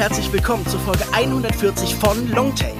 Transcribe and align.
herzlich 0.00 0.32
willkommen 0.32 0.66
zur 0.66 0.80
Folge 0.80 1.04
140 1.12 1.94
von 1.94 2.30
Longtake. 2.30 2.74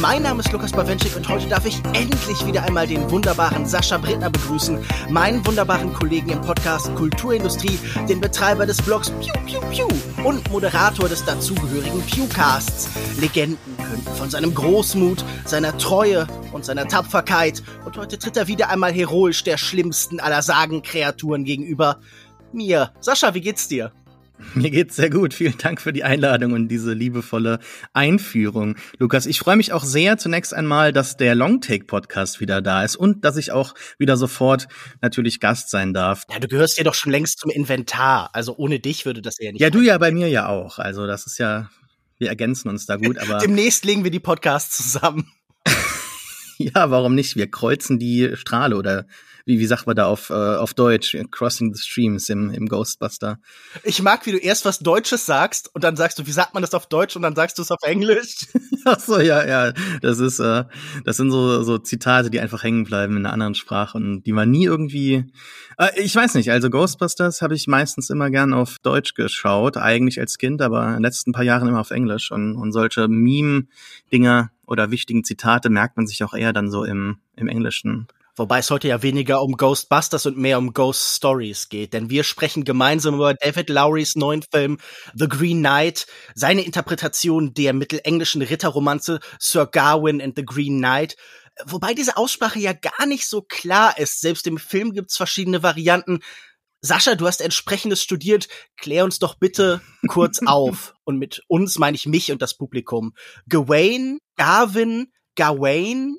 Mein 0.00 0.24
Name 0.24 0.40
ist 0.40 0.50
Lukas 0.50 0.72
Bawenschik 0.72 1.14
und 1.14 1.28
heute 1.28 1.46
darf 1.46 1.64
ich 1.64 1.80
endlich 1.92 2.44
wieder 2.44 2.64
einmal 2.64 2.88
den 2.88 3.08
wunderbaren 3.12 3.64
Sascha 3.64 3.96
Brittner 3.96 4.28
begrüßen, 4.28 4.84
meinen 5.08 5.46
wunderbaren 5.46 5.92
Kollegen 5.92 6.30
im 6.30 6.40
Podcast 6.40 6.92
Kulturindustrie, 6.96 7.78
den 8.08 8.20
Betreiber 8.20 8.66
des 8.66 8.82
Blogs 8.82 9.10
Piu 9.10 9.32
Piu 9.46 9.60
Piu 9.70 9.86
und 10.24 10.50
Moderator 10.50 11.08
des 11.08 11.24
dazugehörigen 11.24 12.02
Pewcasts. 12.06 12.88
Legenden 13.20 13.76
könnten 13.76 14.16
von 14.16 14.28
seinem 14.28 14.52
Großmut, 14.52 15.24
seiner 15.44 15.78
Treue 15.78 16.26
und 16.50 16.64
seiner 16.64 16.88
Tapferkeit 16.88 17.62
und 17.84 17.96
heute 17.96 18.18
tritt 18.18 18.36
er 18.36 18.48
wieder 18.48 18.68
einmal 18.68 18.92
heroisch 18.92 19.44
der 19.44 19.58
schlimmsten 19.58 20.18
aller 20.18 20.42
Sagenkreaturen 20.42 21.44
gegenüber. 21.44 22.00
Mir. 22.52 22.90
Sascha, 22.98 23.32
wie 23.32 23.42
geht's 23.42 23.68
dir? 23.68 23.92
Mir 24.54 24.70
geht's 24.70 24.96
sehr 24.96 25.10
gut. 25.10 25.34
Vielen 25.34 25.56
Dank 25.58 25.80
für 25.80 25.92
die 25.92 26.04
Einladung 26.04 26.52
und 26.52 26.68
diese 26.68 26.92
liebevolle 26.92 27.58
Einführung. 27.92 28.76
Lukas, 28.98 29.26
ich 29.26 29.38
freue 29.38 29.56
mich 29.56 29.72
auch 29.72 29.84
sehr 29.84 30.18
zunächst 30.18 30.52
einmal, 30.52 30.92
dass 30.92 31.16
der 31.16 31.34
Longtake 31.34 31.84
Podcast 31.84 32.40
wieder 32.40 32.60
da 32.62 32.84
ist 32.84 32.96
und 32.96 33.24
dass 33.24 33.36
ich 33.36 33.52
auch 33.52 33.74
wieder 33.98 34.16
sofort 34.16 34.68
natürlich 35.00 35.40
Gast 35.40 35.70
sein 35.70 35.92
darf. 35.94 36.24
Ja, 36.30 36.38
du 36.38 36.48
gehörst 36.48 36.78
ja 36.78 36.84
doch 36.84 36.94
schon 36.94 37.10
längst 37.10 37.40
zum 37.40 37.50
Inventar. 37.50 38.30
Also 38.32 38.56
ohne 38.56 38.78
dich 38.78 39.06
würde 39.06 39.22
das 39.22 39.38
ja 39.38 39.50
nicht. 39.50 39.60
Ja, 39.60 39.70
du 39.70 39.80
ja 39.80 39.98
bei 39.98 40.12
mir 40.12 40.28
ja 40.28 40.48
auch. 40.48 40.78
Also 40.78 41.06
das 41.06 41.26
ist 41.26 41.38
ja, 41.38 41.70
wir 42.18 42.28
ergänzen 42.28 42.68
uns 42.68 42.86
da 42.86 42.96
gut, 42.96 43.18
aber. 43.18 43.38
Demnächst 43.38 43.84
legen 43.84 44.04
wir 44.04 44.10
die 44.10 44.20
Podcasts 44.20 44.76
zusammen. 44.76 45.32
ja, 46.58 46.90
warum 46.90 47.14
nicht? 47.14 47.36
Wir 47.36 47.50
kreuzen 47.50 47.98
die 47.98 48.36
Strahle 48.36 48.76
oder 48.76 49.06
wie, 49.46 49.58
wie 49.58 49.66
sagt 49.66 49.86
man 49.86 49.94
da 49.94 50.06
auf, 50.06 50.30
äh, 50.30 50.32
auf 50.32 50.72
Deutsch? 50.72 51.16
Crossing 51.30 51.74
the 51.74 51.82
Streams 51.82 52.28
im, 52.30 52.50
im 52.50 52.66
Ghostbuster. 52.66 53.38
Ich 53.82 54.00
mag, 54.00 54.24
wie 54.24 54.32
du 54.32 54.38
erst 54.38 54.64
was 54.64 54.78
Deutsches 54.78 55.26
sagst 55.26 55.70
und 55.74 55.84
dann 55.84 55.96
sagst 55.96 56.18
du, 56.18 56.26
wie 56.26 56.32
sagt 56.32 56.54
man 56.54 56.62
das 56.62 56.72
auf 56.72 56.86
Deutsch 56.86 57.14
und 57.14 57.22
dann 57.22 57.34
sagst 57.34 57.58
du 57.58 57.62
es 57.62 57.70
auf 57.70 57.82
Englisch. 57.82 58.46
Ach 58.86 58.98
so, 58.98 59.20
ja, 59.20 59.46
ja. 59.46 59.72
Das 60.00 60.18
ist, 60.18 60.38
äh, 60.38 60.64
das 61.04 61.18
sind 61.18 61.30
so, 61.30 61.62
so 61.62 61.78
Zitate, 61.78 62.30
die 62.30 62.40
einfach 62.40 62.62
hängen 62.62 62.84
bleiben 62.84 63.16
in 63.16 63.26
einer 63.26 63.32
anderen 63.32 63.54
Sprache 63.54 63.98
und 63.98 64.22
die 64.22 64.32
man 64.32 64.50
nie 64.50 64.64
irgendwie. 64.64 65.26
Äh, 65.76 66.00
ich 66.00 66.16
weiß 66.16 66.34
nicht, 66.34 66.50
also 66.50 66.70
Ghostbusters 66.70 67.42
habe 67.42 67.54
ich 67.54 67.66
meistens 67.66 68.08
immer 68.08 68.30
gern 68.30 68.54
auf 68.54 68.78
Deutsch 68.78 69.14
geschaut, 69.14 69.76
eigentlich 69.76 70.18
als 70.18 70.38
Kind, 70.38 70.62
aber 70.62 70.86
in 70.86 70.92
den 70.94 71.02
letzten 71.02 71.32
paar 71.32 71.44
Jahren 71.44 71.68
immer 71.68 71.80
auf 71.80 71.90
Englisch 71.90 72.32
und, 72.32 72.56
und 72.56 72.72
solche 72.72 73.08
Meme-Dinger 73.08 74.50
oder 74.66 74.90
wichtigen 74.90 75.24
Zitate 75.24 75.68
merkt 75.68 75.98
man 75.98 76.06
sich 76.06 76.24
auch 76.24 76.32
eher 76.32 76.54
dann 76.54 76.70
so 76.70 76.84
im, 76.84 77.18
im 77.36 77.48
Englischen. 77.48 78.08
Wobei 78.36 78.58
es 78.58 78.70
heute 78.70 78.88
ja 78.88 79.00
weniger 79.02 79.42
um 79.42 79.56
Ghostbusters 79.56 80.26
und 80.26 80.36
mehr 80.36 80.58
um 80.58 80.72
Ghost 80.72 81.16
Stories 81.16 81.68
geht, 81.68 81.92
denn 81.92 82.10
wir 82.10 82.24
sprechen 82.24 82.64
gemeinsam 82.64 83.14
über 83.14 83.34
David 83.34 83.70
Lowrys 83.70 84.16
neuen 84.16 84.42
Film 84.42 84.78
The 85.14 85.28
Green 85.28 85.60
Knight, 85.60 86.06
seine 86.34 86.64
Interpretation 86.64 87.54
der 87.54 87.72
mittelenglischen 87.72 88.42
Ritterromanze 88.42 89.20
Sir 89.38 89.66
Gawain 89.66 90.20
and 90.20 90.34
the 90.36 90.44
Green 90.44 90.78
Knight. 90.78 91.16
Wobei 91.64 91.94
diese 91.94 92.16
Aussprache 92.16 92.58
ja 92.58 92.72
gar 92.72 93.06
nicht 93.06 93.28
so 93.28 93.40
klar 93.40 93.96
ist. 93.98 94.20
Selbst 94.20 94.48
im 94.48 94.58
Film 94.58 94.92
gibt's 94.92 95.16
verschiedene 95.16 95.62
Varianten. 95.62 96.18
Sascha, 96.80 97.14
du 97.14 97.28
hast 97.28 97.40
entsprechendes 97.40 98.02
studiert. 98.02 98.48
Klär 98.76 99.04
uns 99.04 99.20
doch 99.20 99.36
bitte 99.36 99.80
kurz 100.08 100.40
auf. 100.44 100.94
Und 101.04 101.18
mit 101.18 101.44
uns 101.46 101.78
meine 101.78 101.94
ich 101.94 102.06
mich 102.06 102.32
und 102.32 102.42
das 102.42 102.56
Publikum. 102.56 103.14
Gawain, 103.48 104.18
Gavin, 104.34 105.12
Gawain, 105.36 106.16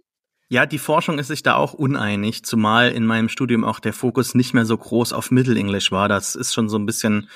ja, 0.48 0.66
die 0.66 0.78
Forschung 0.78 1.18
ist 1.18 1.28
sich 1.28 1.44
da 1.44 1.56
auch 1.56 1.74
uneinig, 1.74 2.44
zumal 2.44 2.92
in 2.92 3.06
meinem 3.06 3.30
Studium 3.30 3.64
auch 3.64 3.80
der 3.80 3.94
Fokus 3.94 4.36
nicht 4.36 4.54
mehr 4.54 4.66
so 4.66 4.78
groß 4.78 5.12
auf 5.14 5.32
Mittelenglisch 5.32 5.92
war. 5.92 6.08
Das 6.08 6.36
ist 6.36 6.54
schon 6.54 6.70
so 6.70 6.78
ein 6.78 6.86
bisschen 6.86 7.30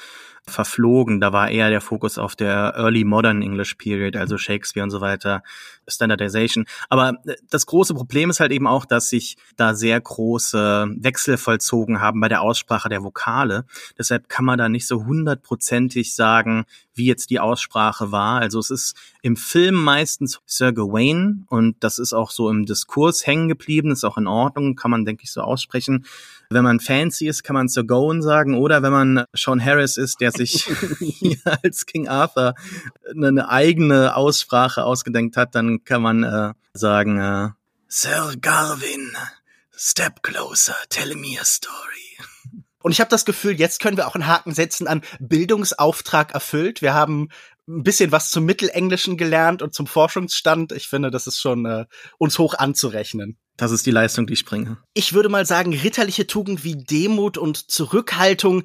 verflogen. 0.49 1.21
Da 1.21 1.31
war 1.31 1.49
eher 1.49 1.69
der 1.69 1.81
Fokus 1.81 2.17
auf 2.17 2.35
der 2.35 2.73
Early 2.75 3.03
Modern 3.03 3.41
English 3.41 3.75
Period, 3.75 4.15
also 4.15 4.37
Shakespeare 4.37 4.83
und 4.83 4.89
so 4.89 5.01
weiter, 5.01 5.43
Standardization. 5.87 6.65
Aber 6.89 7.17
äh, 7.25 7.35
das 7.49 7.65
große 7.65 7.93
Problem 7.93 8.29
ist 8.29 8.39
halt 8.39 8.51
eben 8.51 8.67
auch, 8.67 8.85
dass 8.85 9.09
sich 9.09 9.37
da 9.55 9.73
sehr 9.73 9.99
große 9.99 10.87
Wechsel 10.97 11.37
vollzogen 11.37 12.01
haben 12.01 12.19
bei 12.19 12.27
der 12.27 12.41
Aussprache 12.41 12.89
der 12.89 13.03
Vokale. 13.03 13.65
Deshalb 13.97 14.29
kann 14.29 14.45
man 14.45 14.57
da 14.57 14.69
nicht 14.69 14.87
so 14.87 15.05
hundertprozentig 15.05 16.15
sagen, 16.15 16.65
wie 16.93 17.05
jetzt 17.05 17.29
die 17.29 17.39
Aussprache 17.39 18.11
war. 18.11 18.41
Also 18.41 18.59
es 18.59 18.69
ist 18.69 18.95
im 19.21 19.35
Film 19.35 19.75
meistens 19.75 20.39
Sir 20.45 20.73
Gawain 20.73 21.45
und 21.47 21.77
das 21.79 21.97
ist 21.97 22.13
auch 22.13 22.31
so 22.31 22.49
im 22.49 22.65
Diskurs 22.65 23.25
hängen 23.25 23.47
geblieben, 23.47 23.91
ist 23.91 24.03
auch 24.03 24.17
in 24.17 24.27
Ordnung, 24.27 24.75
kann 24.75 24.91
man, 24.91 25.05
denke 25.05 25.23
ich, 25.23 25.31
so 25.31 25.41
aussprechen. 25.41 26.05
Wenn 26.51 26.63
man 26.63 26.79
fancy 26.79 27.27
ist, 27.27 27.43
kann 27.43 27.53
man 27.53 27.67
Sir 27.67 27.83
Gawain 27.83 28.23
sagen 28.23 28.57
oder 28.57 28.81
wenn 28.81 28.91
man 28.91 29.25
Sean 29.35 29.63
Harris 29.63 29.97
ist, 29.97 30.19
der 30.19 30.31
sich 30.31 30.67
als 31.45 31.85
King 31.85 32.07
Arthur 32.07 32.55
eine 33.15 33.49
eigene 33.49 34.15
Aussprache 34.15 34.83
ausgedenkt 34.83 35.37
hat, 35.37 35.53
dann 35.53 35.83
kann 35.83 36.01
man 36.01 36.23
äh, 36.23 36.53
sagen 36.73 37.19
äh, 37.19 37.49
Sir 37.87 38.33
Garvin, 38.41 39.15
step 39.75 40.23
closer, 40.23 40.75
tell 40.89 41.15
me 41.15 41.39
a 41.39 41.45
story. 41.45 42.17
Und 42.81 42.93
ich 42.93 42.99
habe 42.99 43.11
das 43.11 43.25
Gefühl, 43.25 43.59
jetzt 43.59 43.79
können 43.79 43.97
wir 43.97 44.07
auch 44.07 44.15
einen 44.15 44.25
Haken 44.25 44.53
setzen 44.53 44.87
an 44.87 45.01
Bildungsauftrag 45.19 46.33
erfüllt. 46.33 46.81
Wir 46.81 46.95
haben 46.95 47.29
ein 47.67 47.83
bisschen 47.83 48.11
was 48.11 48.31
zum 48.31 48.45
Mittelenglischen 48.45 49.17
gelernt 49.17 49.61
und 49.61 49.75
zum 49.75 49.85
Forschungsstand. 49.85 50.71
Ich 50.71 50.87
finde, 50.87 51.11
das 51.11 51.27
ist 51.27 51.39
schon 51.39 51.65
äh, 51.65 51.85
uns 52.17 52.39
hoch 52.39 52.55
anzurechnen. 52.55 53.37
Das 53.59 53.71
ist 53.71 53.85
die 53.85 53.91
Leistung, 53.91 54.25
die 54.25 54.33
ich 54.33 54.45
bringe. 54.45 54.77
Ich 54.93 55.11
würde 55.11 55.27
mal 55.27 55.45
sagen, 55.45 55.73
ritterliche 55.73 56.25
Tugend 56.27 56.63
wie 56.63 56.77
Demut 56.77 57.37
und 57.37 57.69
Zurückhaltung 57.69 58.63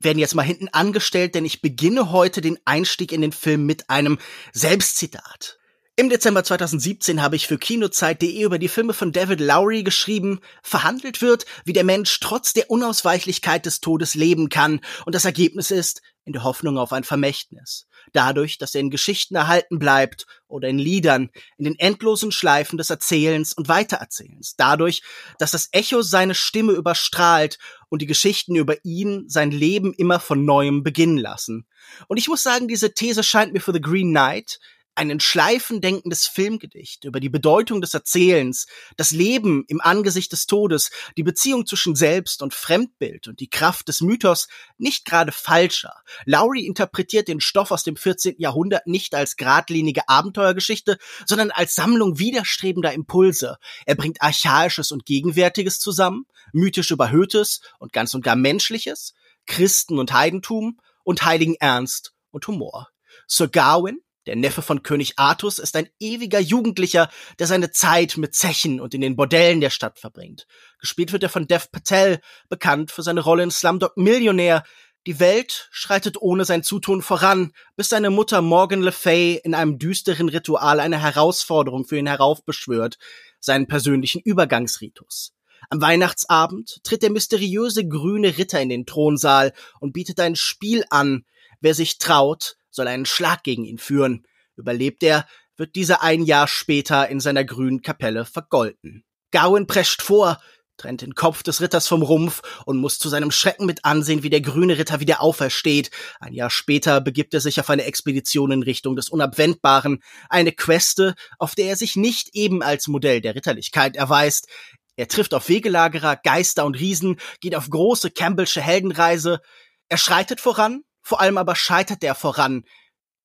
werden 0.00 0.18
jetzt 0.18 0.34
mal 0.34 0.42
hinten 0.42 0.68
angestellt, 0.68 1.34
denn 1.34 1.44
ich 1.44 1.60
beginne 1.60 2.10
heute 2.10 2.40
den 2.40 2.58
Einstieg 2.64 3.12
in 3.12 3.20
den 3.20 3.32
Film 3.32 3.66
mit 3.66 3.90
einem 3.90 4.16
Selbstzitat. 4.54 5.58
Im 5.94 6.08
Dezember 6.08 6.42
2017 6.42 7.20
habe 7.20 7.36
ich 7.36 7.46
für 7.46 7.58
Kinozeit.de 7.58 8.42
über 8.42 8.58
die 8.58 8.68
Filme 8.68 8.94
von 8.94 9.12
David 9.12 9.40
Lowry 9.40 9.82
geschrieben, 9.82 10.40
verhandelt 10.62 11.20
wird, 11.20 11.44
wie 11.66 11.74
der 11.74 11.84
Mensch 11.84 12.18
trotz 12.20 12.54
der 12.54 12.70
Unausweichlichkeit 12.70 13.66
des 13.66 13.80
Todes 13.80 14.14
leben 14.14 14.48
kann, 14.48 14.80
und 15.04 15.14
das 15.14 15.26
Ergebnis 15.26 15.70
ist, 15.70 16.00
in 16.24 16.32
der 16.32 16.44
Hoffnung 16.44 16.78
auf 16.78 16.94
ein 16.94 17.04
Vermächtnis. 17.04 17.86
Dadurch, 18.12 18.58
dass 18.58 18.74
er 18.74 18.80
in 18.80 18.90
Geschichten 18.90 19.34
erhalten 19.34 19.78
bleibt 19.78 20.26
oder 20.48 20.68
in 20.68 20.78
Liedern, 20.78 21.30
in 21.56 21.64
den 21.64 21.78
endlosen 21.78 22.32
Schleifen 22.32 22.78
des 22.78 22.90
Erzählens 22.90 23.52
und 23.52 23.68
Weitererzählens. 23.68 24.56
Dadurch, 24.56 25.02
dass 25.38 25.50
das 25.52 25.68
Echo 25.72 26.02
seine 26.02 26.34
Stimme 26.34 26.72
überstrahlt 26.72 27.58
und 27.88 28.02
die 28.02 28.06
Geschichten 28.06 28.56
über 28.56 28.84
ihn 28.84 29.28
sein 29.28 29.50
Leben 29.50 29.92
immer 29.94 30.20
von 30.20 30.44
neuem 30.44 30.82
beginnen 30.82 31.18
lassen. 31.18 31.66
Und 32.08 32.16
ich 32.16 32.28
muss 32.28 32.42
sagen, 32.42 32.68
diese 32.68 32.94
These 32.94 33.22
scheint 33.22 33.52
mir 33.52 33.60
für 33.60 33.72
The 33.72 33.80
Green 33.80 34.10
Knight 34.10 34.58
einen 34.94 35.20
schleifendenkendes 35.20 36.26
Filmgedicht 36.26 37.04
über 37.04 37.20
die 37.20 37.28
Bedeutung 37.28 37.80
des 37.80 37.94
Erzählens, 37.94 38.66
das 38.96 39.12
Leben 39.12 39.64
im 39.68 39.80
Angesicht 39.80 40.32
des 40.32 40.46
Todes, 40.46 40.90
die 41.16 41.22
Beziehung 41.22 41.66
zwischen 41.66 41.94
Selbst 41.94 42.42
und 42.42 42.54
Fremdbild 42.54 43.28
und 43.28 43.40
die 43.40 43.48
Kraft 43.48 43.88
des 43.88 44.00
Mythos 44.00 44.48
nicht 44.78 45.04
gerade 45.04 45.32
falscher. 45.32 45.94
Lowry 46.26 46.66
interpretiert 46.66 47.28
den 47.28 47.40
Stoff 47.40 47.70
aus 47.70 47.84
dem 47.84 47.96
14. 47.96 48.34
Jahrhundert 48.38 48.86
nicht 48.86 49.14
als 49.14 49.36
geradlinige 49.36 50.08
Abenteuergeschichte, 50.08 50.98
sondern 51.26 51.50
als 51.50 51.74
Sammlung 51.74 52.18
widerstrebender 52.18 52.92
Impulse. 52.92 53.56
Er 53.86 53.94
bringt 53.94 54.20
Archaisches 54.20 54.92
und 54.92 55.06
Gegenwärtiges 55.06 55.78
zusammen, 55.78 56.26
mythisch 56.52 56.90
Überhöhtes 56.90 57.60
und 57.78 57.92
ganz 57.92 58.14
und 58.14 58.24
gar 58.24 58.36
Menschliches, 58.36 59.14
Christen 59.46 59.98
und 59.98 60.12
Heidentum 60.12 60.78
und 61.04 61.22
heiligen 61.22 61.54
Ernst 61.54 62.12
und 62.30 62.46
Humor. 62.46 62.88
Sir 63.26 63.48
Gawain, 63.48 64.00
der 64.26 64.36
Neffe 64.36 64.62
von 64.62 64.82
König 64.82 65.14
Artus 65.16 65.58
ist 65.58 65.76
ein 65.76 65.88
ewiger 65.98 66.40
Jugendlicher, 66.40 67.10
der 67.38 67.46
seine 67.46 67.70
Zeit 67.70 68.16
mit 68.16 68.34
Zechen 68.34 68.80
und 68.80 68.94
in 68.94 69.00
den 69.00 69.16
Bordellen 69.16 69.60
der 69.60 69.70
Stadt 69.70 69.98
verbringt. 69.98 70.46
Gespielt 70.78 71.12
wird 71.12 71.22
er 71.22 71.28
von 71.28 71.46
Dev 71.46 71.68
Patel, 71.72 72.20
bekannt 72.48 72.90
für 72.90 73.02
seine 73.02 73.20
Rolle 73.20 73.42
in 73.42 73.50
Slumdog 73.50 73.96
Millionär. 73.96 74.64
Die 75.06 75.18
Welt 75.18 75.68
schreitet 75.70 76.20
ohne 76.20 76.44
sein 76.44 76.62
Zutun 76.62 77.00
voran, 77.00 77.52
bis 77.76 77.88
seine 77.88 78.10
Mutter 78.10 78.42
Morgan 78.42 78.82
Le 78.82 78.92
Fay 78.92 79.40
in 79.42 79.54
einem 79.54 79.78
düsteren 79.78 80.28
Ritual 80.28 80.78
eine 80.78 81.00
Herausforderung 81.00 81.86
für 81.86 81.96
ihn 81.96 82.06
heraufbeschwört, 82.06 82.98
seinen 83.40 83.66
persönlichen 83.66 84.20
Übergangsritus. 84.20 85.32
Am 85.70 85.80
Weihnachtsabend 85.80 86.80
tritt 86.84 87.02
der 87.02 87.10
mysteriöse 87.10 87.86
grüne 87.88 88.36
Ritter 88.36 88.60
in 88.60 88.68
den 88.68 88.86
Thronsaal 88.86 89.54
und 89.78 89.92
bietet 89.92 90.20
ein 90.20 90.36
Spiel 90.36 90.84
an. 90.90 91.24
Wer 91.60 91.74
sich 91.74 91.98
traut, 91.98 92.56
soll 92.70 92.88
einen 92.88 93.06
Schlag 93.06 93.42
gegen 93.42 93.64
ihn 93.64 93.78
führen. 93.78 94.26
Überlebt 94.56 95.02
er, 95.02 95.26
wird 95.56 95.76
dieser 95.76 96.02
ein 96.02 96.22
Jahr 96.22 96.48
später 96.48 97.08
in 97.08 97.20
seiner 97.20 97.44
grünen 97.44 97.82
Kapelle 97.82 98.24
vergolten. 98.24 99.04
Gawain 99.30 99.66
prescht 99.66 100.02
vor, 100.02 100.38
trennt 100.80 101.02
den 101.02 101.14
Kopf 101.14 101.42
des 101.42 101.60
Ritters 101.60 101.86
vom 101.86 102.02
Rumpf 102.02 102.40
und 102.64 102.78
muss 102.78 102.98
zu 102.98 103.08
seinem 103.08 103.30
Schrecken 103.30 103.66
mit 103.66 103.84
ansehen, 103.84 104.22
wie 104.22 104.30
der 104.30 104.40
grüne 104.40 104.78
Ritter 104.78 105.00
wieder 105.00 105.20
aufersteht. 105.20 105.90
Ein 106.18 106.32
Jahr 106.32 106.50
später 106.50 107.00
begibt 107.00 107.34
er 107.34 107.40
sich 107.40 107.60
auf 107.60 107.68
eine 107.68 107.84
Expedition 107.84 108.50
in 108.50 108.62
Richtung 108.62 108.96
des 108.96 109.10
Unabwendbaren, 109.10 110.02
eine 110.30 110.52
Queste, 110.52 111.14
auf 111.38 111.54
der 111.54 111.66
er 111.66 111.76
sich 111.76 111.96
nicht 111.96 112.30
eben 112.32 112.62
als 112.62 112.88
Modell 112.88 113.20
der 113.20 113.34
Ritterlichkeit 113.34 113.96
erweist. 113.96 114.48
Er 114.96 115.08
trifft 115.08 115.34
auf 115.34 115.48
Wegelagerer, 115.48 116.16
Geister 116.16 116.64
und 116.64 116.78
Riesen, 116.78 117.20
geht 117.40 117.54
auf 117.54 117.68
große 117.68 118.10
Campbellsche 118.10 118.62
Heldenreise. 118.62 119.40
Er 119.88 119.98
schreitet 119.98 120.40
voran, 120.40 120.82
vor 121.02 121.20
allem 121.20 121.38
aber 121.38 121.56
scheitert 121.56 122.02
er 122.04 122.14
voran. 122.14 122.64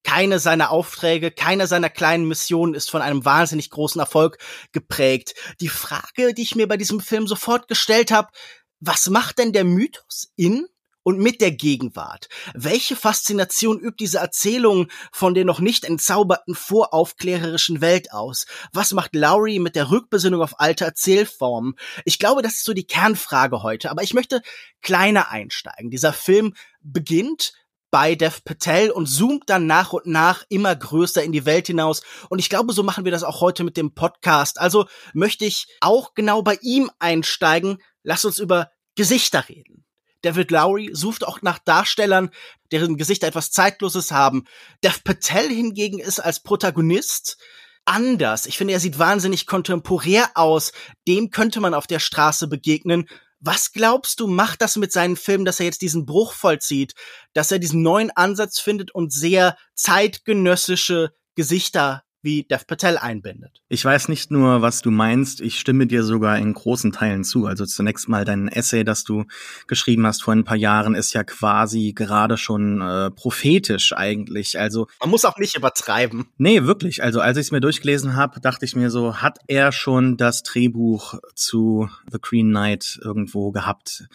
keine 0.04 0.38
seiner 0.38 0.69
Aufträge, 0.69 1.31
keine 1.31 1.66
seiner 1.66 1.89
kleinen 1.89 2.27
Missionen 2.27 2.75
ist 2.75 2.92
von 2.92 3.01
einem 3.01 3.25
wahnsinnig 3.25 3.72
großen 3.72 4.00
Erfolg 4.00 4.38
geprägt. 4.72 5.33
Die 5.62 5.68
Frage, 5.68 6.36
die 6.36 6.44
ich 6.44 6.56
mir 6.56 6.68
bei 6.68 6.77
diesem 6.77 7.00
Film 7.00 7.25
sofort 7.25 7.68
gestellt 7.68 8.12
habe, 8.12 8.30
was 8.80 9.10
macht 9.10 9.39
denn 9.39 9.51
der 9.51 9.63
Mythos 9.63 10.31
in 10.36 10.68
und 11.06 11.19
mit 11.19 11.39
der 11.39 11.51
Gegenwart. 11.51 12.30
Welche 12.56 12.95
Faszination 12.95 13.80
übt 13.80 13.98
diese 14.00 14.18
Erzählung 14.18 14.88
von 15.12 15.36
der 15.36 15.45
noch 15.45 15.60
nicht 15.60 15.86
entzauberten 15.86 16.56
voraufklärerischen 16.56 17.80
Welt 17.80 18.12
aus? 18.12 18.48
Was 18.74 18.92
macht 18.92 19.13
Lowry 19.13 19.60
mit 19.60 19.75
der 19.75 19.92
Rückbesinnung 19.92 20.42
auf 20.42 20.60
alte 20.60 20.83
Erzählformen? 20.83 21.75
Ich 22.06 22.18
glaube, 22.18 22.42
das 22.42 22.56
ist 22.56 22.66
so 22.66 22.74
die 22.74 22.88
Kernfrage 22.88 23.62
heute, 23.62 23.92
aber 23.92 24.01
ich 24.01 24.16
möchte 24.16 24.42
kleiner 24.81 25.30
einsteigen. 25.30 25.92
Dieser 25.92 26.12
Film 26.12 26.56
beginnt 26.81 27.54
bei 27.95 28.13
Dev 28.13 28.42
Patel 28.44 28.92
und 28.92 29.07
zoomt 29.07 29.50
dann 29.50 29.68
nach 29.68 29.94
und 29.94 30.06
nach 30.06 30.44
immer 30.50 30.75
größer 30.75 31.24
in 31.24 31.31
die 31.31 31.45
Welt 31.45 31.68
hinaus. 31.68 32.01
Und 32.27 32.39
ich 32.39 32.50
glaube, 32.50 32.74
so 32.74 32.83
machen 32.83 33.06
wir 33.06 33.12
das 33.13 33.24
auch 33.24 33.39
heute 33.39 33.63
mit 33.63 33.77
dem 33.77 33.94
Podcast. 33.94 34.59
Also 34.59 34.86
möchte 35.13 35.45
ich 35.45 35.68
auch 35.80 36.13
genau 36.13 36.42
bei 36.42 36.59
ihm 36.62 36.92
einsteigen. 37.00 37.77
Lass 38.03 38.25
uns 38.25 38.38
über 38.38 38.69
Gesichter 38.95 39.47
reden. 39.47 39.86
David 40.24 40.51
Lowry 40.51 40.89
sucht 40.92 41.25
auch 41.25 41.42
nach 41.42 41.57
Darstellern, 41.57 42.31
deren 42.74 42.97
Gesichter 42.97 43.27
etwas 43.27 43.51
Zeitloses 43.51 44.12
haben. 44.12 44.44
Dev 44.83 45.00
Patel 45.06 45.47
hingegen 45.47 46.00
ist 46.00 46.19
als 46.19 46.44
Protagonist 46.44 47.38
anders. 47.86 48.45
Ich 48.45 48.57
finde, 48.57 48.74
er 48.74 48.81
sieht 48.81 49.00
wahnsinnig 49.00 49.47
kontemporär 49.47 50.31
aus. 50.36 50.74
Dem 51.07 51.30
könnte 51.31 51.62
man 51.62 51.74
auf 51.74 51.88
der 51.88 52.00
Straße 52.00 52.50
begegnen. 52.50 53.07
Was 53.39 53.73
glaubst 53.73 54.19
du, 54.19 54.27
macht 54.27 54.61
das 54.61 54.75
mit 54.75 54.91
seinen 54.91 55.17
Filmen, 55.17 55.45
dass 55.45 55.59
er 55.59 55.65
jetzt 55.65 55.81
diesen 55.81 56.05
Bruch 56.05 56.33
vollzieht, 56.33 56.93
dass 57.33 57.51
er 57.51 57.59
diesen 57.59 57.81
neuen 57.81 58.11
Ansatz 58.11 58.59
findet 58.59 58.91
und 58.91 59.13
sehr 59.13 59.57
zeitgenössische 59.75 61.13
Gesichter 61.35 62.05
wie 62.25 62.44
Dev 62.44 62.66
Patel 62.68 62.98
einbindet. 62.98 63.62
Ich 63.69 63.86
weiß 63.86 64.10
nicht 64.10 64.31
nur, 64.31 64.62
was 64.62 64.81
du 64.81 64.92
meinst, 64.92 65.39
ich 65.39 65.60
stimme 65.60 65.88
dir 65.88 66.04
sogar 66.04 66.38
in 66.38 66.54
großen 66.54 66.92
Teilen 66.92 67.24
zu. 67.24 67.45
Also 67.45 67.66
zunächst 67.66 68.10
mal 68.10 68.25
dein 68.25 68.50
Essay, 68.50 68.83
das 68.83 69.06
du 69.06 69.25
geschrieben 69.68 70.06
hast 70.06 70.24
vor 70.24 70.33
ein 70.33 70.44
paar 70.44 70.57
Jahren, 70.57 70.95
ist 70.95 71.13
ja 71.13 71.24
quasi 71.24 71.94
gerade 71.94 72.38
schon 72.38 72.81
äh, 72.81 73.12
prophetisch 73.12 73.94
eigentlich. 73.94 74.60
Also 74.60 74.88
man 75.00 75.10
muss 75.10 75.24
auch 75.24 75.38
nicht 75.38 75.56
übertreiben. 75.56 76.25
Nee, 76.38 76.63
wirklich. 76.63 77.04
Also 77.04 77.22
als 77.22 77.38
ich 77.38 77.48
es 77.48 77.51
mir 77.51 77.62
durchgelesen 77.62 78.16
habe, 78.16 78.42
dachte 78.42 78.66
ich 78.66 78.75
mir 78.75 78.89
so, 78.89 79.21
hat 79.21 79.38
er 79.48 79.71
schon 79.71 80.18
das 80.18 80.44
Drehbuch 80.44 81.19
zu 81.36 81.89
The 82.12 82.18
Green 82.19 82.50
Knight 82.50 83.00
irgendwo 83.01 83.51
gehabt? 83.51 84.07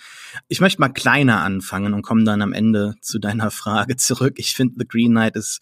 Ich 0.49 0.61
möchte 0.61 0.81
mal 0.81 0.89
kleiner 0.89 1.41
anfangen 1.41 1.95
und 1.95 2.03
komme 2.03 2.25
dann 2.25 2.43
am 2.43 2.53
Ende 2.53 2.97
zu 3.01 3.21
deiner 3.21 3.51
Frage 3.51 3.97
zurück. 3.97 4.35
Ich 4.37 4.55
finde 4.55 4.75
The 4.79 4.89
Green 4.89 5.13
Knight 5.13 5.37
ist 5.37 5.61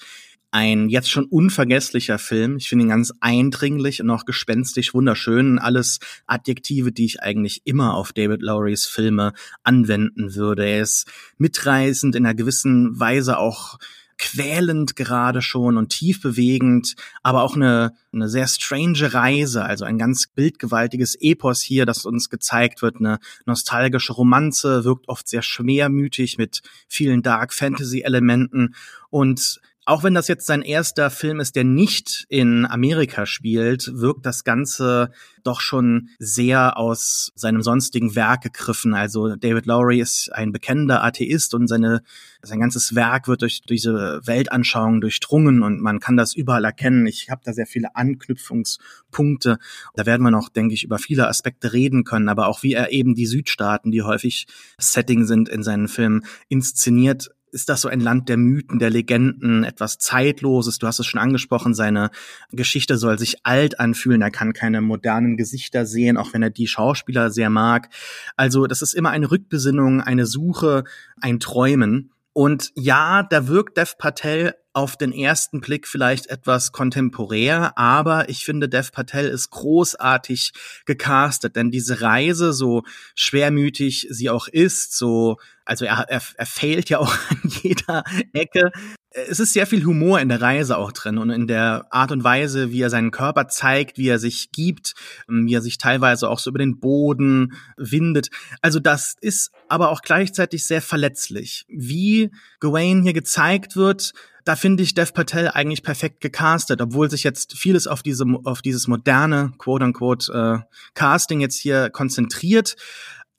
ein 0.50 0.89
jetzt 0.89 1.11
schon 1.11 1.27
unvergesslicher 1.27 2.19
Film. 2.19 2.56
Ich 2.56 2.69
finde 2.69 2.87
ihn 2.87 2.91
ganz 2.91 3.12
eindringlich 3.21 4.00
und 4.00 4.11
auch 4.11 4.25
gespenstisch 4.25 4.95
wunderschön. 4.95 5.59
Alles 5.59 5.99
Adjektive, 6.27 6.93
die 6.93 7.05
ich 7.05 7.23
eigentlich 7.23 7.62
immer 7.65 7.95
auf 7.95 8.12
David 8.12 8.43
Lowrys 8.43 8.87
Filme 8.87 9.33
anwenden 9.62 10.35
würde. 10.35 10.67
Er 10.67 10.83
ist 10.83 11.06
mitreißend, 11.37 12.15
in 12.17 12.25
einer 12.25 12.35
gewissen 12.35 12.99
Weise 12.99 13.39
auch 13.39 13.79
quälend 14.19 14.97
gerade 14.97 15.41
schon 15.41 15.77
und 15.77 15.91
tief 15.91 16.21
bewegend, 16.21 16.97
aber 17.23 17.43
auch 17.43 17.55
eine, 17.55 17.93
eine 18.12 18.29
sehr 18.29 18.49
strange 18.49 19.15
Reise, 19.15 19.65
also 19.65 19.85
ein 19.85 19.97
ganz 19.97 20.27
bildgewaltiges 20.27 21.15
Epos 21.21 21.62
hier, 21.62 21.87
das 21.87 22.05
uns 22.05 22.29
gezeigt 22.29 22.83
wird, 22.83 22.97
eine 22.97 23.21
nostalgische 23.47 24.12
Romanze, 24.12 24.85
wirkt 24.85 25.09
oft 25.09 25.29
sehr 25.29 25.43
schwermütig 25.43 26.37
mit 26.37 26.62
vielen 26.89 27.23
Dark 27.23 27.55
Fantasy 27.55 28.01
Elementen 28.01 28.75
und 29.09 29.61
auch 29.88 30.02
wenn 30.02 30.12
das 30.12 30.29
jetzt 30.29 30.44
sein 30.44 30.61
erster 30.61 31.08
Film 31.08 31.40
ist, 31.40 31.56
der 31.56 31.64
nicht 31.64 32.26
in 32.29 32.67
Amerika 32.67 33.25
spielt, 33.25 33.90
wirkt 33.94 34.26
das 34.26 34.44
Ganze 34.44 35.11
doch 35.44 35.62
schon 35.62 36.11
sehr 36.19 36.76
aus 36.76 37.32
seinem 37.35 37.62
sonstigen 37.62 38.14
Werk 38.14 38.43
gegriffen. 38.43 38.93
Also 38.93 39.35
David 39.37 39.64
Lowry 39.64 39.99
ist 39.99 40.31
ein 40.35 40.52
bekennender 40.52 41.02
Atheist 41.02 41.55
und 41.55 41.69
seine, 41.69 42.02
sein 42.43 42.61
ganzes 42.61 42.94
Werk 42.94 43.29
wird 43.29 43.40
durch 43.40 43.62
diese 43.62 44.20
Weltanschauung 44.25 45.00
durchdrungen 45.00 45.62
und 45.62 45.81
man 45.81 46.00
kann 46.00 46.19
das 46.19 46.34
überall 46.34 46.67
erkennen. 46.67 47.06
Ich 47.06 47.31
habe 47.31 47.41
da 47.43 47.55
sehr 47.55 47.67
viele 47.67 47.96
Anknüpfungspunkte. 47.96 49.56
Da 49.94 50.05
werden 50.05 50.23
wir 50.23 50.31
noch, 50.31 50.50
denke 50.50 50.75
ich, 50.75 50.84
über 50.84 50.99
viele 50.99 51.29
Aspekte 51.29 51.73
reden 51.73 52.05
können, 52.05 52.29
aber 52.29 52.49
auch 52.49 52.62
wie 52.62 52.75
er 52.75 52.93
eben 52.93 53.14
die 53.14 53.26
Südstaaten, 53.26 53.91
die 53.91 54.02
häufig 54.02 54.49
Setting 54.79 55.25
sind 55.25 55.49
in 55.49 55.62
seinen 55.62 55.88
Filmen, 55.88 56.26
inszeniert, 56.49 57.31
ist 57.53 57.69
das 57.69 57.81
so 57.81 57.89
ein 57.89 58.00
Land 58.00 58.29
der 58.29 58.37
Mythen, 58.37 58.79
der 58.79 58.91
Legenden, 58.91 59.65
etwas 59.65 59.99
Zeitloses. 59.99 60.79
Du 60.79 60.87
hast 60.87 60.99
es 60.99 61.06
schon 61.06 61.21
angesprochen, 61.21 61.75
seine 61.75 62.11
Geschichte 62.50 62.99
soll 62.99 63.19
sich 63.19 63.45
alt 63.45 63.81
anfühlen. 63.81 64.23
Er 64.23 64.31
kann 64.31 64.53
keine 64.53 64.81
modernen 64.81 65.37
Gesichter 65.37 65.87
sehen, 65.87 66.17
auch 66.17 66.33
wenn 66.33 66.43
er 66.43 66.50
die 66.50 66.67
Schauspieler 66.67 67.31
sehr 67.31 67.50
mag. 67.50 67.89
Also 68.37 68.67
das 68.67 68.83
ist 68.83 68.95
immer 68.95 69.11
eine 69.11 69.31
Rückbesinnung, 69.31 70.00
eine 70.00 70.27
Suche, 70.27 70.85
ein 71.21 71.41
Träumen. 71.41 72.11
Und 72.33 72.71
ja, 72.75 73.23
da 73.23 73.49
wirkt 73.49 73.77
Dev 73.77 73.95
Patel 73.99 74.55
auf 74.73 74.97
den 74.97 75.13
ersten 75.13 75.61
Blick 75.61 75.89
vielleicht 75.89 76.29
etwas 76.29 76.71
kontemporär, 76.71 77.77
aber 77.77 78.29
ich 78.29 78.45
finde, 78.45 78.69
Dev 78.69 78.93
Patel 78.93 79.27
ist 79.27 79.51
großartig 79.51 80.53
gecastet, 80.87 81.57
denn 81.57 81.73
diese 81.73 82.01
Reise, 82.01 82.53
so 82.53 82.85
schwermütig 83.17 84.07
sie 84.11 84.31
auch 84.31 84.47
ist, 84.47 84.97
so 84.97 85.39
also 85.65 85.85
er, 85.85 86.07
er, 86.09 86.23
er 86.37 86.47
fehlt 86.47 86.89
ja 86.89 86.99
auch 86.99 87.13
an 87.31 87.53
jeder 87.63 88.03
Ecke. 88.33 88.71
Es 89.10 89.40
ist 89.40 89.55
sehr 89.55 89.66
viel 89.66 89.84
Humor 89.84 90.20
in 90.20 90.28
der 90.28 90.43
Reise 90.43 90.76
auch 90.76 90.93
drin 90.93 91.16
und 91.16 91.31
in 91.31 91.46
der 91.46 91.87
Art 91.90 92.12
und 92.12 92.25
Weise, 92.25 92.72
wie 92.72 92.82
er 92.82 92.90
seinen 92.90 93.10
Körper 93.10 93.49
zeigt, 93.49 93.96
wie 93.96 94.08
er 94.08 94.19
sich 94.19 94.52
gibt, 94.52 94.94
wie 95.26 95.55
er 95.55 95.62
sich 95.62 95.78
teilweise 95.78 96.28
auch 96.28 96.38
so 96.38 96.50
über 96.50 96.58
den 96.58 96.78
Boden 96.78 97.55
windet. 97.78 98.28
Also 98.60 98.81
das 98.81 99.16
ist 99.20 99.50
aber 99.66 99.88
auch 99.90 100.02
gleichzeitig 100.02 100.64
sehr 100.64 100.82
verletzlich. 100.82 101.64
Wie 101.69 102.31
Gawain 102.60 103.02
hier 103.02 103.14
gezeigt 103.14 103.76
wird, 103.76 104.12
da 104.44 104.56
finde 104.56 104.82
ich 104.82 104.94
Dev 104.94 105.12
Patel 105.12 105.49
eigentlich 105.49 105.82
perfekt 105.82 106.20
gecastet, 106.20 106.81
obwohl 106.81 107.10
sich 107.10 107.22
jetzt 107.22 107.55
vieles 107.55 107.87
auf 107.87 108.02
diese 108.02 108.25
auf 108.44 108.62
dieses 108.62 108.88
moderne 108.88 109.53
quote 109.58 109.84
unquote 109.84 110.32
äh, 110.32 110.74
Casting 110.94 111.41
jetzt 111.41 111.58
hier 111.58 111.91
konzentriert 111.91 112.77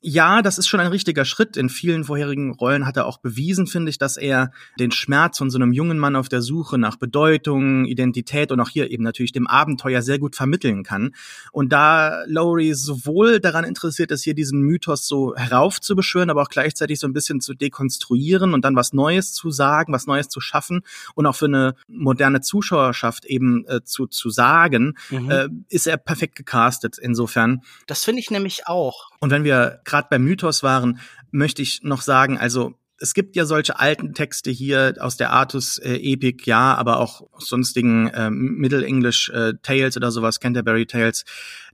ja, 0.02 0.40
das 0.40 0.56
ist 0.56 0.66
schon 0.66 0.80
ein 0.80 0.86
richtiger 0.86 1.26
Schritt. 1.26 1.58
In 1.58 1.68
vielen 1.68 2.04
vorherigen 2.04 2.52
Rollen 2.54 2.86
hat 2.86 2.96
er 2.96 3.06
auch 3.06 3.18
bewiesen, 3.18 3.66
finde 3.66 3.90
ich, 3.90 3.98
dass 3.98 4.16
er 4.16 4.50
den 4.78 4.92
Schmerz 4.92 5.36
von 5.36 5.50
so 5.50 5.58
einem 5.58 5.72
jungen 5.72 5.98
Mann 5.98 6.16
auf 6.16 6.30
der 6.30 6.40
Suche 6.40 6.78
nach 6.78 6.96
Bedeutung, 6.96 7.84
Identität 7.84 8.50
und 8.50 8.60
auch 8.60 8.70
hier 8.70 8.90
eben 8.90 9.04
natürlich 9.04 9.32
dem 9.32 9.46
Abenteuer 9.46 10.00
sehr 10.00 10.18
gut 10.18 10.36
vermitteln 10.36 10.84
kann. 10.84 11.14
Und 11.52 11.70
da 11.72 12.24
Lowry 12.26 12.72
sowohl 12.72 13.40
daran 13.40 13.64
interessiert 13.64 14.10
ist, 14.10 14.24
hier 14.24 14.32
diesen 14.34 14.62
Mythos 14.62 15.06
so 15.06 15.36
heraufzubeschwören, 15.36 16.30
aber 16.30 16.42
auch 16.42 16.48
gleichzeitig 16.48 16.98
so 16.98 17.06
ein 17.06 17.12
bisschen 17.12 17.42
zu 17.42 17.52
dekonstruieren 17.52 18.54
und 18.54 18.64
dann 18.64 18.76
was 18.76 18.94
Neues 18.94 19.34
zu 19.34 19.50
sagen, 19.50 19.92
was 19.92 20.06
Neues 20.06 20.28
zu 20.28 20.40
schaffen 20.40 20.80
und 21.14 21.26
auch 21.26 21.36
für 21.36 21.44
eine 21.44 21.74
moderne 21.88 22.40
Zuschauerschaft 22.40 23.26
eben 23.26 23.66
äh, 23.66 23.84
zu, 23.84 24.06
zu 24.06 24.30
sagen, 24.30 24.94
mhm. 25.10 25.30
äh, 25.30 25.48
ist 25.68 25.86
er 25.86 25.98
perfekt 25.98 26.36
gecastet 26.36 26.96
insofern. 26.98 27.60
Das 27.86 28.02
finde 28.02 28.20
ich 28.20 28.30
nämlich 28.30 28.66
auch. 28.66 29.10
Und 29.20 29.30
wenn 29.30 29.44
wir 29.44 29.80
gerade 29.90 30.08
beim 30.10 30.24
Mythos 30.24 30.62
waren, 30.62 31.00
möchte 31.30 31.62
ich 31.62 31.82
noch 31.82 32.00
sagen, 32.00 32.38
also 32.38 32.74
es 33.00 33.14
gibt 33.14 33.34
ja 33.34 33.46
solche 33.46 33.78
alten 33.78 34.14
Texte 34.14 34.50
hier 34.50 34.94
aus 35.00 35.16
der 35.16 35.30
Artus 35.30 35.78
äh, 35.78 35.96
ja, 36.44 36.74
aber 36.74 36.98
auch 36.98 37.22
sonstigen 37.38 38.08
äh, 38.08 38.30
Middle 38.30 38.84
English 38.84 39.30
äh, 39.30 39.54
Tales 39.62 39.96
oder 39.96 40.10
sowas, 40.10 40.38
Canterbury 40.38 40.86
Tales, 40.86 41.24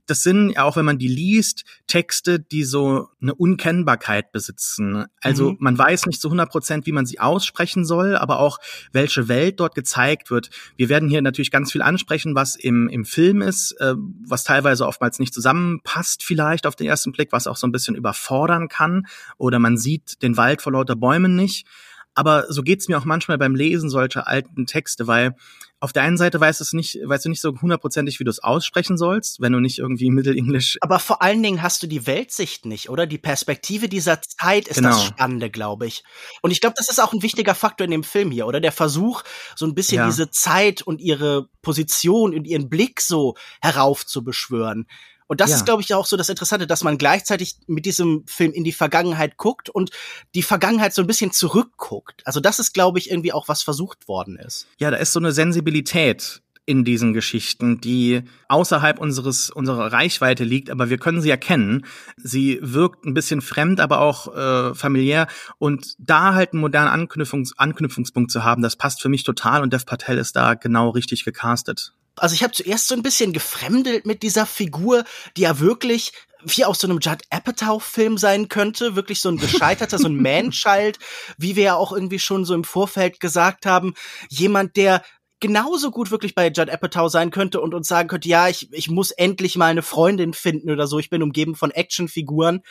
das 0.07 0.23
sind 0.23 0.51
ja 0.51 0.63
auch, 0.63 0.77
wenn 0.77 0.85
man 0.85 0.97
die 0.97 1.07
liest, 1.07 1.63
Texte, 1.85 2.39
die 2.39 2.63
so 2.63 3.09
eine 3.21 3.35
Unkennbarkeit 3.35 4.31
besitzen. 4.31 5.05
Also 5.21 5.51
mhm. 5.51 5.57
man 5.59 5.77
weiß 5.77 6.05
nicht 6.07 6.21
zu 6.21 6.29
100 6.29 6.49
Prozent, 6.49 6.85
wie 6.85 6.93
man 6.93 7.05
sie 7.05 7.19
aussprechen 7.19 7.85
soll, 7.85 8.15
aber 8.15 8.39
auch 8.39 8.57
welche 8.93 9.27
Welt 9.27 9.59
dort 9.59 9.75
gezeigt 9.75 10.31
wird. 10.31 10.49
Wir 10.77 10.89
werden 10.89 11.09
hier 11.09 11.21
natürlich 11.21 11.51
ganz 11.51 11.71
viel 11.71 11.81
ansprechen, 11.81 12.35
was 12.35 12.55
im, 12.55 12.87
im 12.87 13.05
Film 13.05 13.41
ist, 13.41 13.73
äh, 13.79 13.95
was 14.25 14.45
teilweise 14.45 14.87
oftmals 14.87 15.19
nicht 15.19 15.33
zusammenpasst 15.33 16.23
vielleicht 16.23 16.65
auf 16.65 16.75
den 16.75 16.87
ersten 16.87 17.11
Blick, 17.11 17.31
was 17.31 17.45
auch 17.45 17.57
so 17.57 17.67
ein 17.67 17.71
bisschen 17.71 17.95
überfordern 17.95 18.69
kann 18.69 19.07
oder 19.37 19.59
man 19.59 19.77
sieht 19.77 20.21
den 20.21 20.37
Wald 20.37 20.61
vor 20.61 20.71
lauter 20.71 20.95
Bäumen 20.95 21.35
nicht. 21.35 21.67
Aber 22.13 22.51
so 22.51 22.63
geht's 22.63 22.87
mir 22.87 22.97
auch 22.97 23.05
manchmal 23.05 23.37
beim 23.37 23.53
Lesen 23.53 23.91
solcher 23.91 24.27
alten 24.27 24.65
Texte, 24.65 25.05
weil 25.05 25.35
auf 25.79 25.93
der 25.93 26.03
einen 26.03 26.17
Seite 26.17 26.39
weißt, 26.39 26.59
es 26.59 26.73
nicht, 26.73 26.97
weißt 27.03 27.25
du 27.25 27.29
nicht 27.29 27.41
so 27.41 27.53
hundertprozentig, 27.61 28.19
wie 28.19 28.23
du 28.23 28.31
es 28.31 28.43
aussprechen 28.43 28.97
sollst, 28.97 29.41
wenn 29.41 29.53
du 29.53 29.59
nicht 29.59 29.77
irgendwie 29.77 30.09
Mittelenglisch. 30.09 30.77
Aber 30.81 30.97
vor 30.97 31.21
allen 31.21 31.43
Dingen 31.43 31.61
hast 31.61 31.83
du 31.83 31.87
die 31.87 32.07
Weltsicht 32.07 32.65
nicht, 32.65 32.89
oder? 32.89 33.05
Die 33.05 33.19
Perspektive 33.19 33.87
dieser 33.87 34.21
Zeit 34.21 34.67
ist 34.67 34.77
genau. 34.77 34.89
das 34.89 35.05
Spannende, 35.05 35.51
glaube 35.51 35.85
ich. 35.85 36.03
Und 36.41 36.51
ich 36.51 36.61
glaube, 36.61 36.75
das 36.77 36.89
ist 36.89 36.99
auch 36.99 37.13
ein 37.13 37.21
wichtiger 37.21 37.53
Faktor 37.53 37.85
in 37.85 37.91
dem 37.91 38.03
Film 38.03 38.31
hier, 38.31 38.47
oder? 38.47 38.59
Der 38.59 38.71
Versuch, 38.71 39.23
so 39.55 39.65
ein 39.65 39.75
bisschen 39.75 39.97
ja. 39.97 40.07
diese 40.07 40.31
Zeit 40.31 40.81
und 40.81 40.99
ihre 40.99 41.49
Position 41.61 42.33
und 42.33 42.45
ihren 42.45 42.69
Blick 42.69 42.99
so 42.99 43.35
heraufzubeschwören. 43.61 44.87
Und 45.27 45.41
das 45.41 45.51
ja. 45.51 45.57
ist, 45.57 45.65
glaube 45.65 45.81
ich, 45.81 45.93
auch 45.93 46.05
so 46.05 46.17
das 46.17 46.29
Interessante, 46.29 46.67
dass 46.67 46.83
man 46.83 46.97
gleichzeitig 46.97 47.57
mit 47.67 47.85
diesem 47.85 48.23
Film 48.25 48.53
in 48.53 48.63
die 48.63 48.71
Vergangenheit 48.71 49.37
guckt 49.37 49.69
und 49.69 49.91
die 50.33 50.43
Vergangenheit 50.43 50.93
so 50.93 51.01
ein 51.01 51.07
bisschen 51.07 51.31
zurückguckt. 51.31 52.21
Also 52.25 52.39
das 52.39 52.59
ist, 52.59 52.73
glaube 52.73 52.99
ich, 52.99 53.11
irgendwie 53.11 53.33
auch 53.33 53.47
was 53.47 53.61
versucht 53.61 54.07
worden 54.07 54.37
ist. 54.37 54.67
Ja, 54.79 54.89
da 54.89 54.97
ist 54.97 55.13
so 55.13 55.19
eine 55.19 55.31
Sensibilität 55.31 56.41
in 56.67 56.83
diesen 56.83 57.13
Geschichten, 57.13 57.79
die 57.79 58.23
außerhalb 58.49 58.99
unseres 58.99 59.49
unserer 59.49 59.93
Reichweite 59.93 60.43
liegt, 60.43 60.69
aber 60.69 60.89
wir 60.89 60.97
können 60.97 61.21
sie 61.21 61.29
erkennen. 61.29 61.85
Sie 62.17 62.59
wirkt 62.61 63.05
ein 63.05 63.13
bisschen 63.13 63.39
fremd, 63.41 63.79
aber 63.79 64.01
auch 64.01 64.35
äh, 64.35 64.75
familiär 64.75 65.27
und 65.59 65.95
da 65.97 66.33
halt 66.33 66.51
einen 66.51 66.59
modernen 66.59 66.89
Anknüpfungs 66.89 67.57
Anknüpfungspunkt 67.57 68.31
zu 68.31 68.43
haben, 68.43 68.61
das 68.61 68.75
passt 68.75 69.01
für 69.01 69.07
mich 69.07 69.23
total 69.23 69.63
und 69.63 69.71
Dev 69.71 69.85
Patel 69.85 70.17
ist 70.17 70.35
da 70.35 70.55
genau 70.55 70.89
richtig 70.89 71.23
gecastet. 71.23 71.93
Also 72.17 72.35
ich 72.35 72.43
habe 72.43 72.53
zuerst 72.53 72.87
so 72.87 72.95
ein 72.95 73.03
bisschen 73.03 73.33
gefremdelt 73.33 74.05
mit 74.05 74.23
dieser 74.23 74.45
Figur, 74.45 75.03
die 75.35 75.41
ja 75.41 75.59
wirklich 75.59 76.11
wie 76.43 76.65
aus 76.65 76.79
so 76.79 76.87
einem 76.87 76.99
Judd 76.99 77.23
Apatow-Film 77.29 78.17
sein 78.17 78.47
könnte, 78.47 78.95
wirklich 78.95 79.21
so 79.21 79.29
ein 79.29 79.37
gescheiterter, 79.37 79.97
so 79.97 80.07
ein 80.07 80.15
Man-Child, 80.21 80.99
wie 81.37 81.55
wir 81.55 81.63
ja 81.63 81.75
auch 81.75 81.91
irgendwie 81.91 82.19
schon 82.19 82.45
so 82.45 82.53
im 82.53 82.63
Vorfeld 82.63 83.19
gesagt 83.19 83.65
haben, 83.65 83.93
jemand, 84.29 84.77
der 84.77 85.03
genauso 85.39 85.91
gut 85.91 86.11
wirklich 86.11 86.35
bei 86.35 86.47
Judd 86.47 86.69
Apatow 86.69 87.09
sein 87.09 87.31
könnte 87.31 87.61
und 87.61 87.73
uns 87.73 87.87
sagen 87.87 88.07
könnte, 88.07 88.27
ja, 88.27 88.47
ich, 88.47 88.71
ich 88.73 88.89
muss 88.89 89.11
endlich 89.11 89.55
mal 89.55 89.67
eine 89.67 89.83
Freundin 89.83 90.33
finden 90.33 90.71
oder 90.71 90.87
so. 90.87 90.99
Ich 90.99 91.09
bin 91.09 91.21
umgeben 91.21 91.55
von 91.55 91.71
Actionfiguren. 91.71 92.61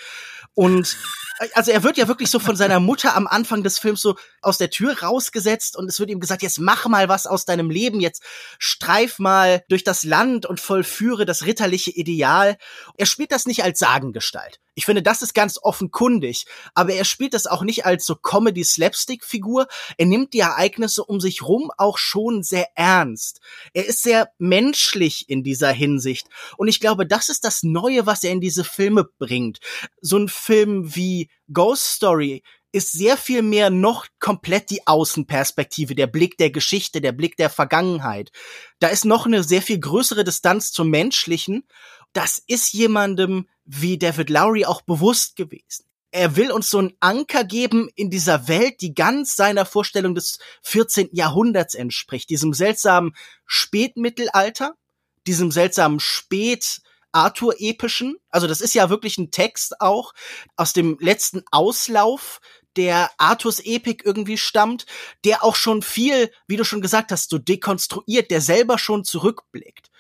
Und 0.57 0.97
also 1.53 1.71
er 1.71 1.83
wird 1.83 1.99
ja 1.99 2.09
wirklich 2.09 2.31
so 2.31 2.39
von 2.39 2.57
seiner 2.57 2.81
Mutter 2.81 3.15
am 3.15 3.27
Anfang 3.27 3.63
des 3.63 3.79
Films 3.79 4.01
so 4.01 4.17
aus 4.41 4.57
der 4.57 4.71
Tür 4.71 5.03
rausgesetzt 5.03 5.77
und 5.77 5.87
es 5.87 6.01
wird 6.01 6.09
ihm 6.09 6.19
gesagt, 6.19 6.43
jetzt 6.43 6.59
mach 6.59 6.87
mal 6.87 7.11
was 7.11 7.27
aus 7.27 7.45
deinem 7.45 7.69
Leben, 7.69 8.01
jetzt 8.01 8.23
streif 8.59 9.19
mal 9.19 9.63
durch 9.69 9.85
das 9.85 10.03
Land 10.03 10.47
und 10.47 10.59
vollführe 10.59 11.27
das 11.27 11.45
ritterliche 11.45 11.91
Ideal. 11.91 12.57
Er 12.97 13.05
spielt 13.05 13.33
das 13.33 13.45
nicht 13.45 13.65
als 13.65 13.79
Sagengestalt. 13.79 14.59
Ich 14.76 14.85
finde, 14.85 15.02
das 15.02 15.23
ist 15.23 15.35
ganz 15.35 15.59
offenkundig. 15.61 16.45
Aber 16.75 16.92
er 16.92 17.06
spielt 17.06 17.33
das 17.33 17.47
auch 17.47 17.62
nicht 17.62 17.87
als 17.87 18.04
so 18.04 18.14
Comedy-Slapstick-Figur. 18.14 19.66
Er 19.97 20.06
nimmt 20.06 20.35
die 20.35 20.40
Ereignisse 20.40 21.02
um 21.02 21.18
sich 21.18 21.42
rum 21.42 21.73
auch 21.78 21.97
schon 21.97 22.42
sehr 22.42 22.68
ernst. 22.75 23.40
Er 23.73 23.87
ist 23.87 24.02
sehr 24.02 24.30
menschlich 24.38 25.30
in 25.30 25.42
dieser 25.42 25.73
Hinsicht. 25.73 26.28
Und 26.59 26.68
ich 26.68 26.78
glaube, 26.78 27.06
das 27.06 27.30
ist 27.30 27.45
das 27.45 27.62
Neue, 27.62 28.04
was 28.04 28.23
er 28.23 28.33
in 28.33 28.42
diese 28.42 28.64
Filme 28.64 29.09
bringt. 29.18 29.61
So 30.02 30.18
ein 30.18 30.28
Film 30.28 30.95
wie 30.95 31.30
Ghost 31.50 31.85
Story 31.92 32.42
ist 32.76 32.92
sehr 32.92 33.16
viel 33.16 33.40
mehr 33.40 33.71
noch 33.71 34.06
komplett 34.21 34.68
die 34.68 34.87
Außenperspektive, 34.87 35.95
der 35.95 36.06
Blick 36.06 36.37
der 36.37 36.50
Geschichte, 36.50 37.00
der 37.00 37.12
Blick 37.12 37.38
der 37.38 37.49
Vergangenheit. 37.49 38.30
Da 38.80 38.88
ist 38.88 39.06
noch 39.06 39.25
eine 39.25 39.42
sehr 39.42 39.62
viel 39.62 39.80
größere 39.80 40.25
Distanz 40.25 40.73
zum 40.73 40.90
Menschlichen 40.90 41.64
das 42.13 42.43
ist 42.47 42.73
jemandem 42.73 43.49
wie 43.65 43.99
David 43.99 44.31
Lowry 44.31 44.65
auch 44.65 44.83
bewusst 44.83 45.37
gewesen. 45.37 45.85
Er 46.13 46.37
will 46.37 46.51
uns 46.51 46.71
so 46.71 46.79
einen 46.79 46.95
Anker 47.01 47.45
geben 47.45 47.91
in 47.95 48.11
dieser 48.11 48.49
Welt, 48.49 48.81
die 48.81 48.95
ganz 48.95 49.37
seiner 49.37 49.67
Vorstellung 49.67 50.15
des 50.15 50.39
14. 50.63 51.11
Jahrhunderts 51.13 51.75
entspricht, 51.75 52.31
diesem 52.31 52.55
seltsamen 52.55 53.15
Spätmittelalter, 53.45 54.75
diesem 55.27 55.51
seltsamen 55.51 56.01
Spät 56.01 56.81
Arthur-epischen. 57.13 58.17
Also 58.31 58.47
das 58.47 58.61
ist 58.61 58.75
ja 58.75 58.89
wirklich 58.89 59.19
ein 59.19 59.31
Text 59.31 59.81
auch 59.81 60.13
aus 60.57 60.73
dem 60.73 60.97
letzten 61.01 61.43
Auslauf 61.51 62.41
der 62.77 63.11
Arthurs 63.17 63.61
Epik 63.61 64.05
irgendwie 64.05 64.37
stammt, 64.37 64.87
der 65.25 65.43
auch 65.43 65.57
schon 65.57 65.83
viel, 65.83 66.31
wie 66.47 66.57
du 66.57 66.65
schon 66.65 66.83
gesagt 66.83 67.11
hast, 67.11 67.31
so 67.31 67.39
dekonstruiert, 67.39 68.31
der 68.31 68.41
selber 68.41 68.79
schon 68.79 69.05
zurückblickt. 69.05 69.91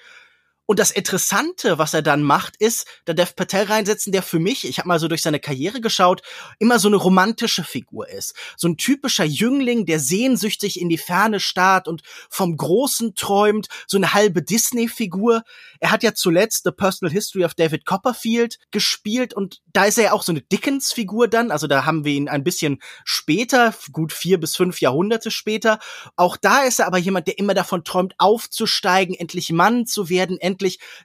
Und 0.66 0.80
das 0.80 0.90
Interessante, 0.90 1.78
was 1.78 1.94
er 1.94 2.02
dann 2.02 2.22
macht, 2.22 2.56
ist, 2.56 2.86
da 3.04 3.12
Dev 3.12 3.34
Patel 3.36 3.64
reinsetzen, 3.64 4.12
der 4.12 4.22
für 4.22 4.40
mich, 4.40 4.66
ich 4.66 4.78
habe 4.78 4.88
mal 4.88 4.98
so 4.98 5.06
durch 5.06 5.22
seine 5.22 5.38
Karriere 5.38 5.80
geschaut, 5.80 6.22
immer 6.58 6.80
so 6.80 6.88
eine 6.88 6.96
romantische 6.96 7.62
Figur 7.62 8.08
ist. 8.08 8.34
So 8.56 8.66
ein 8.68 8.76
typischer 8.76 9.24
Jüngling, 9.24 9.86
der 9.86 10.00
sehnsüchtig 10.00 10.80
in 10.80 10.88
die 10.88 10.98
Ferne 10.98 11.38
starrt 11.38 11.86
und 11.86 12.02
vom 12.28 12.56
Großen 12.56 13.14
träumt, 13.14 13.68
so 13.86 13.96
eine 13.96 14.12
halbe 14.12 14.42
Disney-Figur. 14.42 15.44
Er 15.78 15.90
hat 15.92 16.02
ja 16.02 16.14
zuletzt 16.14 16.64
The 16.64 16.72
Personal 16.72 17.12
History 17.12 17.44
of 17.44 17.54
David 17.54 17.86
Copperfield 17.86 18.58
gespielt 18.72 19.34
und 19.34 19.60
da 19.72 19.84
ist 19.84 19.98
er 19.98 20.04
ja 20.04 20.12
auch 20.12 20.24
so 20.24 20.32
eine 20.32 20.42
Dickens-Figur 20.42 21.28
dann. 21.28 21.52
Also 21.52 21.68
da 21.68 21.84
haben 21.84 22.04
wir 22.04 22.12
ihn 22.12 22.28
ein 22.28 22.42
bisschen 22.42 22.80
später, 23.04 23.72
gut 23.92 24.12
vier 24.12 24.40
bis 24.40 24.56
fünf 24.56 24.80
Jahrhunderte 24.80 25.30
später. 25.30 25.78
Auch 26.16 26.36
da 26.36 26.62
ist 26.64 26.80
er 26.80 26.88
aber 26.88 26.98
jemand, 26.98 27.28
der 27.28 27.38
immer 27.38 27.54
davon 27.54 27.84
träumt, 27.84 28.14
aufzusteigen, 28.18 29.14
endlich 29.14 29.52
Mann 29.52 29.86
zu 29.86 30.08
werden, 30.08 30.38
endlich 30.38 30.55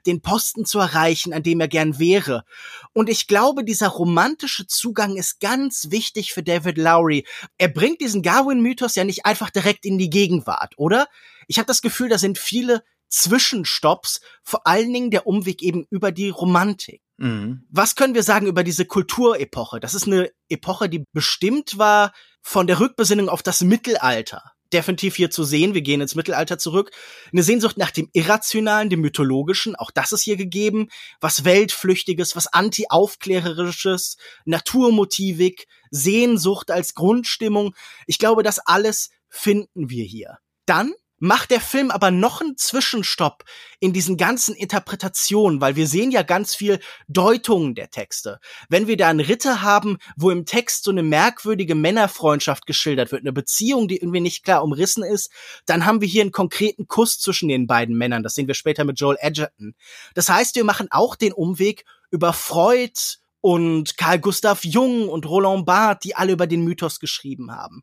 den 0.06 0.22
Posten 0.22 0.64
zu 0.64 0.78
erreichen, 0.78 1.32
an 1.32 1.42
dem 1.42 1.60
er 1.60 1.68
gern 1.68 1.98
wäre. 1.98 2.44
Und 2.92 3.08
ich 3.08 3.26
glaube, 3.26 3.64
dieser 3.64 3.88
romantische 3.88 4.66
Zugang 4.66 5.16
ist 5.16 5.40
ganz 5.40 5.90
wichtig 5.90 6.32
für 6.32 6.42
David 6.42 6.78
Lowry. 6.78 7.26
Er 7.58 7.68
bringt 7.68 8.00
diesen 8.00 8.22
Garwin-Mythos 8.22 8.94
ja 8.94 9.04
nicht 9.04 9.26
einfach 9.26 9.50
direkt 9.50 9.84
in 9.84 9.98
die 9.98 10.10
Gegenwart, 10.10 10.74
oder? 10.76 11.06
Ich 11.48 11.58
habe 11.58 11.66
das 11.66 11.82
Gefühl, 11.82 12.08
da 12.08 12.18
sind 12.18 12.38
viele 12.38 12.82
Zwischenstopps, 13.08 14.20
vor 14.42 14.66
allen 14.66 14.92
Dingen 14.92 15.10
der 15.10 15.26
Umweg 15.26 15.62
eben 15.62 15.86
über 15.90 16.12
die 16.12 16.30
Romantik. 16.30 17.02
Mhm. 17.18 17.64
Was 17.70 17.94
können 17.94 18.14
wir 18.14 18.22
sagen 18.22 18.46
über 18.46 18.64
diese 18.64 18.86
Kulturepoche? 18.86 19.80
Das 19.80 19.94
ist 19.94 20.06
eine 20.06 20.30
Epoche, 20.48 20.88
die 20.88 21.04
bestimmt 21.12 21.78
war 21.78 22.12
von 22.40 22.66
der 22.66 22.80
Rückbesinnung 22.80 23.28
auf 23.28 23.42
das 23.42 23.60
Mittelalter 23.60 24.51
definitiv 24.72 25.16
hier 25.16 25.30
zu 25.30 25.44
sehen. 25.44 25.74
Wir 25.74 25.82
gehen 25.82 26.00
ins 26.00 26.14
Mittelalter 26.14 26.58
zurück. 26.58 26.90
Eine 27.32 27.42
Sehnsucht 27.42 27.76
nach 27.76 27.90
dem 27.90 28.08
Irrationalen, 28.12 28.90
dem 28.90 29.00
Mythologischen, 29.00 29.76
auch 29.76 29.90
das 29.90 30.12
ist 30.12 30.22
hier 30.22 30.36
gegeben. 30.36 30.88
Was 31.20 31.44
Weltflüchtiges, 31.44 32.36
was 32.36 32.46
Anti-Aufklärerisches, 32.46 34.16
Naturmotivik, 34.44 35.66
Sehnsucht 35.90 36.70
als 36.70 36.94
Grundstimmung. 36.94 37.74
Ich 38.06 38.18
glaube, 38.18 38.42
das 38.42 38.58
alles 38.58 39.10
finden 39.28 39.90
wir 39.90 40.04
hier. 40.04 40.38
Dann 40.66 40.92
macht 41.22 41.52
der 41.52 41.60
Film 41.60 41.92
aber 41.92 42.10
noch 42.10 42.40
einen 42.40 42.56
Zwischenstopp 42.56 43.44
in 43.78 43.92
diesen 43.92 44.16
ganzen 44.16 44.56
Interpretationen, 44.56 45.60
weil 45.60 45.76
wir 45.76 45.86
sehen 45.86 46.10
ja 46.10 46.22
ganz 46.22 46.56
viel 46.56 46.80
Deutungen 47.06 47.76
der 47.76 47.90
Texte. 47.90 48.40
Wenn 48.68 48.88
wir 48.88 48.96
da 48.96 49.06
einen 49.06 49.20
Ritter 49.20 49.62
haben, 49.62 49.98
wo 50.16 50.32
im 50.32 50.46
Text 50.46 50.82
so 50.82 50.90
eine 50.90 51.04
merkwürdige 51.04 51.76
Männerfreundschaft 51.76 52.66
geschildert 52.66 53.12
wird, 53.12 53.22
eine 53.22 53.32
Beziehung, 53.32 53.86
die 53.86 53.98
irgendwie 53.98 54.20
nicht 54.20 54.42
klar 54.42 54.64
umrissen 54.64 55.04
ist, 55.04 55.30
dann 55.64 55.86
haben 55.86 56.00
wir 56.00 56.08
hier 56.08 56.22
einen 56.22 56.32
konkreten 56.32 56.88
Kuss 56.88 57.20
zwischen 57.20 57.48
den 57.48 57.68
beiden 57.68 57.96
Männern. 57.96 58.24
Das 58.24 58.34
sehen 58.34 58.48
wir 58.48 58.54
später 58.54 58.84
mit 58.84 58.98
Joel 58.98 59.16
Edgerton. 59.20 59.76
Das 60.14 60.28
heißt, 60.28 60.56
wir 60.56 60.64
machen 60.64 60.88
auch 60.90 61.14
den 61.14 61.32
Umweg 61.32 61.84
über 62.10 62.32
Freud, 62.32 62.98
und 63.42 63.98
Carl 63.98 64.20
Gustav 64.20 64.64
Jung 64.64 65.08
und 65.08 65.26
Roland 65.26 65.66
Barthes, 65.66 66.04
die 66.04 66.14
alle 66.14 66.32
über 66.32 66.46
den 66.46 66.64
Mythos 66.64 67.00
geschrieben 67.00 67.50
haben. 67.50 67.82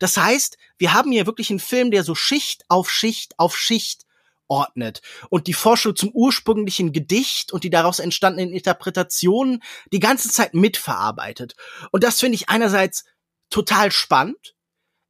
Das 0.00 0.18
heißt, 0.18 0.58
wir 0.76 0.92
haben 0.92 1.12
hier 1.12 1.26
wirklich 1.26 1.48
einen 1.48 1.60
Film, 1.60 1.90
der 1.90 2.02
so 2.02 2.14
Schicht 2.14 2.64
auf 2.68 2.90
Schicht 2.90 3.38
auf 3.38 3.56
Schicht 3.56 4.02
ordnet 4.48 5.00
und 5.30 5.46
die 5.46 5.54
Forschung 5.54 5.96
zum 5.96 6.10
ursprünglichen 6.10 6.92
Gedicht 6.92 7.52
und 7.52 7.64
die 7.64 7.70
daraus 7.70 8.00
entstandenen 8.00 8.52
Interpretationen 8.52 9.62
die 9.92 10.00
ganze 10.00 10.28
Zeit 10.28 10.54
mitverarbeitet. 10.54 11.54
Und 11.92 12.04
das 12.04 12.20
finde 12.20 12.36
ich 12.36 12.48
einerseits 12.48 13.04
total 13.48 13.92
spannend. 13.92 14.54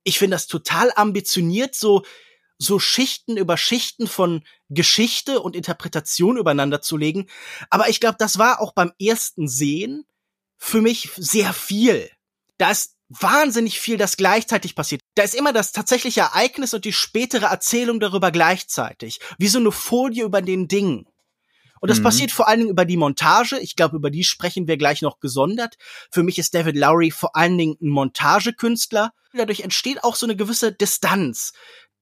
Ich 0.04 0.18
finde 0.18 0.36
das 0.36 0.46
total 0.46 0.92
ambitioniert, 0.94 1.74
so 1.74 2.04
so 2.58 2.78
Schichten 2.78 3.36
über 3.36 3.56
Schichten 3.56 4.06
von 4.06 4.42
Geschichte 4.68 5.40
und 5.40 5.56
Interpretation 5.56 6.36
übereinander 6.36 6.80
zu 6.80 6.96
legen. 6.96 7.26
Aber 7.70 7.88
ich 7.88 8.00
glaube, 8.00 8.16
das 8.18 8.38
war 8.38 8.60
auch 8.60 8.72
beim 8.72 8.92
ersten 9.00 9.48
Sehen 9.48 10.04
für 10.56 10.80
mich 10.80 11.10
sehr 11.16 11.52
viel. 11.52 12.10
Da 12.58 12.70
ist 12.70 12.96
wahnsinnig 13.08 13.78
viel, 13.78 13.98
das 13.98 14.16
gleichzeitig 14.16 14.74
passiert. 14.74 15.02
Da 15.14 15.22
ist 15.22 15.34
immer 15.34 15.52
das 15.52 15.72
tatsächliche 15.72 16.20
Ereignis 16.20 16.74
und 16.74 16.84
die 16.84 16.92
spätere 16.92 17.46
Erzählung 17.46 18.00
darüber 18.00 18.30
gleichzeitig. 18.30 19.20
Wie 19.38 19.48
so 19.48 19.58
eine 19.58 19.72
Folie 19.72 20.24
über 20.24 20.42
den 20.42 20.66
Dingen. 20.66 21.06
Und 21.80 21.90
das 21.90 21.98
mhm. 21.98 22.04
passiert 22.04 22.32
vor 22.32 22.48
allen 22.48 22.60
Dingen 22.60 22.70
über 22.70 22.84
die 22.84 22.96
Montage. 22.96 23.58
Ich 23.60 23.76
glaube, 23.76 23.96
über 23.96 24.10
die 24.10 24.24
sprechen 24.24 24.66
wir 24.66 24.76
gleich 24.76 25.02
noch 25.02 25.20
gesondert. 25.20 25.76
Für 26.10 26.22
mich 26.22 26.38
ist 26.38 26.54
David 26.54 26.76
Lowry 26.76 27.10
vor 27.10 27.36
allen 27.36 27.58
Dingen 27.58 27.76
ein 27.80 27.90
Montagekünstler. 27.90 29.12
Dadurch 29.34 29.60
entsteht 29.60 30.02
auch 30.02 30.16
so 30.16 30.26
eine 30.26 30.34
gewisse 30.34 30.72
Distanz 30.72 31.52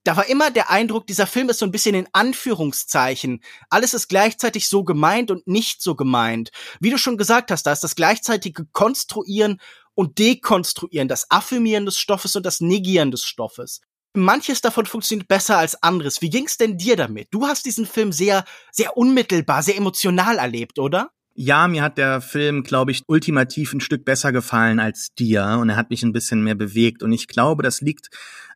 da 0.04 0.16
war 0.16 0.28
immer 0.28 0.50
der 0.50 0.70
Eindruck, 0.70 1.06
dieser 1.06 1.26
Film 1.26 1.48
ist 1.48 1.58
so 1.58 1.64
ein 1.64 1.72
bisschen 1.72 1.94
in 1.94 2.06
Anführungszeichen. 2.12 3.40
Alles 3.70 3.94
ist 3.94 4.08
gleichzeitig 4.08 4.68
so 4.68 4.84
gemeint 4.84 5.30
und 5.30 5.46
nicht 5.46 5.82
so 5.82 5.94
gemeint. 5.94 6.50
Wie 6.78 6.90
du 6.90 6.98
schon 6.98 7.16
gesagt 7.16 7.50
hast, 7.50 7.64
da 7.64 7.72
ist 7.72 7.82
das 7.82 7.96
gleichzeitige 7.96 8.66
Konstruieren 8.66 9.60
und 9.94 10.18
Dekonstruieren, 10.18 11.08
das 11.08 11.30
Affirmieren 11.30 11.86
des 11.86 11.98
Stoffes 11.98 12.36
und 12.36 12.44
das 12.44 12.60
Negieren 12.60 13.10
des 13.10 13.24
Stoffes. 13.24 13.80
Manches 14.16 14.60
davon 14.60 14.86
funktioniert 14.86 15.26
besser 15.26 15.58
als 15.58 15.82
anderes. 15.82 16.22
Wie 16.22 16.30
ging's 16.30 16.56
denn 16.56 16.78
dir 16.78 16.96
damit? 16.96 17.28
Du 17.32 17.46
hast 17.46 17.66
diesen 17.66 17.86
Film 17.86 18.12
sehr, 18.12 18.44
sehr 18.70 18.96
unmittelbar, 18.96 19.62
sehr 19.62 19.76
emotional 19.76 20.38
erlebt, 20.38 20.78
oder? 20.78 21.10
Ja, 21.36 21.66
mir 21.66 21.82
hat 21.82 21.98
der 21.98 22.20
Film, 22.20 22.62
glaube 22.62 22.92
ich, 22.92 23.02
ultimativ 23.08 23.72
ein 23.72 23.80
Stück 23.80 24.04
besser 24.04 24.30
gefallen 24.30 24.78
als 24.78 25.08
dir 25.18 25.58
und 25.60 25.68
er 25.68 25.74
hat 25.74 25.90
mich 25.90 26.04
ein 26.04 26.12
bisschen 26.12 26.44
mehr 26.44 26.54
bewegt 26.54 27.02
und 27.02 27.12
ich 27.12 27.26
glaube, 27.26 27.64
das 27.64 27.80
liegt 27.80 28.10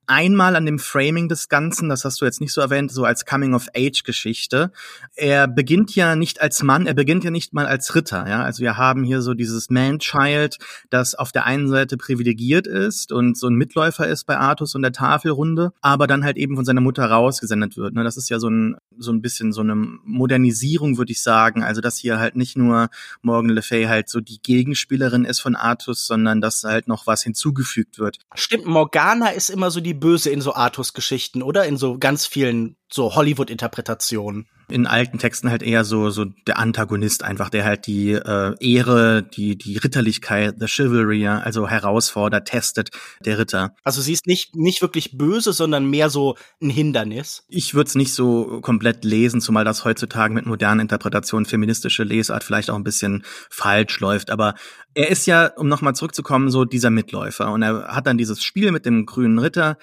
einmal 0.08 0.56
an 0.56 0.66
dem 0.66 0.78
Framing 0.78 1.28
des 1.28 1.48
Ganzen, 1.48 1.88
das 1.88 2.04
hast 2.04 2.20
du 2.20 2.24
jetzt 2.24 2.40
nicht 2.40 2.52
so 2.52 2.60
erwähnt, 2.60 2.90
so 2.90 3.04
als 3.04 3.24
Coming-of-Age-Geschichte. 3.26 4.72
Er 5.14 5.46
beginnt 5.46 5.94
ja 5.94 6.16
nicht 6.16 6.40
als 6.40 6.62
Mann, 6.62 6.86
er 6.86 6.94
beginnt 6.94 7.24
ja 7.24 7.30
nicht 7.30 7.52
mal 7.52 7.66
als 7.66 7.94
Ritter. 7.94 8.28
Ja? 8.28 8.42
Also 8.42 8.62
wir 8.62 8.76
haben 8.76 9.04
hier 9.04 9.22
so 9.22 9.34
dieses 9.34 9.70
Man-Child, 9.70 10.58
das 10.90 11.14
auf 11.14 11.30
der 11.30 11.44
einen 11.44 11.68
Seite 11.68 11.96
privilegiert 11.96 12.66
ist 12.66 13.12
und 13.12 13.36
so 13.36 13.48
ein 13.48 13.54
Mitläufer 13.54 14.06
ist 14.08 14.24
bei 14.24 14.38
Artus 14.38 14.74
und 14.74 14.82
der 14.82 14.92
Tafelrunde, 14.92 15.72
aber 15.80 16.06
dann 16.06 16.24
halt 16.24 16.36
eben 16.36 16.56
von 16.56 16.64
seiner 16.64 16.80
Mutter 16.80 17.04
rausgesendet 17.04 17.76
wird. 17.76 17.94
Ne? 17.94 18.02
Das 18.02 18.16
ist 18.16 18.30
ja 18.30 18.38
so 18.38 18.48
ein, 18.48 18.76
so 18.96 19.12
ein 19.12 19.20
bisschen 19.20 19.52
so 19.52 19.60
eine 19.60 19.74
Modernisierung, 19.74 20.96
würde 20.96 21.12
ich 21.12 21.22
sagen. 21.22 21.62
Also 21.62 21.80
dass 21.80 21.98
hier 21.98 22.18
halt 22.18 22.34
nicht 22.34 22.56
nur 22.56 22.88
Morgan 23.22 23.50
Le 23.50 23.62
Fay 23.62 23.84
halt 23.84 24.08
so 24.08 24.20
die 24.20 24.40
Gegenspielerin 24.42 25.24
ist 25.24 25.40
von 25.40 25.54
Artus, 25.54 26.06
sondern 26.06 26.40
dass 26.40 26.64
halt 26.64 26.88
noch 26.88 27.06
was 27.06 27.22
hinzugefügt 27.22 27.98
wird. 27.98 28.18
Stimmt, 28.34 28.66
Morgana 28.66 29.28
ist 29.28 29.50
immer 29.50 29.70
so 29.70 29.80
die 29.80 29.98
Böse 29.99 30.31
in 30.31 30.40
so 30.40 30.55
Artus-Geschichten, 30.55 31.43
oder? 31.43 31.67
In 31.67 31.76
so 31.76 31.99
ganz 31.99 32.26
vielen 32.26 32.76
so 32.88 33.14
Hollywood-Interpretationen 33.14 34.47
in 34.71 34.87
alten 34.87 35.18
Texten 35.18 35.50
halt 35.50 35.62
eher 35.62 35.85
so 35.85 36.11
so 36.11 36.26
der 36.47 36.59
Antagonist 36.59 37.23
einfach, 37.25 37.49
der 37.49 37.64
halt 37.64 37.87
die 37.87 38.12
äh, 38.12 38.54
Ehre, 38.61 39.23
die 39.23 39.57
die 39.57 39.78
Ritterlichkeit, 39.78 40.57
the 40.59 40.66
Chivalry, 40.66 41.26
also 41.26 41.68
herausfordert, 41.68 42.49
testet, 42.49 42.90
der 43.25 43.38
Ritter. 43.38 43.75
Also 43.83 44.02
sie 44.02 44.12
ist 44.12 44.26
nicht 44.26 44.54
nicht 44.54 44.83
wirklich 44.83 45.16
böse, 45.16 45.52
sondern 45.52 45.88
mehr 45.88 46.11
so 46.11 46.37
ein 46.62 46.71
Hindernis. 46.71 47.45
Ich 47.49 47.75
würde 47.75 47.88
es 47.88 47.95
nicht 47.95 48.12
so 48.12 48.61
komplett 48.61 49.04
lesen, 49.04 49.40
zumal 49.40 49.64
das 49.64 49.85
heutzutage 49.85 50.35
mit 50.35 50.47
modernen 50.47 50.80
Interpretationen 50.80 51.47
feministische 51.47 52.04
Lesart 52.04 52.45
vielleicht 52.45 52.71
auch 52.71 52.76
ein 52.76 52.85
bisschen 52.85 53.25
falsch 53.50 54.00
läuft, 54.00 54.30
aber 54.30 54.54
er 54.95 55.11
ist 55.11 55.26
ja, 55.26 55.47
um 55.57 55.68
nochmal 55.68 55.95
zurückzukommen, 55.95 56.50
so 56.50 56.64
dieser 56.64 56.90
Mitläufer 56.90 57.52
und 57.52 57.62
er 57.62 57.88
hat 57.88 58.07
dann 58.07 58.18
dieses 58.18 58.42
Spiel 58.42 58.73
mit 58.73 58.85
dem 58.85 59.07
grünen 59.07 59.38
Ritter 59.38 59.78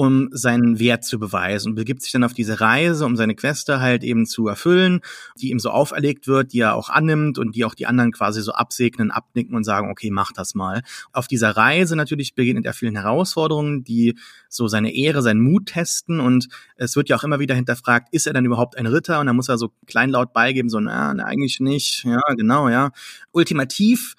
um 0.00 0.30
seinen 0.32 0.78
Wert 0.78 1.04
zu 1.04 1.18
beweisen 1.18 1.68
und 1.68 1.74
begibt 1.74 2.00
sich 2.00 2.10
dann 2.10 2.24
auf 2.24 2.32
diese 2.32 2.58
Reise, 2.58 3.04
um 3.04 3.16
seine 3.18 3.34
Queste 3.34 3.80
halt 3.80 4.02
eben 4.02 4.24
zu 4.24 4.48
erfüllen, 4.48 5.00
die 5.36 5.50
ihm 5.50 5.58
so 5.58 5.68
auferlegt 5.68 6.26
wird, 6.26 6.54
die 6.54 6.60
er 6.60 6.74
auch 6.74 6.88
annimmt 6.88 7.36
und 7.36 7.54
die 7.54 7.66
auch 7.66 7.74
die 7.74 7.84
anderen 7.84 8.10
quasi 8.10 8.40
so 8.40 8.52
absegnen, 8.52 9.10
abnicken 9.10 9.54
und 9.54 9.62
sagen, 9.62 9.90
okay, 9.90 10.10
mach 10.10 10.32
das 10.32 10.54
mal. 10.54 10.80
Auf 11.12 11.28
dieser 11.28 11.50
Reise 11.54 11.96
natürlich 11.96 12.34
begegnet 12.34 12.64
er 12.64 12.72
vielen 12.72 12.96
Herausforderungen, 12.96 13.84
die 13.84 14.16
so 14.48 14.68
seine 14.68 14.94
Ehre, 14.94 15.20
seinen 15.20 15.42
Mut 15.42 15.66
testen 15.66 16.18
und 16.18 16.48
es 16.76 16.96
wird 16.96 17.10
ja 17.10 17.16
auch 17.16 17.24
immer 17.24 17.38
wieder 17.38 17.54
hinterfragt, 17.54 18.08
ist 18.10 18.26
er 18.26 18.32
dann 18.32 18.46
überhaupt 18.46 18.78
ein 18.78 18.86
Ritter? 18.86 19.20
Und 19.20 19.26
da 19.26 19.34
muss 19.34 19.50
er 19.50 19.58
so 19.58 19.70
kleinlaut 19.86 20.32
beigeben, 20.32 20.70
so, 20.70 20.80
na, 20.80 21.12
na 21.12 21.24
eigentlich 21.24 21.60
nicht, 21.60 22.04
ja, 22.04 22.22
genau, 22.38 22.70
ja. 22.70 22.90
Ultimativ 23.32 24.14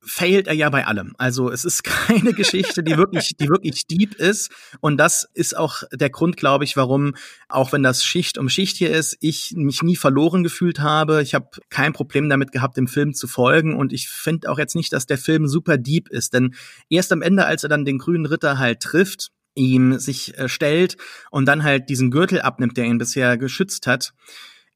failt 0.00 0.46
er 0.46 0.54
ja 0.54 0.70
bei 0.70 0.86
allem. 0.86 1.14
Also 1.18 1.50
es 1.50 1.64
ist 1.64 1.84
keine 1.84 2.32
Geschichte, 2.32 2.82
die 2.82 2.96
wirklich, 2.96 3.36
die 3.36 3.48
wirklich 3.48 3.86
deep 3.86 4.14
ist. 4.14 4.50
Und 4.80 4.96
das 4.96 5.28
ist 5.34 5.56
auch 5.56 5.82
der 5.92 6.10
Grund, 6.10 6.36
glaube 6.36 6.64
ich, 6.64 6.76
warum, 6.76 7.14
auch 7.48 7.72
wenn 7.72 7.82
das 7.82 8.04
Schicht 8.04 8.38
um 8.38 8.48
Schicht 8.48 8.76
hier 8.76 8.90
ist, 8.90 9.16
ich 9.20 9.54
mich 9.56 9.82
nie 9.82 9.96
verloren 9.96 10.42
gefühlt 10.42 10.80
habe. 10.80 11.22
Ich 11.22 11.34
habe 11.34 11.48
kein 11.70 11.92
Problem 11.92 12.28
damit 12.28 12.52
gehabt, 12.52 12.76
dem 12.76 12.88
Film 12.88 13.14
zu 13.14 13.26
folgen. 13.26 13.76
Und 13.76 13.92
ich 13.92 14.08
finde 14.08 14.50
auch 14.50 14.58
jetzt 14.58 14.76
nicht, 14.76 14.92
dass 14.92 15.06
der 15.06 15.18
Film 15.18 15.46
super 15.46 15.78
deep 15.78 16.08
ist. 16.08 16.34
Denn 16.34 16.54
erst 16.88 17.12
am 17.12 17.22
Ende, 17.22 17.46
als 17.46 17.62
er 17.62 17.68
dann 17.68 17.84
den 17.84 17.98
grünen 17.98 18.26
Ritter 18.26 18.58
halt 18.58 18.80
trifft, 18.80 19.30
ihm 19.54 19.98
sich 19.98 20.38
äh, 20.38 20.48
stellt 20.48 20.96
und 21.30 21.46
dann 21.46 21.64
halt 21.64 21.88
diesen 21.88 22.10
Gürtel 22.10 22.40
abnimmt, 22.40 22.76
der 22.76 22.84
ihn 22.84 22.98
bisher 22.98 23.36
geschützt 23.36 23.86
hat, 23.86 24.12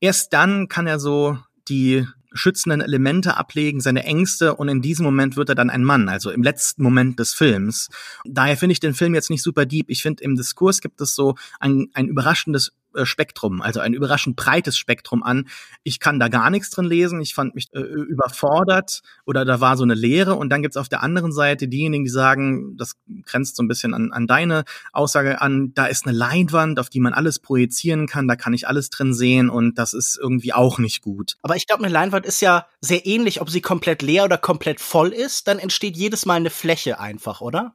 erst 0.01 0.33
dann 0.33 0.69
kann 0.69 0.87
er 0.87 0.99
so 0.99 1.39
die 1.69 2.07
schützenden 2.35 2.81
Elemente 2.81 3.37
ablegen, 3.37 3.81
seine 3.81 4.05
Ängste 4.05 4.55
und 4.55 4.69
in 4.69 4.83
diesem 4.83 5.05
Moment 5.05 5.37
wird 5.37 5.49
er 5.49 5.55
dann 5.55 5.71
ein 5.71 5.85
Mann, 5.85 6.09
also 6.09 6.31
im 6.31 6.43
letzten 6.43 6.83
Moment 6.83 7.19
des 7.19 7.35
Films. 7.35 7.89
Daher 8.25 8.57
finde 8.57 8.73
ich 8.73 8.81
den 8.81 8.95
Film 8.95 9.15
jetzt 9.15 9.31
nicht 9.31 9.43
super 9.43 9.67
deep. 9.67 9.87
Ich 9.89 10.03
finde, 10.03 10.23
im 10.25 10.37
Diskurs 10.37 10.81
gibt 10.81 11.01
es 11.01 11.15
so 11.15 11.35
ein, 11.61 11.89
ein 11.95 12.09
überraschendes 12.09 12.73
Spektrum, 13.05 13.63
also 13.63 13.81
ein 13.81 13.95
überraschend 13.95 14.37
breites 14.37 14.77
Spektrum 14.77 15.23
an. 15.23 15.49
Ich 15.83 16.01
kann 16.01 16.21
da 16.21 16.29
gar 16.29 16.51
nichts 16.51 16.71
drin 16.71 16.85
lesen. 16.85 17.21
Ich 17.21 17.35
fand 17.35 17.55
mich 17.55 17.69
äh, 17.73 17.81
überfordert 17.81 19.03
oder 19.25 19.45
da 19.45 19.61
war 19.61 19.77
so 19.77 19.83
eine 19.83 19.95
Leere. 19.95 20.35
Und 20.35 20.51
dann 20.51 20.63
gibt's 20.63 20.77
auf 20.77 20.89
der 20.89 21.03
anderen 21.03 21.33
Seite 21.33 21.69
diejenigen, 21.69 22.05
die 22.05 22.11
sagen, 22.11 22.77
das 22.77 22.97
grenzt 23.25 23.57
so 23.57 23.63
ein 23.63 23.69
bisschen 23.69 23.95
an, 23.95 24.13
an 24.13 24.27
deine 24.27 24.65
Aussage 24.93 25.41
an, 25.41 25.73
da 25.75 25.87
ist 25.87 26.07
eine 26.07 26.17
Leinwand, 26.17 26.79
auf 26.79 26.89
die 26.89 27.01
man 27.01 27.13
alles 27.13 27.39
projizieren 27.39 28.07
kann, 28.07 28.29
da 28.29 28.37
kann 28.37 28.55
ich 28.55 28.69
alles 28.69 28.91
drin 28.91 29.15
sehen 29.15 29.51
und 29.51 29.79
das 29.79 29.93
ist 29.93 30.19
irgendwie 30.21 30.53
auch 30.53 30.79
nicht 30.79 31.03
gut. 31.03 31.37
Aber 31.43 31.57
ich 31.57 31.67
glaube, 31.67 31.85
eine 31.85 31.93
Leinwand 31.93 32.27
ist 32.27 32.41
ja 32.41 32.67
sehr 32.81 33.07
ähnlich, 33.07 33.41
ob 33.41 33.51
sie 33.51 33.61
komplett 33.61 34.03
leer 34.03 34.25
oder 34.25 34.39
komplett 34.39 34.81
voll 34.81 35.09
ist, 35.09 35.49
dann 35.49 35.59
entsteht 35.59 35.97
jedes 35.97 36.27
Mal 36.27 36.35
eine 36.35 36.51
Fläche 36.51 37.01
einfach, 37.01 37.41
oder? 37.41 37.75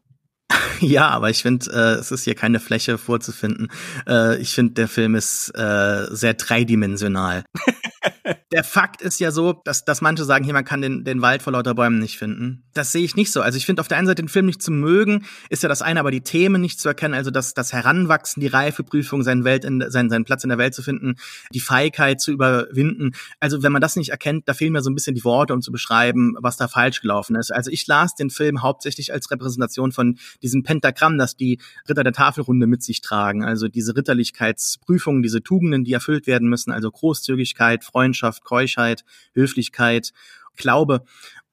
Ja, 0.79 1.09
aber 1.09 1.29
ich 1.29 1.41
finde, 1.41 1.71
äh, 1.71 1.99
es 1.99 2.11
ist 2.11 2.23
hier 2.23 2.35
keine 2.35 2.59
Fläche 2.59 2.97
vorzufinden. 2.97 3.69
Äh, 4.07 4.37
ich 4.37 4.53
finde, 4.53 4.73
der 4.73 4.87
Film 4.87 5.15
ist 5.15 5.49
äh, 5.55 6.05
sehr 6.11 6.35
dreidimensional. 6.35 7.43
der 8.51 8.63
Fakt 8.63 9.01
ist 9.01 9.19
ja 9.19 9.31
so, 9.31 9.53
dass, 9.53 9.85
dass 9.85 10.01
manche 10.01 10.23
sagen, 10.23 10.45
hier, 10.45 10.53
man 10.53 10.65
kann 10.65 10.81
den, 10.81 11.03
den 11.03 11.21
Wald 11.21 11.41
vor 11.41 11.53
lauter 11.53 11.75
Bäumen 11.75 11.99
nicht 11.99 12.17
finden. 12.17 12.63
Das 12.73 12.91
sehe 12.91 13.03
ich 13.03 13.15
nicht 13.15 13.31
so. 13.31 13.41
Also 13.41 13.57
ich 13.57 13.65
finde 13.65 13.81
auf 13.81 13.87
der 13.87 13.97
einen 13.97 14.07
Seite 14.07 14.21
den 14.21 14.29
Film 14.29 14.45
nicht 14.45 14.61
zu 14.61 14.71
mögen, 14.71 15.25
ist 15.49 15.63
ja 15.63 15.69
das 15.69 15.81
eine, 15.81 15.99
aber 15.99 16.11
die 16.11 16.21
Themen 16.21 16.61
nicht 16.61 16.79
zu 16.79 16.87
erkennen, 16.87 17.13
also 17.13 17.31
das, 17.31 17.53
das 17.53 17.73
Heranwachsen, 17.73 18.41
die 18.41 18.47
Reifeprüfung, 18.47 19.23
seinen, 19.23 19.43
Welt 19.43 19.65
in, 19.65 19.83
seinen, 19.89 20.09
seinen 20.09 20.25
Platz 20.25 20.43
in 20.43 20.49
der 20.49 20.57
Welt 20.57 20.73
zu 20.73 20.81
finden, 20.81 21.15
die 21.53 21.59
Feigheit 21.59 22.21
zu 22.21 22.31
überwinden. 22.31 23.11
Also 23.39 23.63
wenn 23.63 23.71
man 23.71 23.81
das 23.81 23.95
nicht 23.95 24.09
erkennt, 24.09 24.47
da 24.47 24.53
fehlen 24.53 24.73
mir 24.73 24.81
so 24.81 24.89
ein 24.89 24.95
bisschen 24.95 25.15
die 25.15 25.23
Worte, 25.23 25.53
um 25.53 25.61
zu 25.61 25.71
beschreiben, 25.71 26.35
was 26.39 26.57
da 26.57 26.67
falsch 26.67 27.01
gelaufen 27.01 27.35
ist. 27.35 27.51
Also 27.51 27.71
ich 27.71 27.85
las 27.87 28.15
den 28.15 28.29
Film 28.29 28.61
hauptsächlich 28.61 29.11
als 29.13 29.29
Repräsentation 29.31 29.91
von 29.91 30.17
diesem 30.41 30.63
Pentagramm, 30.63 31.17
das 31.17 31.35
die 31.35 31.59
Ritter 31.89 32.03
der 32.03 32.13
Tafelrunde 32.13 32.67
mit 32.67 32.83
sich 32.83 33.01
tragen. 33.01 33.43
Also 33.43 33.67
diese 33.67 33.95
Ritterlichkeitsprüfungen, 33.95 35.21
diese 35.21 35.41
Tugenden, 35.41 35.83
die 35.83 35.93
erfüllt 35.93 36.27
werden 36.27 36.49
müssen, 36.49 36.71
also 36.71 36.91
Großzügigkeit, 36.91 37.83
Freundschaft, 37.83 38.43
Keuschheit, 38.43 39.03
Höflichkeit, 39.33 40.13
Glaube. 40.57 41.03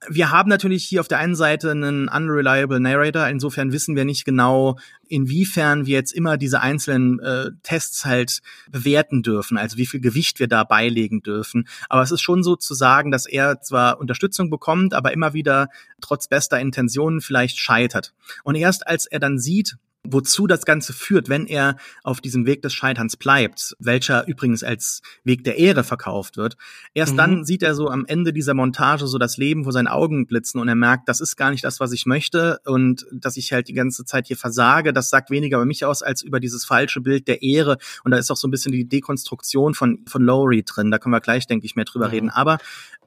Wir 0.08 0.30
haben 0.30 0.50
natürlich 0.50 0.84
hier 0.84 1.00
auf 1.00 1.08
der 1.08 1.18
einen 1.18 1.34
Seite 1.34 1.70
einen 1.70 2.08
unreliable 2.08 2.78
Narrator. 2.78 3.26
Insofern 3.28 3.72
wissen 3.72 3.96
wir 3.96 4.04
nicht 4.04 4.24
genau, 4.26 4.76
inwiefern 5.08 5.86
wir 5.86 5.94
jetzt 5.94 6.12
immer 6.12 6.36
diese 6.36 6.60
einzelnen 6.60 7.20
äh, 7.20 7.50
Tests 7.62 8.04
halt 8.04 8.40
bewerten 8.70 9.22
dürfen, 9.22 9.56
also 9.56 9.78
wie 9.78 9.86
viel 9.86 10.00
Gewicht 10.00 10.40
wir 10.40 10.48
da 10.48 10.64
beilegen 10.64 11.22
dürfen. 11.22 11.66
Aber 11.88 12.02
es 12.02 12.10
ist 12.10 12.20
schon 12.20 12.42
so 12.42 12.56
zu 12.56 12.74
sagen, 12.74 13.10
dass 13.10 13.24
er 13.24 13.60
zwar 13.62 13.98
Unterstützung 13.98 14.50
bekommt, 14.50 14.92
aber 14.92 15.12
immer 15.12 15.32
wieder 15.32 15.68
trotz 16.02 16.28
bester 16.28 16.60
Intentionen 16.60 17.20
vielleicht 17.20 17.58
scheitert. 17.58 18.12
Und 18.42 18.56
erst 18.56 18.86
als 18.86 19.06
er 19.06 19.20
dann 19.20 19.38
sieht, 19.38 19.78
wozu 20.06 20.46
das 20.46 20.64
Ganze 20.64 20.92
führt, 20.92 21.28
wenn 21.28 21.46
er 21.46 21.76
auf 22.02 22.20
diesem 22.20 22.46
Weg 22.46 22.62
des 22.62 22.74
Scheiterns 22.74 23.16
bleibt, 23.16 23.74
welcher 23.78 24.26
übrigens 24.28 24.62
als 24.62 25.00
Weg 25.24 25.44
der 25.44 25.58
Ehre 25.58 25.82
verkauft 25.82 26.36
wird. 26.36 26.56
Erst 26.92 27.14
mhm. 27.14 27.16
dann 27.16 27.44
sieht 27.44 27.62
er 27.62 27.74
so 27.74 27.88
am 27.88 28.04
Ende 28.06 28.32
dieser 28.32 28.54
Montage 28.54 29.06
so 29.06 29.18
das 29.18 29.36
Leben 29.36 29.64
vor 29.64 29.72
seinen 29.72 29.88
Augen 29.88 30.26
blitzen 30.26 30.60
und 30.60 30.68
er 30.68 30.74
merkt, 30.74 31.08
das 31.08 31.20
ist 31.20 31.36
gar 31.36 31.50
nicht 31.50 31.64
das, 31.64 31.80
was 31.80 31.92
ich 31.92 32.06
möchte 32.06 32.60
und 32.66 33.06
dass 33.12 33.36
ich 33.36 33.52
halt 33.52 33.68
die 33.68 33.74
ganze 33.74 34.04
Zeit 34.04 34.26
hier 34.26 34.36
versage, 34.36 34.92
das 34.92 35.10
sagt 35.10 35.30
weniger 35.30 35.56
über 35.56 35.66
mich 35.66 35.84
aus 35.84 36.02
als 36.02 36.22
über 36.22 36.40
dieses 36.40 36.64
falsche 36.64 37.00
Bild 37.00 37.26
der 37.26 37.42
Ehre 37.42 37.78
und 38.04 38.10
da 38.10 38.18
ist 38.18 38.30
auch 38.30 38.36
so 38.36 38.46
ein 38.46 38.50
bisschen 38.50 38.72
die 38.72 38.88
Dekonstruktion 38.88 39.74
von, 39.74 40.04
von 40.06 40.22
Lowry 40.22 40.62
drin, 40.64 40.90
da 40.90 40.98
können 40.98 41.14
wir 41.14 41.20
gleich, 41.20 41.46
denke 41.46 41.66
ich, 41.66 41.76
mehr 41.76 41.86
drüber 41.86 42.08
mhm. 42.08 42.12
reden, 42.12 42.30
aber 42.30 42.58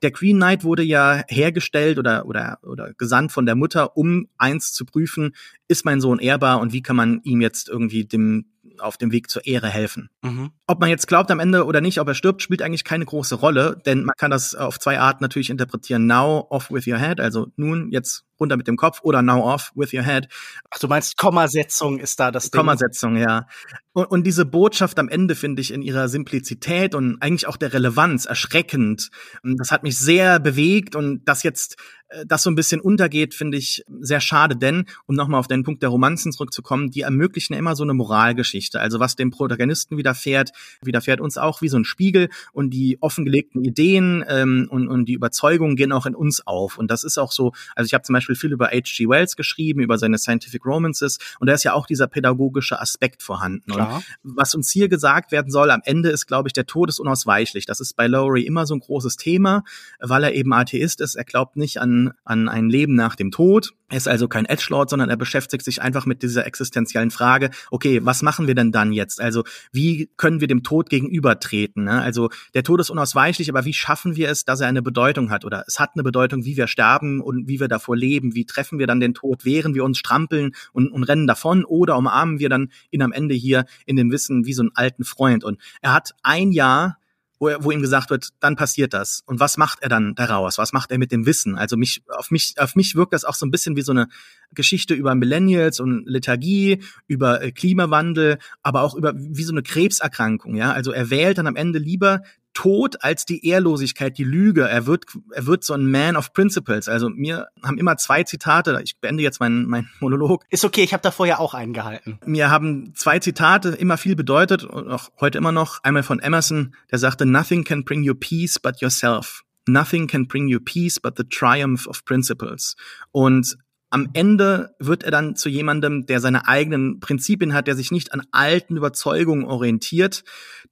der 0.01 0.11
Green 0.11 0.37
Knight 0.37 0.63
wurde 0.63 0.83
ja 0.83 1.23
hergestellt 1.27 1.97
oder, 1.97 2.25
oder, 2.25 2.59
oder 2.61 2.93
gesandt 2.93 3.31
von 3.31 3.45
der 3.45 3.55
Mutter, 3.55 3.97
um 3.97 4.27
eins 4.37 4.73
zu 4.73 4.85
prüfen, 4.85 5.33
ist 5.67 5.85
mein 5.85 6.01
Sohn 6.01 6.19
ehrbar 6.19 6.59
und 6.59 6.73
wie 6.73 6.81
kann 6.81 6.95
man 6.95 7.21
ihm 7.23 7.41
jetzt 7.41 7.69
irgendwie 7.69 8.05
dem 8.05 8.45
auf 8.79 8.97
dem 8.97 9.11
Weg 9.11 9.29
zur 9.29 9.45
Ehre 9.45 9.67
helfen. 9.67 10.09
Mhm. 10.21 10.51
Ob 10.67 10.79
man 10.79 10.89
jetzt 10.89 11.07
glaubt 11.07 11.31
am 11.31 11.39
Ende 11.39 11.65
oder 11.65 11.81
nicht, 11.81 11.99
ob 11.99 12.07
er 12.07 12.15
stirbt, 12.15 12.41
spielt 12.41 12.61
eigentlich 12.61 12.83
keine 12.83 13.05
große 13.05 13.35
Rolle, 13.35 13.81
denn 13.85 14.03
man 14.03 14.13
kann 14.17 14.31
das 14.31 14.55
auf 14.55 14.79
zwei 14.79 14.99
Arten 14.99 15.23
natürlich 15.23 15.49
interpretieren. 15.49 16.07
Now 16.07 16.47
off 16.49 16.71
with 16.71 16.87
your 16.87 16.97
head, 16.97 17.19
also 17.19 17.47
nun 17.55 17.91
jetzt 17.91 18.25
runter 18.39 18.57
mit 18.57 18.67
dem 18.67 18.77
Kopf 18.77 18.99
oder 19.01 19.21
now 19.21 19.41
off 19.41 19.71
with 19.75 19.93
your 19.93 20.03
head. 20.03 20.27
Ach, 20.69 20.79
du 20.79 20.87
meinst 20.87 21.17
Kommasetzung 21.17 21.99
ist 21.99 22.19
da 22.19 22.31
das 22.31 22.51
Ding? 22.51 22.59
Kommasetzung, 22.59 23.17
ja. 23.17 23.47
Und, 23.93 24.05
und 24.05 24.27
diese 24.27 24.45
Botschaft 24.45 24.99
am 24.99 25.09
Ende 25.09 25.35
finde 25.35 25.61
ich 25.61 25.73
in 25.73 25.81
ihrer 25.81 26.07
Simplizität 26.07 26.93
und 26.93 27.21
eigentlich 27.21 27.47
auch 27.47 27.57
der 27.57 27.73
Relevanz 27.73 28.25
erschreckend. 28.25 29.09
Das 29.43 29.71
hat 29.71 29.83
mich 29.83 29.97
sehr 29.97 30.39
bewegt 30.39 30.95
und 30.95 31.23
das 31.25 31.43
jetzt 31.43 31.77
äh, 32.09 32.25
das 32.27 32.43
so 32.43 32.51
ein 32.51 32.55
bisschen 32.55 32.79
untergeht, 32.81 33.33
finde 33.33 33.57
ich 33.57 33.83
sehr 34.01 34.21
schade, 34.21 34.55
denn, 34.55 34.85
um 35.07 35.15
nochmal 35.15 35.39
auf 35.39 35.47
den 35.47 35.63
Punkt 35.63 35.81
der 35.81 35.89
Romanzen 35.89 36.31
zurückzukommen, 36.31 36.91
die 36.91 37.01
ermöglichen 37.01 37.53
immer 37.53 37.75
so 37.75 37.83
eine 37.83 37.93
Moralgeschichte 37.93 38.56
Geschichte. 38.57 38.79
Also 38.79 38.99
was 38.99 39.15
dem 39.15 39.31
Protagonisten 39.31 39.97
widerfährt, 39.97 40.51
widerfährt 40.81 41.21
uns 41.21 41.37
auch 41.37 41.61
wie 41.61 41.69
so 41.69 41.77
ein 41.77 41.85
Spiegel 41.85 42.29
und 42.51 42.71
die 42.71 42.97
offengelegten 43.01 43.63
Ideen 43.63 44.23
ähm, 44.27 44.67
und, 44.69 44.87
und 44.87 45.05
die 45.05 45.13
Überzeugungen 45.13 45.75
gehen 45.75 45.91
auch 45.91 46.05
in 46.05 46.15
uns 46.15 46.45
auf. 46.45 46.77
Und 46.77 46.91
das 46.91 47.03
ist 47.03 47.17
auch 47.17 47.31
so, 47.31 47.53
also 47.75 47.85
ich 47.85 47.93
habe 47.93 48.03
zum 48.03 48.13
Beispiel 48.13 48.35
viel 48.35 48.51
über 48.51 48.67
H.G. 48.67 49.07
Wells 49.07 49.35
geschrieben, 49.35 49.81
über 49.81 49.97
seine 49.97 50.17
Scientific 50.17 50.65
Romances 50.65 51.17
und 51.39 51.47
da 51.47 51.53
ist 51.53 51.63
ja 51.63 51.73
auch 51.73 51.85
dieser 51.85 52.07
pädagogische 52.07 52.79
Aspekt 52.79 53.23
vorhanden. 53.23 53.71
Klar. 53.71 53.97
Und 54.23 54.37
was 54.37 54.55
uns 54.55 54.71
hier 54.71 54.89
gesagt 54.89 55.31
werden 55.31 55.51
soll, 55.51 55.71
am 55.71 55.81
Ende 55.83 56.09
ist, 56.09 56.27
glaube 56.27 56.49
ich, 56.49 56.53
der 56.53 56.65
Tod 56.65 56.89
ist 56.89 56.99
unausweichlich. 56.99 57.65
Das 57.65 57.79
ist 57.79 57.95
bei 57.95 58.07
Lowry 58.07 58.43
immer 58.43 58.65
so 58.65 58.75
ein 58.75 58.79
großes 58.79 59.17
Thema, 59.17 59.63
weil 59.99 60.23
er 60.23 60.33
eben 60.33 60.53
Atheist 60.53 61.01
ist. 61.01 61.15
Er 61.15 61.23
glaubt 61.23 61.55
nicht 61.57 61.79
an, 61.79 62.13
an 62.23 62.49
ein 62.49 62.69
Leben 62.69 62.95
nach 62.95 63.15
dem 63.15 63.31
Tod. 63.31 63.73
Er 63.89 63.97
ist 63.97 64.07
also 64.07 64.27
kein 64.27 64.45
Edgelord, 64.45 64.89
sondern 64.89 65.09
er 65.09 65.15
beschäftigt 65.15 65.63
sich 65.63 65.81
einfach 65.81 66.05
mit 66.05 66.21
dieser 66.21 66.45
existenziellen 66.45 67.11
Frage, 67.11 67.51
okay, 67.71 68.01
was 68.03 68.21
machen 68.21 68.46
wir 68.47 68.55
denn 68.55 68.71
dann 68.71 68.91
jetzt? 68.91 69.21
Also 69.21 69.43
wie 69.71 70.09
können 70.17 70.41
wir 70.41 70.47
dem 70.47 70.63
Tod 70.63 70.89
gegenübertreten? 70.89 71.85
Ne? 71.85 72.01
Also 72.01 72.29
der 72.53 72.63
Tod 72.63 72.79
ist 72.79 72.89
unausweichlich, 72.89 73.49
aber 73.49 73.65
wie 73.65 73.73
schaffen 73.73 74.15
wir 74.15 74.29
es, 74.29 74.45
dass 74.45 74.61
er 74.61 74.67
eine 74.67 74.81
Bedeutung 74.81 75.29
hat? 75.29 75.45
Oder 75.45 75.63
es 75.67 75.79
hat 75.79 75.91
eine 75.95 76.03
Bedeutung, 76.03 76.45
wie 76.45 76.57
wir 76.57 76.67
sterben 76.67 77.21
und 77.21 77.47
wie 77.47 77.59
wir 77.59 77.67
davor 77.67 77.95
leben. 77.95 78.35
Wie 78.35 78.45
treffen 78.45 78.79
wir 78.79 78.87
dann 78.87 78.99
den 78.99 79.13
Tod? 79.13 79.45
Wehren 79.45 79.75
wir 79.75 79.83
uns, 79.83 79.97
strampeln 79.97 80.53
und, 80.73 80.91
und 80.91 81.03
rennen 81.03 81.27
davon? 81.27 81.65
Oder 81.65 81.97
umarmen 81.97 82.39
wir 82.39 82.49
dann 82.49 82.69
ihn 82.91 83.01
am 83.01 83.11
Ende 83.11 83.35
hier 83.35 83.65
in 83.85 83.95
dem 83.95 84.11
Wissen 84.11 84.45
wie 84.45 84.53
so 84.53 84.61
einen 84.61 84.71
alten 84.75 85.03
Freund? 85.03 85.43
Und 85.43 85.59
er 85.81 85.93
hat 85.93 86.13
ein 86.23 86.51
Jahr 86.51 86.97
wo, 87.39 87.47
er, 87.47 87.63
wo 87.63 87.71
ihm 87.71 87.81
gesagt 87.81 88.09
wird, 88.09 88.29
dann 88.39 88.55
passiert 88.55 88.93
das. 88.93 89.23
Und 89.25 89.39
was 89.39 89.57
macht 89.57 89.79
er 89.81 89.89
dann 89.89 90.15
daraus? 90.15 90.57
Was 90.57 90.73
macht 90.73 90.91
er 90.91 90.97
mit 90.97 91.11
dem 91.11 91.25
Wissen? 91.25 91.57
Also 91.57 91.77
mich, 91.77 92.03
auf 92.07 92.31
mich, 92.31 92.55
auf 92.57 92.75
mich 92.75 92.95
wirkt 92.95 93.13
das 93.13 93.25
auch 93.25 93.35
so 93.35 93.45
ein 93.45 93.51
bisschen 93.51 93.75
wie 93.75 93.81
so 93.81 93.91
eine 93.91 94.07
Geschichte 94.51 94.93
über 94.93 95.15
Millennials 95.15 95.79
und 95.79 96.03
Lethargie, 96.05 96.81
über 97.07 97.41
äh, 97.41 97.51
Klimawandel, 97.51 98.39
aber 98.63 98.81
auch 98.81 98.95
über 98.95 99.13
wie 99.15 99.43
so 99.43 99.53
eine 99.53 99.63
Krebserkrankung, 99.63 100.55
ja. 100.55 100.71
Also 100.71 100.91
er 100.91 101.09
wählt 101.09 101.37
dann 101.37 101.47
am 101.47 101.55
Ende 101.55 101.79
lieber 101.79 102.21
Tod 102.57 103.03
als 103.03 103.23
die 103.25 103.47
Ehrlosigkeit, 103.47 104.17
die 104.17 104.23
Lüge. 104.23 104.67
Er 104.67 104.87
wird, 104.87 105.05
er 105.31 105.45
wird 105.45 105.63
so 105.63 105.75
ein 105.75 105.91
Man 105.91 106.15
of 106.15 106.33
Principles. 106.33 106.89
Also 106.89 107.07
mir 107.07 107.49
haben 107.61 107.77
immer 107.77 107.97
zwei 107.97 108.23
Zitate, 108.23 108.81
ich 108.83 108.99
beende 108.99 109.21
jetzt 109.21 109.39
meinen 109.39 109.67
mein 109.67 109.87
Monolog. 109.99 110.43
Ist 110.49 110.65
okay, 110.65 110.81
ich 110.81 110.91
habe 110.91 111.03
da 111.03 111.11
vorher 111.11 111.39
auch 111.39 111.53
eingehalten. 111.53 112.17
Mir 112.25 112.49
haben 112.49 112.95
zwei 112.95 113.19
Zitate 113.19 113.69
immer 113.69 113.97
viel 113.97 114.15
bedeutet 114.15 114.63
und 114.63 114.89
auch 114.89 115.11
heute 115.21 115.37
immer 115.37 115.51
noch. 115.51 115.83
Einmal 115.83 116.01
von 116.01 116.19
Emerson, 116.19 116.73
der 116.89 116.97
sagte, 116.97 117.27
Nothing 117.27 117.63
can 117.63 117.83
bring 117.83 118.01
you 118.01 118.15
peace 118.15 118.57
but 118.57 118.81
yourself. 118.81 119.43
Nothing 119.67 120.07
can 120.07 120.27
bring 120.27 120.47
you 120.47 120.59
peace 120.59 120.99
but 120.99 121.15
the 121.15 121.25
triumph 121.25 121.85
of 121.85 122.05
principles. 122.05 122.75
Und 123.11 123.55
am 123.89 124.09
Ende 124.13 124.75
wird 124.79 125.03
er 125.03 125.11
dann 125.11 125.35
zu 125.35 125.47
jemandem, 125.47 126.05
der 126.05 126.19
seine 126.19 126.47
eigenen 126.47 126.99
Prinzipien 126.99 127.53
hat, 127.53 127.67
der 127.67 127.75
sich 127.75 127.91
nicht 127.91 128.13
an 128.13 128.21
alten 128.31 128.75
Überzeugungen 128.75 129.45
orientiert. 129.45 130.23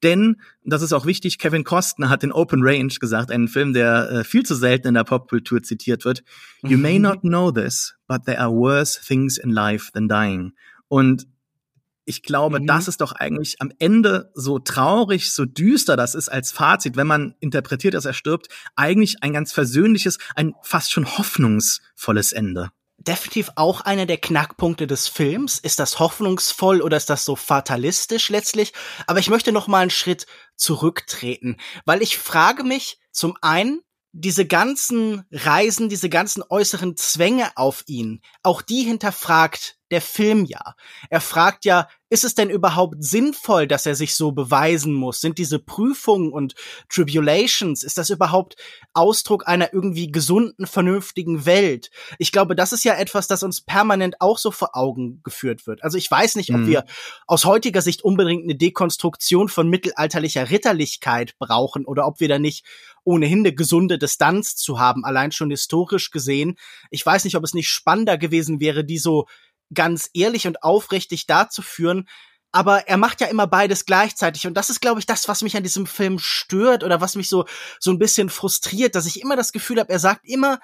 Denn, 0.04 0.42
das 0.64 0.82
ist 0.82 0.92
auch 0.92 1.06
wichtig, 1.06 1.38
Kevin 1.38 1.64
Costner 1.64 2.10
hat 2.10 2.24
in 2.24 2.34
Open 2.34 2.62
Range 2.62 2.94
gesagt, 3.00 3.32
einen 3.32 3.48
Film, 3.48 3.74
der 3.74 4.10
äh, 4.12 4.24
viel 4.26 4.44
zu 4.44 4.56
selten 4.56 4.90
in 4.90 4.94
der 4.96 5.06
Popkultur 5.06 5.64
zitiert 5.64 6.04
wird. 6.04 6.24
You 6.64 6.78
may 6.78 6.98
mhm. 6.98 7.04
not 7.04 7.22
know 7.22 7.52
this, 7.52 7.96
but 8.08 8.26
there 8.26 8.40
are 8.40 8.52
worse 8.52 9.00
things 9.02 9.38
in 9.38 9.50
life 9.50 9.92
than 9.94 10.10
dying. 10.10 10.54
Und 10.90 11.26
ich 12.04 12.22
glaube, 12.22 12.60
mhm. 12.60 12.68
das 12.68 12.90
ist 12.90 13.00
doch 13.00 13.14
eigentlich 13.14 13.62
am 13.62 13.72
Ende 13.80 14.30
so 14.34 14.60
traurig, 14.60 15.32
so 15.32 15.46
düster 15.46 15.96
das 15.96 16.16
ist 16.16 16.28
als 16.28 16.52
Fazit, 16.52 16.98
wenn 16.98 17.08
man 17.08 17.36
interpretiert, 17.40 17.94
dass 17.94 18.06
er 18.06 18.14
stirbt, 18.14 18.50
eigentlich 18.76 19.24
ein 19.24 19.32
ganz 19.32 19.54
versöhnliches, 19.54 20.20
ein 20.36 20.54
fast 20.62 20.92
schon 20.92 21.06
hoffnungsvolles 21.18 22.34
Ende 22.34 22.72
definitiv 23.08 23.52
auch 23.56 23.82
einer 23.82 24.06
der 24.06 24.18
Knackpunkte 24.18 24.88
des 24.88 25.08
Films. 25.08 25.60
Ist 25.60 25.80
das 25.80 26.00
hoffnungsvoll 26.00 26.82
oder 26.82 26.98
ist 26.98 27.10
das 27.10 27.26
so 27.26 27.36
fatalistisch 27.36 28.30
letztlich? 28.30 28.74
Aber 29.08 29.20
ich 29.20 29.30
möchte 29.30 29.52
noch 29.52 29.68
mal 29.68 29.82
einen 29.82 29.90
Schritt 29.90 30.26
zurücktreten, 30.56 31.58
weil 31.86 32.02
ich 32.02 32.18
frage 32.18 32.64
mich 32.64 33.00
zum 33.12 33.38
einen, 33.42 33.82
diese 34.18 34.46
ganzen 34.46 35.26
Reisen, 35.30 35.90
diese 35.90 36.08
ganzen 36.08 36.42
äußeren 36.48 36.96
Zwänge 36.96 37.52
auf 37.56 37.84
ihn, 37.88 38.22
auch 38.44 38.62
die 38.62 38.84
hinterfragt 38.84 39.76
der 39.92 40.02
Film 40.02 40.46
ja. 40.46 40.76
Er 41.10 41.22
fragt 41.22 41.66
ja, 41.66 41.88
ist 42.10 42.24
es 42.24 42.36
denn 42.36 42.50
überhaupt 42.50 43.04
sinnvoll, 43.04 43.68
dass 43.68 43.86
er 43.86 43.96
sich 43.96 44.16
so 44.16 44.32
beweisen 44.32 44.94
muss? 44.94 45.22
Sind 45.22 45.38
diese 45.38 45.60
Prüfungen 45.60 46.32
und 46.32 46.54
Tribulations, 46.88 47.84
ist 47.84 47.98
das 47.98 48.10
überhaupt 48.10 48.56
Ausdruck 48.94 49.48
einer 49.48 49.74
irgendwie 49.74 50.12
gesunden, 50.12 50.68
vernünftigen 50.68 51.46
Welt? 51.46 51.90
Ich 52.20 52.32
glaube, 52.32 52.56
das 52.56 52.74
ist 52.74 52.84
ja 52.84 52.94
etwas, 52.94 53.28
das 53.28 53.44
uns 53.44 53.62
permanent 53.62 54.22
auch 54.22 54.38
so 54.38 54.52
vor 54.52 54.76
Augen 54.76 55.22
geführt 55.24 55.66
wird. 55.68 55.84
Also 55.84 55.98
ich 55.98 56.10
weiß 56.10 56.36
nicht, 56.36 56.52
ob 56.52 56.62
mhm. 56.62 56.68
wir 56.68 56.86
aus 57.28 57.46
heutiger 57.46 57.82
Sicht 57.82 58.04
unbedingt 58.04 58.44
eine 58.44 58.56
Dekonstruktion 58.56 59.50
von 59.50 59.68
mittelalterlicher 59.68 60.50
Ritterlichkeit 60.52 61.38
brauchen 61.40 61.86
oder 61.86 62.08
ob 62.08 62.20
wir 62.20 62.28
da 62.28 62.40
nicht 62.40 62.66
ohnehin 63.04 63.40
eine 63.40 63.54
gesunde 63.54 63.98
Distanz 63.98 64.56
zu 64.56 64.80
haben, 64.80 65.06
allein 65.06 65.32
schon 65.32 65.50
historisch 65.50 66.12
gesehen. 66.12 66.56
Ich 66.90 67.06
weiß 67.06 67.24
nicht, 67.24 67.36
ob 67.36 67.44
es 67.44 67.54
nicht 67.54 67.70
spannender 67.70 68.18
gewesen 68.18 68.60
wäre, 68.60 68.84
die 68.84 68.98
so 68.98 69.26
ganz 69.74 70.10
ehrlich 70.14 70.48
und 70.48 70.64
aufrichtig 70.64 71.26
darzuführen. 71.28 72.08
Aber 72.52 72.88
er 72.88 72.98
macht 72.98 73.20
ja 73.20 73.28
immer 73.28 73.48
beides 73.48 73.86
gleichzeitig. 73.86 74.48
Und 74.48 74.54
das 74.56 74.70
ist, 74.70 74.80
glaube 74.80 75.00
ich, 75.00 75.06
das, 75.06 75.28
was 75.28 75.42
mich 75.42 75.58
an 75.58 75.64
diesem 75.64 75.86
Film 75.86 76.20
stört 76.20 76.84
oder 76.84 77.02
was 77.02 77.16
mich 77.16 77.28
so, 77.28 77.46
so 77.80 77.92
ein 77.92 78.00
bisschen 78.00 78.30
frustriert, 78.30 78.96
dass 78.96 79.06
ich 79.06 79.22
immer 79.22 79.36
das 79.36 79.52
Gefühl 79.52 79.80
habe, 79.80 79.92
er 79.92 80.00
sagt 80.00 80.26
immer 80.26 80.60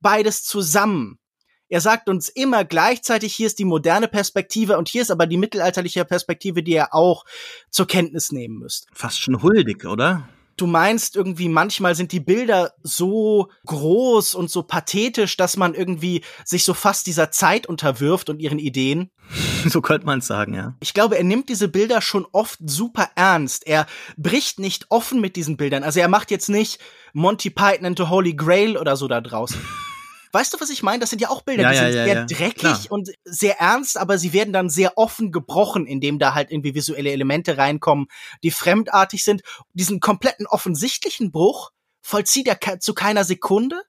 beides 0.00 0.44
zusammen. 0.44 1.18
Er 1.70 1.80
sagt 1.80 2.08
uns 2.08 2.28
immer 2.28 2.64
gleichzeitig, 2.64 3.34
hier 3.34 3.46
ist 3.46 3.60
die 3.60 3.64
moderne 3.64 4.08
Perspektive 4.08 4.76
und 4.76 4.88
hier 4.88 5.02
ist 5.02 5.10
aber 5.10 5.26
die 5.26 5.36
mittelalterliche 5.36 6.04
Perspektive, 6.04 6.64
die 6.64 6.72
ihr 6.72 6.92
auch 6.92 7.24
zur 7.70 7.86
Kenntnis 7.86 8.32
nehmen 8.32 8.58
müsst. 8.58 8.88
Fast 8.92 9.20
schon 9.20 9.40
huldig, 9.40 9.86
oder? 9.86 10.28
Du 10.60 10.66
meinst 10.66 11.16
irgendwie, 11.16 11.48
manchmal 11.48 11.94
sind 11.94 12.12
die 12.12 12.20
Bilder 12.20 12.72
so 12.82 13.48
groß 13.66 14.34
und 14.34 14.50
so 14.50 14.62
pathetisch, 14.62 15.36
dass 15.36 15.56
man 15.56 15.74
irgendwie 15.74 16.22
sich 16.44 16.64
so 16.64 16.74
fast 16.74 17.06
dieser 17.06 17.30
Zeit 17.30 17.66
unterwirft 17.66 18.28
und 18.28 18.40
ihren 18.40 18.58
Ideen. 18.58 19.10
so 19.68 19.80
könnte 19.80 20.06
man 20.06 20.18
es 20.18 20.26
sagen, 20.26 20.54
ja. 20.54 20.74
Ich 20.80 20.94
glaube, 20.94 21.16
er 21.16 21.24
nimmt 21.24 21.48
diese 21.48 21.68
Bilder 21.68 22.00
schon 22.02 22.26
oft 22.32 22.58
super 22.64 23.10
ernst. 23.14 23.66
Er 23.66 23.86
bricht 24.16 24.58
nicht 24.58 24.86
offen 24.90 25.20
mit 25.20 25.36
diesen 25.36 25.56
Bildern. 25.56 25.82
Also 25.82 26.00
er 26.00 26.08
macht 26.08 26.30
jetzt 26.30 26.48
nicht 26.48 26.78
Monty 27.12 27.50
Python 27.50 27.86
and 27.86 27.98
the 27.98 28.04
Holy 28.04 28.34
Grail 28.34 28.76
oder 28.76 28.96
so 28.96 29.08
da 29.08 29.20
draußen. 29.20 29.60
Weißt 30.32 30.52
du, 30.52 30.60
was 30.60 30.70
ich 30.70 30.82
meine? 30.82 31.00
Das 31.00 31.10
sind 31.10 31.20
ja 31.20 31.28
auch 31.28 31.42
Bilder, 31.42 31.64
ja, 31.64 31.70
die 31.70 31.76
ja, 31.76 31.82
sind 31.84 31.94
ja, 31.96 32.04
sehr 32.04 32.26
dreckig 32.26 32.60
Klar. 32.60 32.86
und 32.90 33.10
sehr 33.24 33.58
ernst, 33.58 33.98
aber 33.98 34.18
sie 34.18 34.32
werden 34.32 34.52
dann 34.52 34.68
sehr 34.68 34.96
offen 34.96 35.32
gebrochen, 35.32 35.86
indem 35.86 36.18
da 36.18 36.34
halt 36.34 36.50
irgendwie 36.50 36.74
visuelle 36.74 37.10
Elemente 37.10 37.58
reinkommen, 37.58 38.06
die 38.42 38.50
fremdartig 38.50 39.24
sind. 39.24 39.42
Diesen 39.72 40.00
kompletten 40.00 40.46
offensichtlichen 40.46 41.32
Bruch 41.32 41.70
vollzieht 42.00 42.48
er 42.48 42.80
zu 42.80 42.94
keiner 42.94 43.24
Sekunde, 43.24 43.82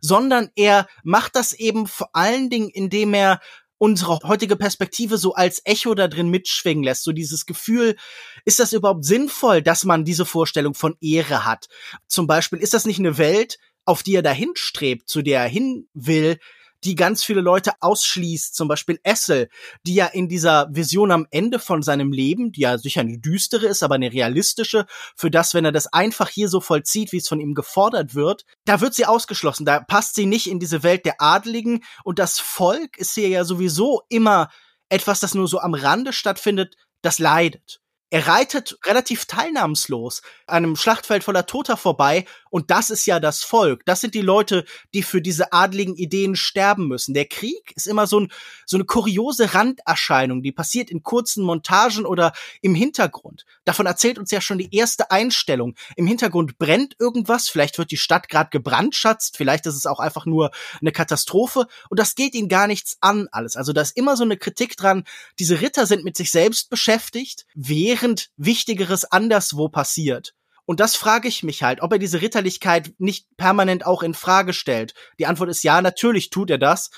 sondern 0.00 0.50
er 0.54 0.86
macht 1.02 1.36
das 1.36 1.52
eben 1.52 1.86
vor 1.86 2.10
allen 2.12 2.50
Dingen, 2.50 2.68
indem 2.68 3.14
er 3.14 3.40
unsere 3.78 4.20
heutige 4.24 4.56
Perspektive 4.56 5.18
so 5.18 5.34
als 5.34 5.60
Echo 5.64 5.94
da 5.94 6.08
drin 6.08 6.28
mitschwingen 6.28 6.82
lässt. 6.82 7.04
So 7.04 7.12
dieses 7.12 7.46
Gefühl, 7.46 7.96
ist 8.44 8.58
das 8.58 8.72
überhaupt 8.72 9.04
sinnvoll, 9.04 9.62
dass 9.62 9.84
man 9.84 10.04
diese 10.04 10.24
Vorstellung 10.24 10.74
von 10.74 10.96
Ehre 11.00 11.44
hat? 11.44 11.66
Zum 12.06 12.26
Beispiel, 12.26 12.58
ist 12.58 12.74
das 12.74 12.86
nicht 12.86 12.98
eine 12.98 13.18
Welt, 13.18 13.58
auf 13.86 14.02
die 14.02 14.14
er 14.14 14.22
dahin 14.22 14.50
strebt, 14.54 15.08
zu 15.08 15.22
der 15.22 15.42
er 15.42 15.48
hin 15.48 15.88
will, 15.94 16.38
die 16.84 16.94
ganz 16.94 17.24
viele 17.24 17.40
Leute 17.40 17.72
ausschließt, 17.80 18.54
zum 18.54 18.68
Beispiel 18.68 19.00
Essel, 19.02 19.48
die 19.86 19.94
ja 19.94 20.06
in 20.06 20.28
dieser 20.28 20.68
Vision 20.70 21.10
am 21.10 21.26
Ende 21.30 21.58
von 21.58 21.82
seinem 21.82 22.12
Leben, 22.12 22.52
die 22.52 22.60
ja 22.60 22.78
sicher 22.78 23.00
eine 23.00 23.18
düstere 23.18 23.66
ist, 23.66 23.82
aber 23.82 23.94
eine 23.94 24.12
realistische, 24.12 24.86
für 25.16 25.30
das, 25.30 25.54
wenn 25.54 25.64
er 25.64 25.72
das 25.72 25.92
einfach 25.92 26.28
hier 26.28 26.48
so 26.48 26.60
vollzieht, 26.60 27.12
wie 27.12 27.16
es 27.16 27.28
von 27.28 27.40
ihm 27.40 27.54
gefordert 27.54 28.14
wird, 28.14 28.44
da 28.64 28.80
wird 28.80 28.94
sie 28.94 29.06
ausgeschlossen, 29.06 29.64
da 29.64 29.80
passt 29.80 30.14
sie 30.14 30.26
nicht 30.26 30.48
in 30.48 30.60
diese 30.60 30.82
Welt 30.82 31.04
der 31.06 31.20
Adligen 31.20 31.82
und 32.04 32.18
das 32.18 32.38
Volk 32.38 32.98
ist 32.98 33.14
hier 33.14 33.28
ja 33.28 33.44
sowieso 33.44 34.02
immer 34.08 34.48
etwas, 34.88 35.20
das 35.20 35.34
nur 35.34 35.48
so 35.48 35.58
am 35.60 35.74
Rande 35.74 36.12
stattfindet, 36.12 36.76
das 37.02 37.18
leidet. 37.18 37.80
Er 38.16 38.28
reitet 38.28 38.78
relativ 38.86 39.26
teilnahmslos 39.26 40.22
an 40.46 40.64
einem 40.64 40.76
Schlachtfeld 40.76 41.22
voller 41.22 41.44
Toter 41.44 41.76
vorbei 41.76 42.24
und 42.48 42.70
das 42.70 42.88
ist 42.88 43.04
ja 43.04 43.20
das 43.20 43.44
Volk. 43.44 43.84
Das 43.84 44.00
sind 44.00 44.14
die 44.14 44.22
Leute, 44.22 44.64
die 44.94 45.02
für 45.02 45.20
diese 45.20 45.52
adligen 45.52 45.94
Ideen 45.96 46.34
sterben 46.34 46.88
müssen. 46.88 47.12
Der 47.12 47.26
Krieg 47.26 47.74
ist 47.74 47.86
immer 47.86 48.06
so, 48.06 48.20
ein, 48.20 48.32
so 48.64 48.78
eine 48.78 48.86
kuriose 48.86 49.52
Randerscheinung, 49.52 50.42
die 50.42 50.52
passiert 50.52 50.90
in 50.90 51.02
kurzen 51.02 51.44
Montagen 51.44 52.06
oder 52.06 52.32
im 52.62 52.74
Hintergrund. 52.74 53.44
Davon 53.66 53.84
erzählt 53.84 54.18
uns 54.18 54.30
ja 54.30 54.40
schon 54.40 54.56
die 54.56 54.74
erste 54.74 55.10
Einstellung. 55.10 55.74
Im 55.96 56.06
Hintergrund 56.06 56.56
brennt 56.56 56.96
irgendwas, 56.98 57.50
vielleicht 57.50 57.76
wird 57.76 57.90
die 57.90 57.98
Stadt 57.98 58.30
gerade 58.30 58.48
gebrandschatzt, 58.48 59.36
vielleicht 59.36 59.66
ist 59.66 59.74
es 59.74 59.84
auch 59.84 60.00
einfach 60.00 60.24
nur 60.24 60.52
eine 60.80 60.92
Katastrophe 60.92 61.66
und 61.90 62.00
das 62.00 62.14
geht 62.14 62.34
ihnen 62.34 62.48
gar 62.48 62.66
nichts 62.66 62.96
an 63.02 63.28
alles. 63.30 63.56
Also 63.56 63.74
da 63.74 63.82
ist 63.82 63.94
immer 63.94 64.16
so 64.16 64.24
eine 64.24 64.38
Kritik 64.38 64.78
dran, 64.78 65.04
diese 65.38 65.60
Ritter 65.60 65.84
sind 65.84 66.04
mit 66.04 66.16
sich 66.16 66.30
selbst 66.30 66.70
beschäftigt, 66.70 67.44
während 67.54 68.05
Wichtigeres 68.36 69.04
anderswo 69.04 69.68
passiert. 69.68 70.34
Und 70.64 70.80
das 70.80 70.96
frage 70.96 71.28
ich 71.28 71.42
mich 71.42 71.62
halt, 71.62 71.80
ob 71.80 71.92
er 71.92 71.98
diese 71.98 72.20
Ritterlichkeit 72.20 72.92
nicht 72.98 73.26
permanent 73.36 73.86
auch 73.86 74.02
in 74.02 74.14
Frage 74.14 74.52
stellt. 74.52 74.94
Die 75.18 75.26
Antwort 75.26 75.48
ist 75.48 75.62
ja, 75.62 75.80
natürlich 75.80 76.30
tut 76.30 76.50
er 76.50 76.58
das. 76.58 76.90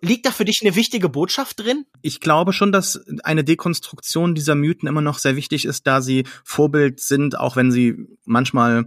Liegt 0.00 0.26
da 0.26 0.30
für 0.30 0.44
dich 0.44 0.60
eine 0.62 0.76
wichtige 0.76 1.08
Botschaft 1.08 1.60
drin? 1.60 1.86
Ich 2.02 2.20
glaube 2.20 2.52
schon, 2.52 2.70
dass 2.70 3.00
eine 3.24 3.44
Dekonstruktion 3.44 4.34
dieser 4.34 4.54
Mythen 4.54 4.88
immer 4.88 5.00
noch 5.00 5.18
sehr 5.18 5.36
wichtig 5.36 5.64
ist, 5.64 5.86
da 5.86 6.00
sie 6.02 6.24
Vorbild 6.44 7.00
sind, 7.00 7.38
auch 7.38 7.56
wenn 7.56 7.72
sie 7.72 7.96
manchmal 8.24 8.84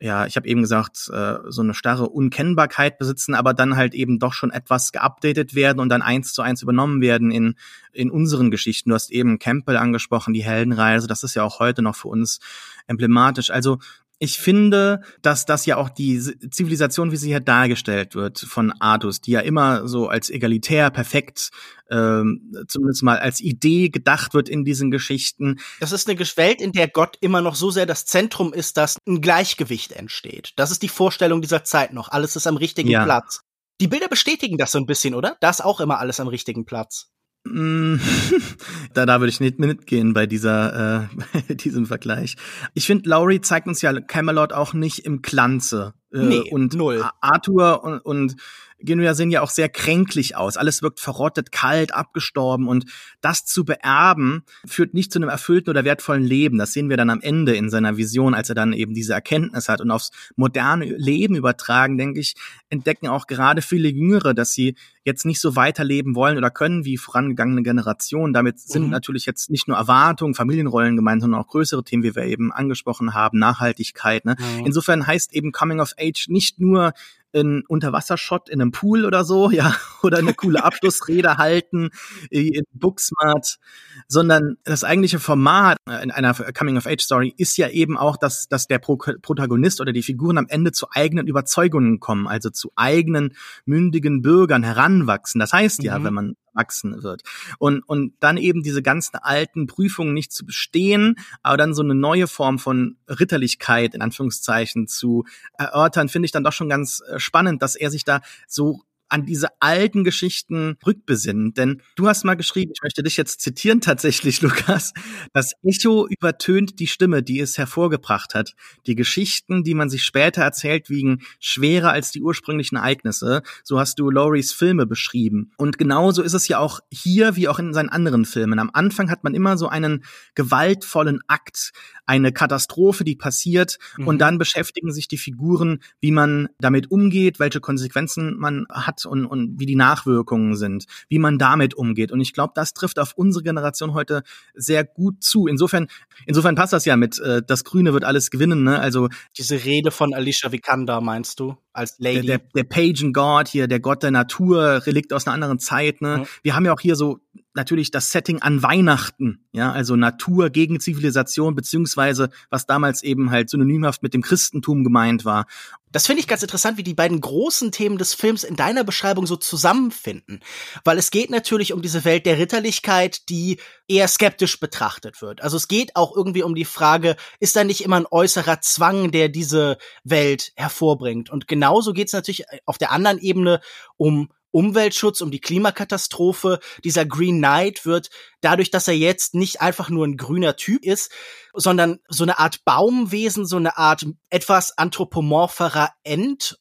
ja, 0.00 0.26
ich 0.26 0.36
habe 0.36 0.46
eben 0.46 0.62
gesagt, 0.62 1.10
äh, 1.12 1.38
so 1.48 1.62
eine 1.62 1.74
starre 1.74 2.08
Unkennbarkeit 2.08 2.98
besitzen, 2.98 3.34
aber 3.34 3.52
dann 3.52 3.76
halt 3.76 3.94
eben 3.94 4.18
doch 4.18 4.32
schon 4.32 4.50
etwas 4.50 4.92
geupdatet 4.92 5.54
werden 5.54 5.80
und 5.80 5.88
dann 5.88 6.02
eins 6.02 6.32
zu 6.32 6.42
eins 6.42 6.62
übernommen 6.62 7.00
werden 7.00 7.30
in, 7.30 7.56
in 7.92 8.10
unseren 8.10 8.50
Geschichten. 8.50 8.90
Du 8.90 8.94
hast 8.94 9.10
eben 9.10 9.38
Campbell 9.38 9.76
angesprochen, 9.76 10.34
die 10.34 10.44
Heldenreise, 10.44 11.08
das 11.08 11.24
ist 11.24 11.34
ja 11.34 11.42
auch 11.42 11.58
heute 11.58 11.82
noch 11.82 11.96
für 11.96 12.08
uns 12.08 12.38
emblematisch. 12.86 13.50
Also 13.50 13.78
ich 14.18 14.38
finde, 14.38 15.00
dass 15.22 15.46
das 15.46 15.64
ja 15.66 15.76
auch 15.76 15.88
die 15.88 16.18
Zivilisation, 16.50 17.12
wie 17.12 17.16
sie 17.16 17.28
hier 17.28 17.40
dargestellt 17.40 18.14
wird 18.14 18.38
von 18.40 18.72
Artus, 18.80 19.20
die 19.20 19.30
ja 19.30 19.40
immer 19.40 19.86
so 19.86 20.08
als 20.08 20.28
egalitär, 20.28 20.90
perfekt, 20.90 21.50
ähm, 21.90 22.52
zumindest 22.66 23.02
mal 23.04 23.18
als 23.18 23.40
Idee 23.40 23.90
gedacht 23.90 24.34
wird 24.34 24.48
in 24.48 24.64
diesen 24.64 24.90
Geschichten. 24.90 25.60
Das 25.80 25.92
ist 25.92 26.08
eine 26.08 26.18
Welt, 26.18 26.60
in 26.60 26.72
der 26.72 26.88
Gott 26.88 27.16
immer 27.20 27.40
noch 27.40 27.54
so 27.54 27.70
sehr 27.70 27.86
das 27.86 28.06
Zentrum 28.06 28.52
ist, 28.52 28.76
dass 28.76 28.98
ein 29.06 29.20
Gleichgewicht 29.20 29.92
entsteht. 29.92 30.52
Das 30.56 30.70
ist 30.70 30.82
die 30.82 30.88
Vorstellung 30.88 31.40
dieser 31.40 31.62
Zeit 31.62 31.92
noch. 31.92 32.08
Alles 32.08 32.34
ist 32.34 32.46
am 32.46 32.56
richtigen 32.56 32.90
ja. 32.90 33.04
Platz. 33.04 33.42
Die 33.80 33.86
Bilder 33.86 34.08
bestätigen 34.08 34.58
das 34.58 34.72
so 34.72 34.78
ein 34.78 34.86
bisschen, 34.86 35.14
oder? 35.14 35.36
Da 35.40 35.50
ist 35.50 35.64
auch 35.64 35.80
immer 35.80 35.98
alles 36.00 36.18
am 36.18 36.26
richtigen 36.26 36.64
Platz. 36.64 37.12
Mm, 37.50 38.00
da, 38.94 39.06
da 39.06 39.20
würde 39.20 39.30
ich 39.30 39.40
nicht 39.40 39.58
mitgehen 39.58 40.14
bei 40.14 40.26
dieser, 40.26 41.08
äh, 41.48 41.54
diesem 41.54 41.86
Vergleich. 41.86 42.36
Ich 42.74 42.86
finde, 42.86 43.08
Laurie 43.08 43.40
zeigt 43.40 43.66
uns 43.66 43.82
ja 43.82 43.98
Camelot 44.00 44.52
auch 44.52 44.74
nicht 44.74 45.00
im 45.00 45.22
Glanze. 45.22 45.94
Äh, 46.12 46.18
nee, 46.18 46.50
und 46.50 46.74
null. 46.74 47.04
Arthur 47.20 47.84
und, 47.84 48.00
und 48.00 48.36
Genuia 48.80 49.14
sehen 49.14 49.30
ja 49.30 49.42
auch 49.42 49.50
sehr 49.50 49.68
kränklich 49.68 50.36
aus. 50.36 50.56
Alles 50.56 50.82
wirkt 50.82 51.00
verrottet, 51.00 51.52
kalt, 51.52 51.92
abgestorben 51.92 52.68
und 52.68 52.84
das 53.20 53.44
zu 53.44 53.64
beerben 53.64 54.44
führt 54.66 54.94
nicht 54.94 55.12
zu 55.12 55.18
einem 55.18 55.28
erfüllten 55.28 55.70
oder 55.70 55.84
wertvollen 55.84 56.22
Leben. 56.22 56.58
Das 56.58 56.72
sehen 56.72 56.88
wir 56.88 56.96
dann 56.96 57.10
am 57.10 57.20
Ende 57.20 57.56
in 57.56 57.70
seiner 57.70 57.96
Vision, 57.96 58.34
als 58.34 58.48
er 58.48 58.54
dann 58.54 58.72
eben 58.72 58.94
diese 58.94 59.14
Erkenntnis 59.14 59.68
hat 59.68 59.80
und 59.80 59.90
aufs 59.90 60.10
moderne 60.36 60.84
Leben 60.84 61.34
übertragen, 61.34 61.98
denke 61.98 62.20
ich, 62.20 62.34
entdecken 62.70 63.08
auch 63.08 63.26
gerade 63.26 63.62
viele 63.62 63.88
Jüngere, 63.88 64.34
dass 64.34 64.52
sie 64.52 64.76
jetzt 65.04 65.24
nicht 65.24 65.40
so 65.40 65.56
weiterleben 65.56 66.14
wollen 66.14 66.36
oder 66.36 66.50
können 66.50 66.84
wie 66.84 66.98
vorangegangene 66.98 67.62
Generationen. 67.62 68.32
Damit 68.32 68.60
sind 68.60 68.84
mhm. 68.84 68.90
natürlich 68.90 69.26
jetzt 69.26 69.50
nicht 69.50 69.66
nur 69.66 69.76
Erwartungen, 69.76 70.34
Familienrollen 70.34 70.96
gemeint, 70.96 71.22
sondern 71.22 71.40
auch 71.40 71.48
größere 71.48 71.82
Themen, 71.82 72.02
wie 72.02 72.14
wir 72.14 72.24
eben 72.24 72.52
angesprochen 72.52 73.14
haben, 73.14 73.38
Nachhaltigkeit. 73.38 74.24
Ne? 74.24 74.36
Mhm. 74.38 74.66
Insofern 74.66 75.06
heißt 75.06 75.34
eben 75.34 75.50
Coming 75.50 75.80
of 75.80 75.94
Age 75.98 76.28
nicht 76.28 76.60
nur 76.60 76.92
ein 77.34 77.64
Unterwassershot 77.66 78.48
in 78.48 78.60
einem 78.60 78.72
Pool 78.72 79.04
oder 79.04 79.24
so, 79.24 79.50
ja, 79.50 79.74
oder 80.02 80.18
eine 80.18 80.34
coole 80.34 80.64
Abschlussrede 80.64 81.36
halten 81.36 81.90
in 82.30 82.64
Booksmart, 82.72 83.58
sondern 84.06 84.56
das 84.64 84.84
eigentliche 84.84 85.18
Format 85.18 85.76
in 86.02 86.10
einer 86.10 86.34
Coming-of-Age-Story 86.34 87.34
ist 87.36 87.56
ja 87.56 87.68
eben 87.68 87.96
auch, 87.96 88.16
dass, 88.16 88.48
dass 88.48 88.66
der 88.66 88.78
Pro 88.78 88.96
Protagonist 88.96 89.80
oder 89.80 89.92
die 89.92 90.02
Figuren 90.02 90.38
am 90.38 90.46
Ende 90.48 90.72
zu 90.72 90.86
eigenen 90.90 91.26
Überzeugungen 91.26 92.00
kommen, 92.00 92.26
also 92.26 92.50
zu 92.50 92.72
eigenen 92.76 93.34
mündigen 93.64 94.22
Bürgern 94.22 94.62
heranwachsen. 94.62 95.38
Das 95.38 95.52
heißt 95.52 95.82
ja, 95.82 95.98
mhm. 95.98 96.04
wenn 96.04 96.14
man 96.14 96.34
erwachsen 96.58 97.02
wird. 97.02 97.22
Und, 97.58 97.82
und 97.88 98.14
dann 98.20 98.36
eben 98.36 98.62
diese 98.62 98.82
ganzen 98.82 99.16
alten 99.16 99.66
Prüfungen 99.66 100.14
nicht 100.14 100.32
zu 100.32 100.44
bestehen, 100.44 101.16
aber 101.42 101.56
dann 101.56 101.74
so 101.74 101.82
eine 101.82 101.94
neue 101.94 102.26
Form 102.26 102.58
von 102.58 102.96
Ritterlichkeit 103.08 103.94
in 103.94 104.02
Anführungszeichen 104.02 104.86
zu 104.88 105.24
erörtern, 105.54 106.08
finde 106.08 106.26
ich 106.26 106.32
dann 106.32 106.44
doch 106.44 106.52
schon 106.52 106.68
ganz 106.68 107.00
äh, 107.08 107.18
spannend, 107.18 107.62
dass 107.62 107.76
er 107.76 107.90
sich 107.90 108.04
da 108.04 108.20
so 108.46 108.82
an 109.08 109.26
diese 109.26 109.48
alten 109.60 110.04
Geschichten 110.04 110.76
rückbesinnen. 110.86 111.54
Denn 111.54 111.82
du 111.96 112.08
hast 112.08 112.24
mal 112.24 112.34
geschrieben, 112.34 112.72
ich 112.74 112.82
möchte 112.82 113.02
dich 113.02 113.16
jetzt 113.16 113.40
zitieren 113.40 113.80
tatsächlich, 113.80 114.42
Lukas, 114.42 114.92
das 115.32 115.52
Echo 115.62 116.06
übertönt 116.06 116.78
die 116.80 116.86
Stimme, 116.86 117.22
die 117.22 117.40
es 117.40 117.58
hervorgebracht 117.58 118.34
hat. 118.34 118.54
Die 118.86 118.94
Geschichten, 118.94 119.64
die 119.64 119.74
man 119.74 119.90
sich 119.90 120.04
später 120.04 120.42
erzählt, 120.42 120.90
wiegen 120.90 121.22
schwerer 121.40 121.90
als 121.90 122.10
die 122.10 122.22
ursprünglichen 122.22 122.76
Ereignisse. 122.76 123.42
So 123.64 123.78
hast 123.78 123.98
du 123.98 124.10
Lauries 124.10 124.52
Filme 124.52 124.86
beschrieben. 124.86 125.52
Und 125.56 125.78
genauso 125.78 126.22
ist 126.22 126.34
es 126.34 126.48
ja 126.48 126.58
auch 126.58 126.80
hier 126.90 127.36
wie 127.36 127.48
auch 127.48 127.58
in 127.58 127.74
seinen 127.74 127.88
anderen 127.88 128.24
Filmen. 128.24 128.58
Am 128.58 128.70
Anfang 128.72 129.10
hat 129.10 129.24
man 129.24 129.34
immer 129.34 129.56
so 129.56 129.68
einen 129.68 130.04
gewaltvollen 130.34 131.20
Akt, 131.26 131.72
eine 132.06 132.32
Katastrophe, 132.32 133.04
die 133.04 133.16
passiert, 133.16 133.78
mhm. 133.96 134.06
und 134.06 134.18
dann 134.18 134.38
beschäftigen 134.38 134.92
sich 134.92 135.08
die 135.08 135.18
Figuren, 135.18 135.80
wie 136.00 136.10
man 136.10 136.48
damit 136.58 136.90
umgeht, 136.90 137.38
welche 137.38 137.60
Konsequenzen 137.60 138.36
man 138.38 138.66
hat 138.70 138.97
und, 139.06 139.26
und 139.26 139.58
wie 139.58 139.66
die 139.66 139.76
Nachwirkungen 139.76 140.56
sind, 140.56 140.86
wie 141.08 141.18
man 141.18 141.38
damit 141.38 141.74
umgeht. 141.74 142.12
Und 142.12 142.20
ich 142.20 142.32
glaube, 142.32 142.52
das 142.54 142.74
trifft 142.74 142.98
auf 142.98 143.12
unsere 143.14 143.42
Generation 143.42 143.94
heute 143.94 144.22
sehr 144.54 144.84
gut 144.84 145.22
zu. 145.22 145.46
Insofern, 145.46 145.88
insofern 146.26 146.54
passt 146.54 146.72
das 146.72 146.84
ja 146.84 146.96
mit, 146.96 147.18
äh, 147.18 147.42
das 147.46 147.64
Grüne 147.64 147.92
wird 147.92 148.04
alles 148.04 148.30
gewinnen. 148.30 148.64
Ne? 148.64 148.78
Also 148.78 149.08
diese 149.36 149.64
Rede 149.64 149.90
von 149.90 150.14
Alicia 150.14 150.52
Vikander 150.52 151.00
meinst 151.00 151.40
du 151.40 151.56
als 151.72 151.98
Lady? 151.98 152.26
Der, 152.26 152.38
der, 152.38 152.48
der 152.54 152.64
Pagan 152.64 153.12
God 153.12 153.48
hier, 153.48 153.68
der 153.68 153.80
Gott 153.80 154.02
der 154.02 154.10
Natur, 154.10 154.86
Relikt 154.86 155.12
aus 155.12 155.26
einer 155.26 155.34
anderen 155.34 155.58
Zeit. 155.58 156.00
Ne? 156.00 156.18
Mhm. 156.18 156.26
Wir 156.42 156.54
haben 156.54 156.64
ja 156.64 156.72
auch 156.72 156.80
hier 156.80 156.96
so 156.96 157.20
natürlich 157.58 157.90
das 157.90 158.12
Setting 158.12 158.40
an 158.40 158.62
Weihnachten, 158.62 159.44
ja, 159.52 159.72
also 159.72 159.96
Natur 159.96 160.48
gegen 160.48 160.80
Zivilisation, 160.80 161.54
beziehungsweise 161.54 162.30
was 162.50 162.66
damals 162.66 163.02
eben 163.02 163.30
halt 163.30 163.50
synonymhaft 163.50 164.02
mit 164.02 164.14
dem 164.14 164.22
Christentum 164.22 164.84
gemeint 164.84 165.24
war. 165.24 165.46
Das 165.92 166.06
finde 166.06 166.20
ich 166.20 166.28
ganz 166.28 166.42
interessant, 166.42 166.76
wie 166.76 166.82
die 166.82 166.94
beiden 166.94 167.20
großen 167.20 167.72
Themen 167.72 167.98
des 167.98 168.14
Films 168.14 168.44
in 168.44 168.56
deiner 168.56 168.84
Beschreibung 168.84 169.26
so 169.26 169.36
zusammenfinden. 169.36 170.40
Weil 170.84 170.98
es 170.98 171.10
geht 171.10 171.30
natürlich 171.30 171.72
um 171.72 171.82
diese 171.82 172.04
Welt 172.04 172.26
der 172.26 172.38
Ritterlichkeit, 172.38 173.28
die 173.28 173.58
eher 173.88 174.08
skeptisch 174.08 174.60
betrachtet 174.60 175.22
wird. 175.22 175.42
Also 175.42 175.56
es 175.56 175.68
geht 175.68 175.96
auch 175.96 176.14
irgendwie 176.14 176.42
um 176.42 176.54
die 176.54 176.64
Frage, 176.64 177.16
ist 177.40 177.56
da 177.56 177.64
nicht 177.64 177.82
immer 177.82 177.96
ein 177.96 178.06
äußerer 178.10 178.60
Zwang, 178.60 179.10
der 179.10 179.28
diese 179.28 179.78
Welt 180.04 180.52
hervorbringt? 180.56 181.30
Und 181.30 181.48
genauso 181.48 181.92
geht 181.92 182.08
es 182.08 182.12
natürlich 182.12 182.44
auf 182.66 182.78
der 182.78 182.92
anderen 182.92 183.18
Ebene 183.18 183.60
um 183.96 184.30
Umweltschutz, 184.50 185.20
um 185.20 185.30
die 185.30 185.40
Klimakatastrophe. 185.40 186.58
Dieser 186.84 187.04
Green 187.04 187.38
Knight 187.38 187.86
wird 187.86 188.10
dadurch, 188.40 188.70
dass 188.70 188.88
er 188.88 188.96
jetzt 188.96 189.34
nicht 189.34 189.60
einfach 189.60 189.90
nur 189.90 190.06
ein 190.06 190.16
grüner 190.16 190.56
Typ 190.56 190.84
ist, 190.84 191.12
sondern 191.52 192.00
so 192.08 192.24
eine 192.24 192.38
Art 192.38 192.64
Baumwesen, 192.64 193.46
so 193.46 193.56
eine 193.56 193.76
Art 193.76 194.06
etwas 194.30 194.76
anthropomorpherer 194.76 195.90
End, 196.02 196.58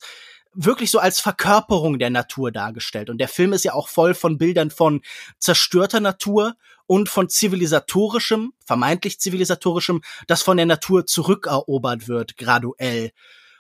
wirklich 0.54 0.89
so 0.89 1.00
als 1.00 1.19
Verkörperung 1.19 2.00
der 2.00 2.10
Natur 2.10 2.52
dargestellt. 2.52 3.10
Und 3.10 3.19
der 3.19 3.28
Film 3.28 3.54
ist 3.54 3.63
ja 3.63 3.73
auch 3.73 3.89
voll 3.89 4.15
von 4.15 4.38
Bildern 4.38 4.71
von 4.71 5.02
zerstörter 5.39 6.00
Natur 6.00 6.56
und 6.88 7.10
von 7.10 7.30
zivilisatorischem, 7.30 8.54
vermeintlich 8.65 9.19
zivilisatorischem, 9.19 10.02
das 10.26 10.41
von 10.41 10.58
der 10.58 10.65
Natur 10.65 11.06
zurückerobert 11.06 12.08
wird, 12.08 12.38
graduell. 12.38 13.12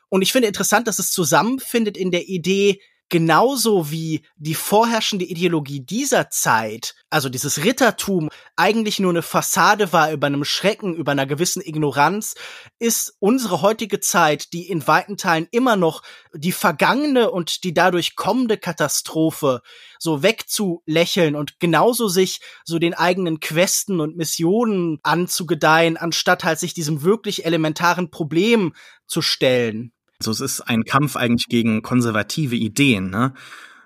Und 0.09 0.21
ich 0.21 0.31
finde 0.31 0.47
interessant, 0.47 0.87
dass 0.87 0.99
es 0.99 1.11
zusammenfindet 1.11 1.97
in 1.97 2.11
der 2.11 2.27
Idee, 2.27 2.81
genauso 3.09 3.89
wie 3.91 4.23
die 4.35 4.53
vorherrschende 4.53 5.25
Ideologie 5.25 5.79
dieser 5.79 6.29
Zeit, 6.29 6.95
also 7.09 7.29
dieses 7.29 7.63
Rittertum, 7.63 8.29
eigentlich 8.55 8.99
nur 8.99 9.11
eine 9.11 9.21
Fassade 9.21 9.93
war 9.93 10.11
über 10.11 10.27
einem 10.27 10.43
Schrecken, 10.43 10.95
über 10.95 11.13
einer 11.13 11.25
gewissen 11.25 11.61
Ignoranz, 11.61 12.35
ist 12.79 13.15
unsere 13.19 13.61
heutige 13.61 13.99
Zeit, 13.99 14.51
die 14.53 14.69
in 14.69 14.85
weiten 14.87 15.17
Teilen 15.17 15.47
immer 15.51 15.75
noch 15.75 16.01
die 16.33 16.51
vergangene 16.51 17.31
und 17.31 17.63
die 17.63 17.73
dadurch 17.73 18.15
kommende 18.15 18.57
Katastrophe 18.57 19.61
so 19.99 20.23
wegzulächeln 20.23 21.35
und 21.35 21.59
genauso 21.59 22.07
sich 22.07 22.41
so 22.65 22.79
den 22.79 22.93
eigenen 22.93 23.39
Questen 23.39 23.99
und 23.99 24.17
Missionen 24.17 24.99
anzugedeihen, 25.03 25.97
anstatt 25.97 26.43
halt 26.43 26.59
sich 26.59 26.73
diesem 26.73 27.03
wirklich 27.03 27.45
elementaren 27.45 28.11
Problem 28.11 28.73
zu 29.07 29.21
stellen. 29.21 29.93
Also 30.19 30.31
es 30.31 30.41
ist 30.41 30.61
ein 30.61 30.83
Kampf 30.83 31.15
eigentlich 31.15 31.47
gegen 31.47 31.81
konservative 31.83 32.55
Ideen. 32.55 33.09
Ne? 33.09 33.33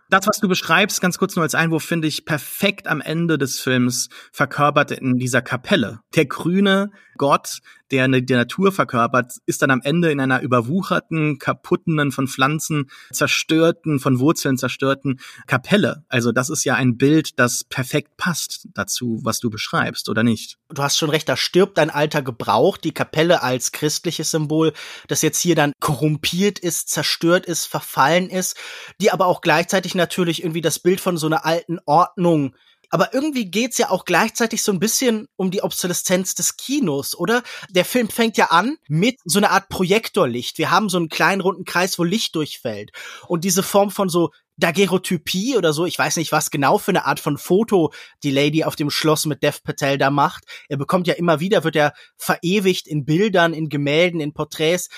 Das, 0.10 0.28
was 0.28 0.40
du 0.40 0.48
beschreibst, 0.48 1.02
ganz 1.02 1.18
kurz 1.18 1.36
nur 1.36 1.44
als 1.44 1.56
Einwurf, 1.56 1.84
finde 1.84 2.08
ich 2.08 2.26
perfekt 2.26 2.88
am 2.88 3.02
Ende 3.02 3.38
des 3.38 3.60
Films 3.60 4.10
verkörpert 4.32 4.92
in 4.92 5.18
dieser 5.18 5.42
Kapelle. 5.42 6.00
Der 6.16 6.26
grüne 6.26 6.92
Gott, 7.18 7.60
der 7.92 8.08
die 8.08 8.34
Natur 8.34 8.72
verkörpert, 8.72 9.34
ist 9.46 9.62
dann 9.62 9.72
am 9.72 9.82
Ende 9.84 10.12
in 10.12 10.20
einer 10.20 10.42
überwucherten, 10.42 11.40
kaputten, 11.40 12.12
von 12.12 12.28
Pflanzen 12.28 12.90
zerstörten, 13.12 14.00
von 14.00 14.20
Wurzeln 14.20 14.58
zerstörten 14.58 15.20
Kapelle. 15.46 16.04
Also 16.10 16.32
das 16.32 16.50
ist 16.50 16.64
ja 16.64 16.76
ein 16.76 16.98
Bild, 16.98 17.40
das 17.40 17.64
perfekt 17.64 18.18
passt 18.18 18.68
dazu, 18.74 19.20
was 19.24 19.40
du 19.40 19.50
beschreibst, 19.50 20.10
oder 20.10 20.24
nicht? 20.24 20.58
Du 20.70 20.82
hast 20.82 20.98
schon 20.98 21.10
recht, 21.10 21.28
da 21.28 21.36
stirbt 21.36 21.78
ein 21.80 21.90
alter 21.90 22.22
Gebrauch, 22.22 22.78
die 22.78 22.94
Kapelle 22.94 23.44
als 23.44 23.72
christliches 23.72 24.32
Symbol, 24.32 24.74
das 25.08 25.22
jetzt 25.22 25.40
hier 25.40 25.56
dann 25.56 25.74
korrumpiert 25.80 26.60
ist, 26.60 26.90
zerstört 26.90 27.46
ist, 27.46 27.66
verfallen 27.66 28.30
ist, 28.30 28.58
die 29.02 29.12
aber 29.12 29.28
auch 29.28 29.42
gleichzeitig 29.42 29.96
natürlich 29.96 30.44
irgendwie 30.44 30.62
das 30.62 30.80
Bild 30.80 31.02
von 31.02 31.18
so 31.18 31.28
einer 31.28 31.46
alten 31.46 31.80
Ordnung 31.86 32.56
aber 32.92 33.14
irgendwie 33.14 33.50
geht's 33.50 33.78
ja 33.78 33.90
auch 33.90 34.06
gleichzeitig 34.06 34.62
so 34.62 34.72
ein 34.72 34.80
bisschen 34.80 35.28
um 35.38 35.50
die 35.50 35.64
Obsoleszenz 35.64 36.36
des 36.36 36.58
Kinos, 36.58 37.18
oder? 37.18 37.42
Der 37.70 37.86
Film 37.86 38.10
fängt 38.10 38.38
ja 38.38 38.48
an 38.48 38.78
mit 38.88 39.20
so 39.24 39.40
einer 39.40 39.52
Art 39.52 39.70
Projektorlicht. 39.70 40.58
Wir 40.58 40.72
haben 40.72 40.90
so 40.90 40.98
einen 40.98 41.10
kleinen 41.10 41.42
runden 41.42 41.66
Kreis, 41.66 41.98
wo 41.98 42.04
Licht 42.04 42.36
durchfällt. 42.36 42.92
Und 43.28 43.46
diese 43.46 43.64
Form 43.64 43.92
von 43.92 44.10
so 44.10 44.32
Daguerreotypie 44.58 45.58
oder 45.58 45.74
so. 45.74 45.86
Ich 45.86 45.98
weiß 45.98 46.18
nicht, 46.18 46.32
was 46.32 46.52
genau 46.52 46.78
für 46.78 46.92
eine 46.92 47.06
Art 47.06 47.20
von 47.20 47.38
Foto 47.38 47.92
die 48.24 48.30
Lady 48.30 48.64
auf 48.64 48.76
dem 48.76 48.90
Schloss 48.90 49.26
mit 49.26 49.42
Dev 49.42 49.60
Patel 49.64 49.98
da 49.98 50.12
macht. 50.12 50.44
Er 50.68 50.78
bekommt 50.78 51.08
ja 51.08 51.16
immer 51.16 51.40
wieder, 51.40 51.64
wird 51.64 51.78
er 51.78 51.94
verewigt 52.18 52.88
in 52.88 53.06
Bildern, 53.06 53.54
in 53.54 53.70
Gemälden, 53.70 54.20
in 54.20 54.34
Porträts 54.34 54.90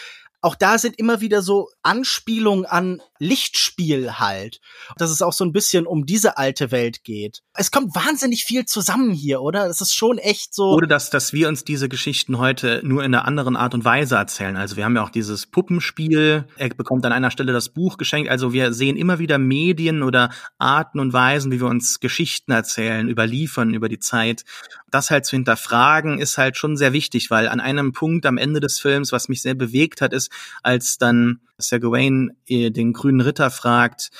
auch 0.43 0.55
da 0.55 0.77
sind 0.77 0.99
immer 0.99 1.21
wieder 1.21 1.41
so 1.41 1.69
Anspielungen 1.83 2.65
an 2.65 3.01
Lichtspiel 3.23 4.19
halt. 4.19 4.59
Dass 4.97 5.09
es 5.09 5.21
auch 5.21 5.33
so 5.33 5.43
ein 5.43 5.53
bisschen 5.53 5.87
um 5.87 6.05
diese 6.05 6.37
alte 6.37 6.71
Welt 6.71 7.03
geht. 7.03 7.41
Es 7.55 7.71
kommt 7.71 7.95
wahnsinnig 7.95 8.43
viel 8.43 8.65
zusammen 8.65 9.11
hier, 9.11 9.41
oder? 9.41 9.67
Es 9.67 9.81
ist 9.81 9.93
schon 9.93 10.17
echt 10.17 10.53
so. 10.53 10.71
Oder 10.71 10.87
dass, 10.87 11.09
dass 11.09 11.33
wir 11.33 11.47
uns 11.47 11.63
diese 11.63 11.89
Geschichten 11.89 12.37
heute 12.37 12.81
nur 12.83 13.03
in 13.03 13.13
einer 13.13 13.25
anderen 13.25 13.55
Art 13.55 13.73
und 13.73 13.85
Weise 13.85 14.15
erzählen. 14.15 14.57
Also 14.57 14.75
wir 14.75 14.85
haben 14.85 14.95
ja 14.95 15.03
auch 15.03 15.09
dieses 15.09 15.47
Puppenspiel. 15.47 16.45
Er 16.57 16.69
bekommt 16.69 17.05
an 17.05 17.11
einer 17.11 17.31
Stelle 17.31 17.53
das 17.53 17.69
Buch 17.69 17.97
geschenkt. 17.97 18.29
Also 18.29 18.53
wir 18.53 18.73
sehen 18.73 18.97
immer 18.97 19.19
wieder 19.19 19.37
Medien 19.37 20.03
oder 20.03 20.29
Arten 20.57 20.99
und 20.99 21.13
Weisen, 21.13 21.51
wie 21.51 21.59
wir 21.59 21.67
uns 21.67 21.99
Geschichten 21.99 22.51
erzählen, 22.51 23.07
überliefern 23.07 23.73
über 23.73 23.89
die 23.89 23.99
Zeit. 23.99 24.43
Das 24.91 25.09
halt 25.09 25.25
zu 25.25 25.35
hinterfragen 25.35 26.19
ist 26.19 26.37
halt 26.37 26.57
schon 26.57 26.77
sehr 26.77 26.93
wichtig, 26.93 27.31
weil 27.31 27.47
an 27.47 27.59
einem 27.59 27.93
Punkt 27.93 28.25
am 28.25 28.37
Ende 28.37 28.59
des 28.59 28.79
Films, 28.79 29.11
was 29.11 29.29
mich 29.29 29.41
sehr 29.41 29.55
bewegt 29.55 30.01
hat, 30.01 30.13
ist, 30.13 30.31
als 30.61 30.97
dann 30.97 31.39
Sir 31.57 31.79
Gawain 31.79 32.31
äh, 32.47 32.71
den 32.71 32.93
grünen 32.93 33.21
Ritter 33.21 33.51
fragt, 33.51 34.11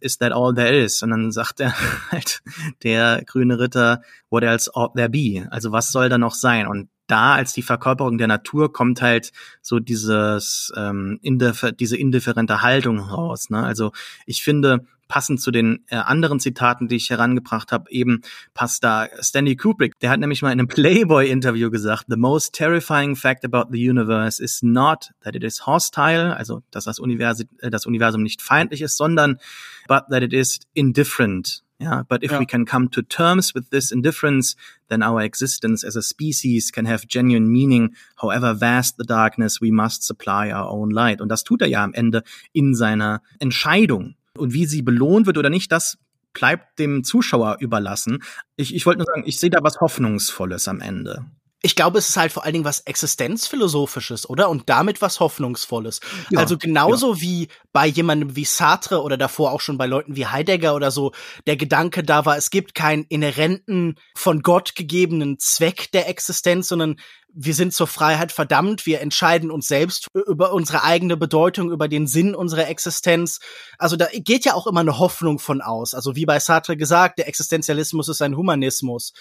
is 0.00 0.18
that 0.18 0.32
all 0.32 0.54
there 0.54 0.76
is? 0.76 1.02
Und 1.02 1.10
dann 1.10 1.32
sagt 1.32 1.60
er 1.60 1.74
halt, 2.10 2.42
der 2.82 3.22
grüne 3.26 3.58
Ritter, 3.58 4.02
what 4.30 4.42
else 4.42 4.70
ought 4.74 4.94
there 4.94 5.08
be? 5.08 5.46
Also 5.50 5.72
was 5.72 5.90
soll 5.92 6.08
da 6.08 6.18
noch 6.18 6.34
sein? 6.34 6.66
Und 6.66 6.88
da 7.06 7.34
als 7.34 7.52
die 7.52 7.62
Verkörperung 7.62 8.18
der 8.18 8.28
Natur 8.28 8.72
kommt 8.72 9.02
halt 9.02 9.32
so 9.60 9.78
dieses 9.78 10.72
ähm, 10.76 11.18
indiffer 11.22 11.72
diese 11.72 11.96
indifferente 11.96 12.62
Haltung 12.62 12.98
raus. 12.98 13.50
Ne? 13.50 13.62
Also 13.62 13.92
ich 14.26 14.42
finde, 14.42 14.86
passend 15.14 15.40
zu 15.40 15.52
den 15.52 15.84
äh, 15.86 15.94
anderen 15.94 16.40
Zitaten, 16.40 16.88
die 16.88 16.96
ich 16.96 17.08
herangebracht 17.08 17.70
habe, 17.70 17.88
eben 17.88 18.22
passt 18.52 18.82
da 18.82 19.06
Stanley 19.20 19.54
Kubrick. 19.54 19.96
Der 20.00 20.10
hat 20.10 20.18
nämlich 20.18 20.42
mal 20.42 20.50
in 20.50 20.58
einem 20.58 20.66
Playboy-Interview 20.68 21.70
gesagt, 21.70 22.06
The 22.08 22.16
most 22.16 22.52
terrifying 22.52 23.14
fact 23.14 23.44
about 23.44 23.70
the 23.70 23.88
universe 23.88 24.42
is 24.42 24.60
not 24.64 25.12
that 25.22 25.36
it 25.36 25.44
is 25.44 25.66
hostile, 25.66 26.36
also 26.36 26.64
dass 26.72 26.86
das 26.86 26.98
Universum, 26.98 27.46
äh, 27.60 27.70
das 27.70 27.86
Universum 27.86 28.24
nicht 28.24 28.42
feindlich 28.42 28.82
ist, 28.82 28.96
sondern 28.96 29.38
but 29.86 30.02
that 30.10 30.24
it 30.24 30.32
is 30.32 30.58
indifferent. 30.72 31.62
Yeah, 31.80 32.02
but 32.08 32.24
if 32.24 32.32
ja. 32.32 32.40
we 32.40 32.46
can 32.46 32.64
come 32.64 32.90
to 32.90 33.00
terms 33.00 33.54
with 33.54 33.70
this 33.70 33.92
indifference, 33.92 34.56
then 34.88 35.00
our 35.00 35.20
existence 35.22 35.84
as 35.86 35.94
a 35.94 36.02
species 36.02 36.72
can 36.72 36.86
have 36.86 37.06
genuine 37.06 37.52
meaning. 37.52 37.94
However 38.16 38.52
vast 38.52 38.96
the 38.98 39.04
darkness, 39.04 39.60
we 39.60 39.70
must 39.70 40.02
supply 40.02 40.50
our 40.50 40.68
own 40.72 40.90
light. 40.90 41.20
Und 41.20 41.28
das 41.28 41.44
tut 41.44 41.62
er 41.62 41.68
ja 41.68 41.84
am 41.84 41.94
Ende 41.94 42.24
in 42.52 42.74
seiner 42.74 43.22
Entscheidung. 43.38 44.16
Und 44.36 44.52
wie 44.52 44.66
sie 44.66 44.82
belohnt 44.82 45.26
wird 45.26 45.38
oder 45.38 45.50
nicht, 45.50 45.70
das 45.70 45.98
bleibt 46.32 46.78
dem 46.78 47.04
Zuschauer 47.04 47.58
überlassen. 47.60 48.22
Ich, 48.56 48.74
ich 48.74 48.84
wollte 48.86 48.98
nur 48.98 49.06
sagen, 49.06 49.22
ich 49.26 49.38
sehe 49.38 49.50
da 49.50 49.60
was 49.62 49.80
Hoffnungsvolles 49.80 50.68
am 50.68 50.80
Ende. 50.80 51.24
Ich 51.62 51.76
glaube, 51.76 51.96
es 51.96 52.10
ist 52.10 52.18
halt 52.18 52.30
vor 52.30 52.44
allen 52.44 52.52
Dingen 52.52 52.66
was 52.66 52.80
Existenzphilosophisches, 52.80 54.28
oder? 54.28 54.50
Und 54.50 54.68
damit 54.68 55.00
was 55.00 55.18
Hoffnungsvolles. 55.18 56.00
Ja, 56.28 56.40
also 56.40 56.58
genauso 56.58 57.14
ja. 57.14 57.20
wie 57.22 57.48
bei 57.72 57.86
jemandem 57.86 58.36
wie 58.36 58.44
Sartre 58.44 59.00
oder 59.00 59.16
davor 59.16 59.50
auch 59.50 59.62
schon 59.62 59.78
bei 59.78 59.86
Leuten 59.86 60.14
wie 60.14 60.26
Heidegger 60.26 60.74
oder 60.74 60.90
so, 60.90 61.12
der 61.46 61.56
Gedanke 61.56 62.02
da 62.02 62.26
war, 62.26 62.36
es 62.36 62.50
gibt 62.50 62.74
keinen 62.74 63.04
inhärenten, 63.04 63.94
von 64.14 64.42
Gott 64.42 64.74
gegebenen 64.74 65.38
Zweck 65.38 65.90
der 65.92 66.06
Existenz, 66.06 66.68
sondern 66.68 66.96
wir 67.36 67.54
sind 67.54 67.74
zur 67.74 67.86
Freiheit 67.86 68.30
verdammt, 68.30 68.86
wir 68.86 69.00
entscheiden 69.00 69.50
uns 69.50 69.66
selbst 69.66 70.08
über 70.14 70.52
unsere 70.52 70.84
eigene 70.84 71.16
Bedeutung, 71.16 71.70
über 71.70 71.88
den 71.88 72.06
Sinn 72.06 72.34
unserer 72.34 72.68
Existenz. 72.68 73.40
Also 73.76 73.96
da 73.96 74.06
geht 74.12 74.44
ja 74.44 74.54
auch 74.54 74.66
immer 74.66 74.80
eine 74.80 74.98
Hoffnung 74.98 75.40
von 75.40 75.60
aus. 75.60 75.94
Also 75.94 76.14
wie 76.14 76.26
bei 76.26 76.38
Sartre 76.38 76.76
gesagt, 76.76 77.18
der 77.18 77.28
Existenzialismus 77.28 78.08
ist 78.08 78.22
ein 78.22 78.36
Humanismus. 78.36 79.12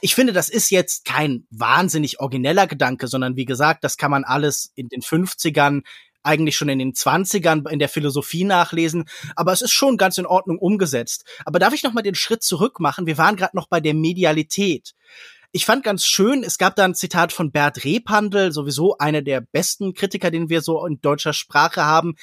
Ich 0.00 0.14
finde, 0.14 0.34
das 0.34 0.50
ist 0.50 0.70
jetzt 0.70 1.06
kein 1.06 1.46
wahnsinnig 1.50 2.20
origineller 2.20 2.66
Gedanke, 2.66 3.08
sondern 3.08 3.36
wie 3.36 3.46
gesagt, 3.46 3.84
das 3.84 3.96
kann 3.96 4.10
man 4.10 4.24
alles 4.24 4.70
in 4.74 4.88
den 4.88 5.00
50ern 5.00 5.82
eigentlich 6.22 6.56
schon 6.56 6.68
in 6.68 6.78
den 6.78 6.92
20ern 6.92 7.68
in 7.68 7.78
der 7.78 7.88
Philosophie 7.88 8.44
nachlesen, 8.44 9.06
aber 9.34 9.52
es 9.52 9.62
ist 9.62 9.72
schon 9.72 9.96
ganz 9.96 10.18
in 10.18 10.26
Ordnung 10.26 10.58
umgesetzt. 10.58 11.24
Aber 11.44 11.58
darf 11.58 11.72
ich 11.72 11.82
noch 11.82 11.94
mal 11.94 12.02
den 12.02 12.14
Schritt 12.14 12.44
zurück 12.44 12.78
machen? 12.78 13.06
Wir 13.06 13.18
waren 13.18 13.34
gerade 13.34 13.56
noch 13.56 13.66
bei 13.68 13.80
der 13.80 13.94
Medialität. 13.94 14.94
Ich 15.54 15.66
fand 15.66 15.84
ganz 15.84 16.06
schön, 16.06 16.44
es 16.44 16.56
gab 16.56 16.76
da 16.76 16.86
ein 16.86 16.94
Zitat 16.94 17.30
von 17.30 17.52
Bert 17.52 17.84
Repandl, 17.84 18.52
sowieso 18.52 18.96
einer 18.96 19.20
der 19.20 19.42
besten 19.42 19.92
Kritiker, 19.92 20.30
den 20.30 20.48
wir 20.48 20.62
so 20.62 20.86
in 20.86 21.02
deutscher 21.02 21.34
Sprache 21.34 21.84
haben. 21.84 22.14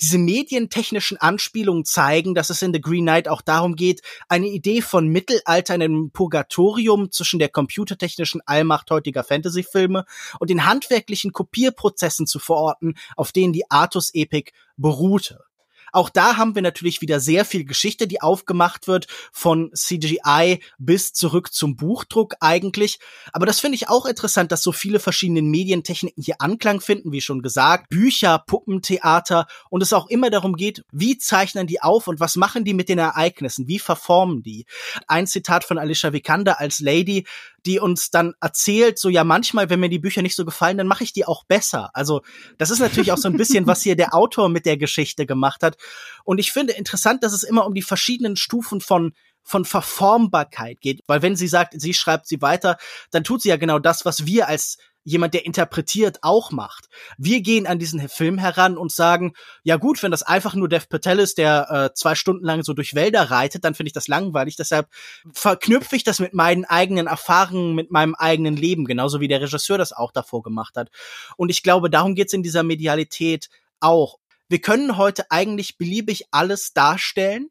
Diese 0.00 0.18
medientechnischen 0.18 1.16
Anspielungen 1.16 1.84
zeigen, 1.84 2.34
dass 2.34 2.50
es 2.50 2.62
in 2.62 2.74
The 2.74 2.80
Green 2.80 3.04
Knight 3.04 3.28
auch 3.28 3.40
darum 3.40 3.76
geht, 3.76 4.02
eine 4.28 4.48
Idee 4.48 4.82
von 4.82 5.06
Mittelalter 5.06 5.76
in 5.76 5.82
einem 5.82 6.10
Purgatorium 6.10 7.12
zwischen 7.12 7.38
der 7.38 7.50
computertechnischen 7.50 8.40
Allmacht 8.46 8.90
heutiger 8.90 9.22
Fantasyfilme 9.22 10.04
und 10.40 10.50
den 10.50 10.66
handwerklichen 10.66 11.32
Kopierprozessen 11.32 12.26
zu 12.26 12.40
verorten, 12.40 12.94
auf 13.14 13.30
denen 13.30 13.52
die 13.52 13.70
Artus-Epik 13.70 14.52
beruhte. 14.76 15.44
Auch 15.92 16.10
da 16.10 16.36
haben 16.36 16.54
wir 16.54 16.62
natürlich 16.62 17.00
wieder 17.00 17.20
sehr 17.20 17.44
viel 17.44 17.64
Geschichte, 17.64 18.06
die 18.06 18.20
aufgemacht 18.20 18.88
wird, 18.88 19.06
von 19.32 19.70
CGI 19.74 20.60
bis 20.78 21.12
zurück 21.12 21.52
zum 21.52 21.76
Buchdruck 21.76 22.34
eigentlich. 22.40 22.98
Aber 23.32 23.46
das 23.46 23.60
finde 23.60 23.76
ich 23.76 23.88
auch 23.88 24.06
interessant, 24.06 24.52
dass 24.52 24.62
so 24.62 24.72
viele 24.72 25.00
verschiedene 25.00 25.42
Medientechniken 25.42 26.22
hier 26.22 26.36
Anklang 26.40 26.80
finden, 26.80 27.12
wie 27.12 27.20
schon 27.20 27.42
gesagt. 27.42 27.88
Bücher, 27.88 28.42
Puppentheater 28.46 29.46
und 29.70 29.82
es 29.82 29.92
auch 29.92 30.08
immer 30.08 30.30
darum 30.30 30.56
geht, 30.56 30.84
wie 30.92 31.18
zeichnen 31.18 31.66
die 31.66 31.82
auf 31.82 32.08
und 32.08 32.20
was 32.20 32.36
machen 32.36 32.64
die 32.64 32.74
mit 32.74 32.88
den 32.88 32.98
Ereignissen, 32.98 33.68
wie 33.68 33.78
verformen 33.78 34.42
die. 34.42 34.66
Ein 35.06 35.26
Zitat 35.26 35.64
von 35.64 35.78
Alicia 35.78 36.12
Vikander 36.12 36.60
als 36.60 36.80
Lady, 36.80 37.26
die 37.66 37.80
uns 37.80 38.10
dann 38.10 38.34
erzählt, 38.40 38.98
so 38.98 39.08
ja, 39.08 39.24
manchmal, 39.24 39.68
wenn 39.68 39.80
mir 39.80 39.88
die 39.88 39.98
Bücher 39.98 40.22
nicht 40.22 40.36
so 40.36 40.44
gefallen, 40.44 40.78
dann 40.78 40.86
mache 40.86 41.04
ich 41.04 41.12
die 41.12 41.24
auch 41.24 41.44
besser. 41.44 41.90
Also 41.94 42.22
das 42.58 42.70
ist 42.70 42.78
natürlich 42.78 43.12
auch 43.12 43.18
so 43.18 43.28
ein 43.28 43.36
bisschen, 43.36 43.66
was 43.66 43.82
hier 43.82 43.96
der 43.96 44.14
Autor 44.14 44.48
mit 44.48 44.66
der 44.66 44.76
Geschichte 44.76 45.26
gemacht 45.26 45.62
hat. 45.62 45.76
Und 46.24 46.38
ich 46.38 46.52
finde 46.52 46.72
interessant, 46.74 47.24
dass 47.24 47.32
es 47.32 47.42
immer 47.42 47.66
um 47.66 47.74
die 47.74 47.82
verschiedenen 47.82 48.36
Stufen 48.36 48.80
von 48.80 49.12
von 49.48 49.64
Verformbarkeit 49.64 50.80
geht, 50.80 51.02
weil 51.06 51.22
wenn 51.22 51.36
sie 51.36 51.46
sagt, 51.46 51.80
sie 51.80 51.94
schreibt 51.94 52.26
sie 52.26 52.42
weiter, 52.42 52.78
dann 53.12 53.22
tut 53.22 53.42
sie 53.42 53.48
ja 53.48 53.56
genau 53.56 53.78
das, 53.78 54.04
was 54.04 54.26
wir 54.26 54.48
als 54.48 54.76
jemand, 55.06 55.34
der 55.34 55.46
interpretiert, 55.46 56.18
auch 56.22 56.50
macht. 56.50 56.88
Wir 57.16 57.40
gehen 57.40 57.66
an 57.66 57.78
diesen 57.78 58.08
Film 58.08 58.38
heran 58.38 58.76
und 58.76 58.90
sagen, 58.90 59.34
ja 59.62 59.76
gut, 59.76 60.02
wenn 60.02 60.10
das 60.10 60.24
einfach 60.24 60.54
nur 60.54 60.68
Dev 60.68 60.88
Patel 60.88 61.20
ist, 61.20 61.38
der 61.38 61.70
äh, 61.70 61.94
zwei 61.94 62.16
Stunden 62.16 62.44
lang 62.44 62.64
so 62.64 62.74
durch 62.74 62.94
Wälder 62.94 63.30
reitet, 63.30 63.64
dann 63.64 63.74
finde 63.74 63.88
ich 63.88 63.92
das 63.92 64.08
langweilig. 64.08 64.56
Deshalb 64.56 64.88
verknüpfe 65.32 65.94
ich 65.94 66.02
das 66.02 66.18
mit 66.18 66.34
meinen 66.34 66.64
eigenen 66.64 67.06
Erfahrungen, 67.06 67.76
mit 67.76 67.92
meinem 67.92 68.16
eigenen 68.16 68.56
Leben, 68.56 68.84
genauso 68.84 69.20
wie 69.20 69.28
der 69.28 69.40
Regisseur 69.40 69.78
das 69.78 69.92
auch 69.92 70.10
davor 70.10 70.42
gemacht 70.42 70.76
hat. 70.76 70.90
Und 71.36 71.50
ich 71.50 71.62
glaube, 71.62 71.88
darum 71.88 72.16
geht's 72.16 72.32
in 72.32 72.42
dieser 72.42 72.64
Medialität 72.64 73.48
auch. 73.78 74.18
Wir 74.48 74.60
können 74.60 74.96
heute 74.96 75.30
eigentlich 75.30 75.78
beliebig 75.78 76.24
alles 76.32 76.72
darstellen. 76.72 77.48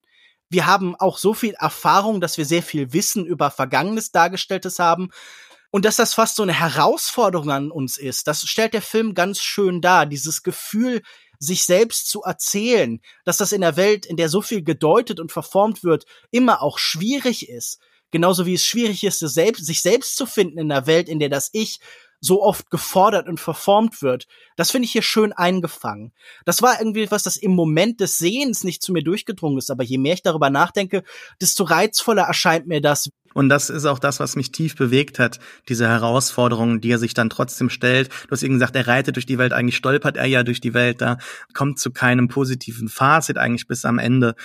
Wir 0.50 0.66
haben 0.66 0.96
auch 0.96 1.18
so 1.18 1.34
viel 1.34 1.54
Erfahrung, 1.54 2.20
dass 2.20 2.38
wir 2.38 2.46
sehr 2.46 2.64
viel 2.64 2.92
Wissen 2.92 3.26
über 3.26 3.50
Vergangenes 3.50 4.12
Dargestelltes 4.12 4.78
haben. 4.80 5.10
Und 5.76 5.84
dass 5.84 5.98
das 5.98 6.14
fast 6.14 6.38
so 6.38 6.44
eine 6.44 6.58
Herausforderung 6.58 7.52
an 7.52 7.70
uns 7.70 7.98
ist, 7.98 8.28
das 8.28 8.48
stellt 8.48 8.74
der 8.74 8.82
Film 8.82 9.14
ganz 9.14 9.42
schön 9.42 9.82
dar. 9.82 10.06
Dieses 10.06 10.42
Gefühl, 10.42 11.02
sich 11.38 11.66
selbst 11.66 12.08
zu 12.08 12.22
erzählen, 12.22 13.02
dass 13.26 13.36
das 13.36 13.52
in 13.52 13.60
der 13.60 13.76
Welt, 13.76 14.06
in 14.06 14.16
der 14.16 14.30
so 14.30 14.42
viel 14.42 14.64
gedeutet 14.64 15.20
und 15.20 15.34
verformt 15.34 15.84
wird, 15.84 16.06
immer 16.32 16.62
auch 16.62 16.80
schwierig 16.80 17.50
ist. 17.50 17.82
Genauso 18.10 18.46
wie 18.46 18.54
es 18.54 18.66
schwierig 18.66 19.04
ist, 19.04 19.20
sich 19.20 19.82
selbst 19.82 20.16
zu 20.16 20.26
finden 20.26 20.60
in 20.60 20.72
einer 20.72 20.88
Welt, 20.88 21.10
in 21.10 21.20
der 21.20 21.28
das 21.28 21.50
Ich 21.52 21.82
so 22.26 22.42
oft 22.42 22.70
gefordert 22.70 23.28
und 23.28 23.40
verformt 23.40 24.02
wird. 24.02 24.26
Das 24.56 24.72
finde 24.72 24.86
ich 24.86 24.92
hier 24.92 25.02
schön 25.02 25.34
eingefangen. 25.34 26.12
Das 26.46 26.62
war 26.62 26.80
irgendwie 26.80 27.04
etwas, 27.04 27.24
das 27.24 27.38
im 27.38 27.52
Moment 27.52 28.00
des 28.00 28.18
Sehens 28.18 28.64
nicht 28.64 28.82
zu 28.82 28.92
mir 28.92 29.04
durchgedrungen 29.04 29.58
ist, 29.58 29.70
aber 29.70 29.84
je 29.84 29.98
mehr 29.98 30.14
ich 30.14 30.24
darüber 30.24 30.50
nachdenke, 30.50 31.04
desto 31.40 31.64
reizvoller 31.64 32.24
erscheint 32.24 32.68
mir 32.68 32.82
das. 32.82 33.10
Und 33.36 33.50
das 33.50 33.70
ist 33.70 33.86
auch 33.86 34.00
das, 34.00 34.22
was 34.22 34.38
mich 34.38 34.54
tief 34.54 34.78
bewegt 34.78 35.20
hat, 35.20 35.40
diese 35.68 35.90
Herausforderungen, 35.90 36.80
die 36.80 36.92
er 36.92 37.00
sich 37.00 37.14
dann 37.14 37.30
trotzdem 37.30 37.70
stellt. 37.70 38.10
Du 38.28 38.32
hast 38.32 38.44
eben 38.44 38.54
gesagt, 38.54 38.78
er 38.78 38.88
reitet 38.88 39.18
durch 39.18 39.26
die 39.26 39.38
Welt, 39.38 39.52
eigentlich 39.52 39.76
stolpert 39.76 40.16
er 40.16 40.26
ja 40.26 40.44
durch 40.44 40.62
die 40.62 40.74
Welt, 40.74 41.02
da 41.02 41.18
kommt 41.54 41.78
zu 41.78 41.92
keinem 41.92 42.30
positiven 42.30 42.88
Fazit 42.88 43.38
eigentlich 43.38 43.68
bis 43.68 43.84
am 43.84 44.00
Ende 44.00 44.36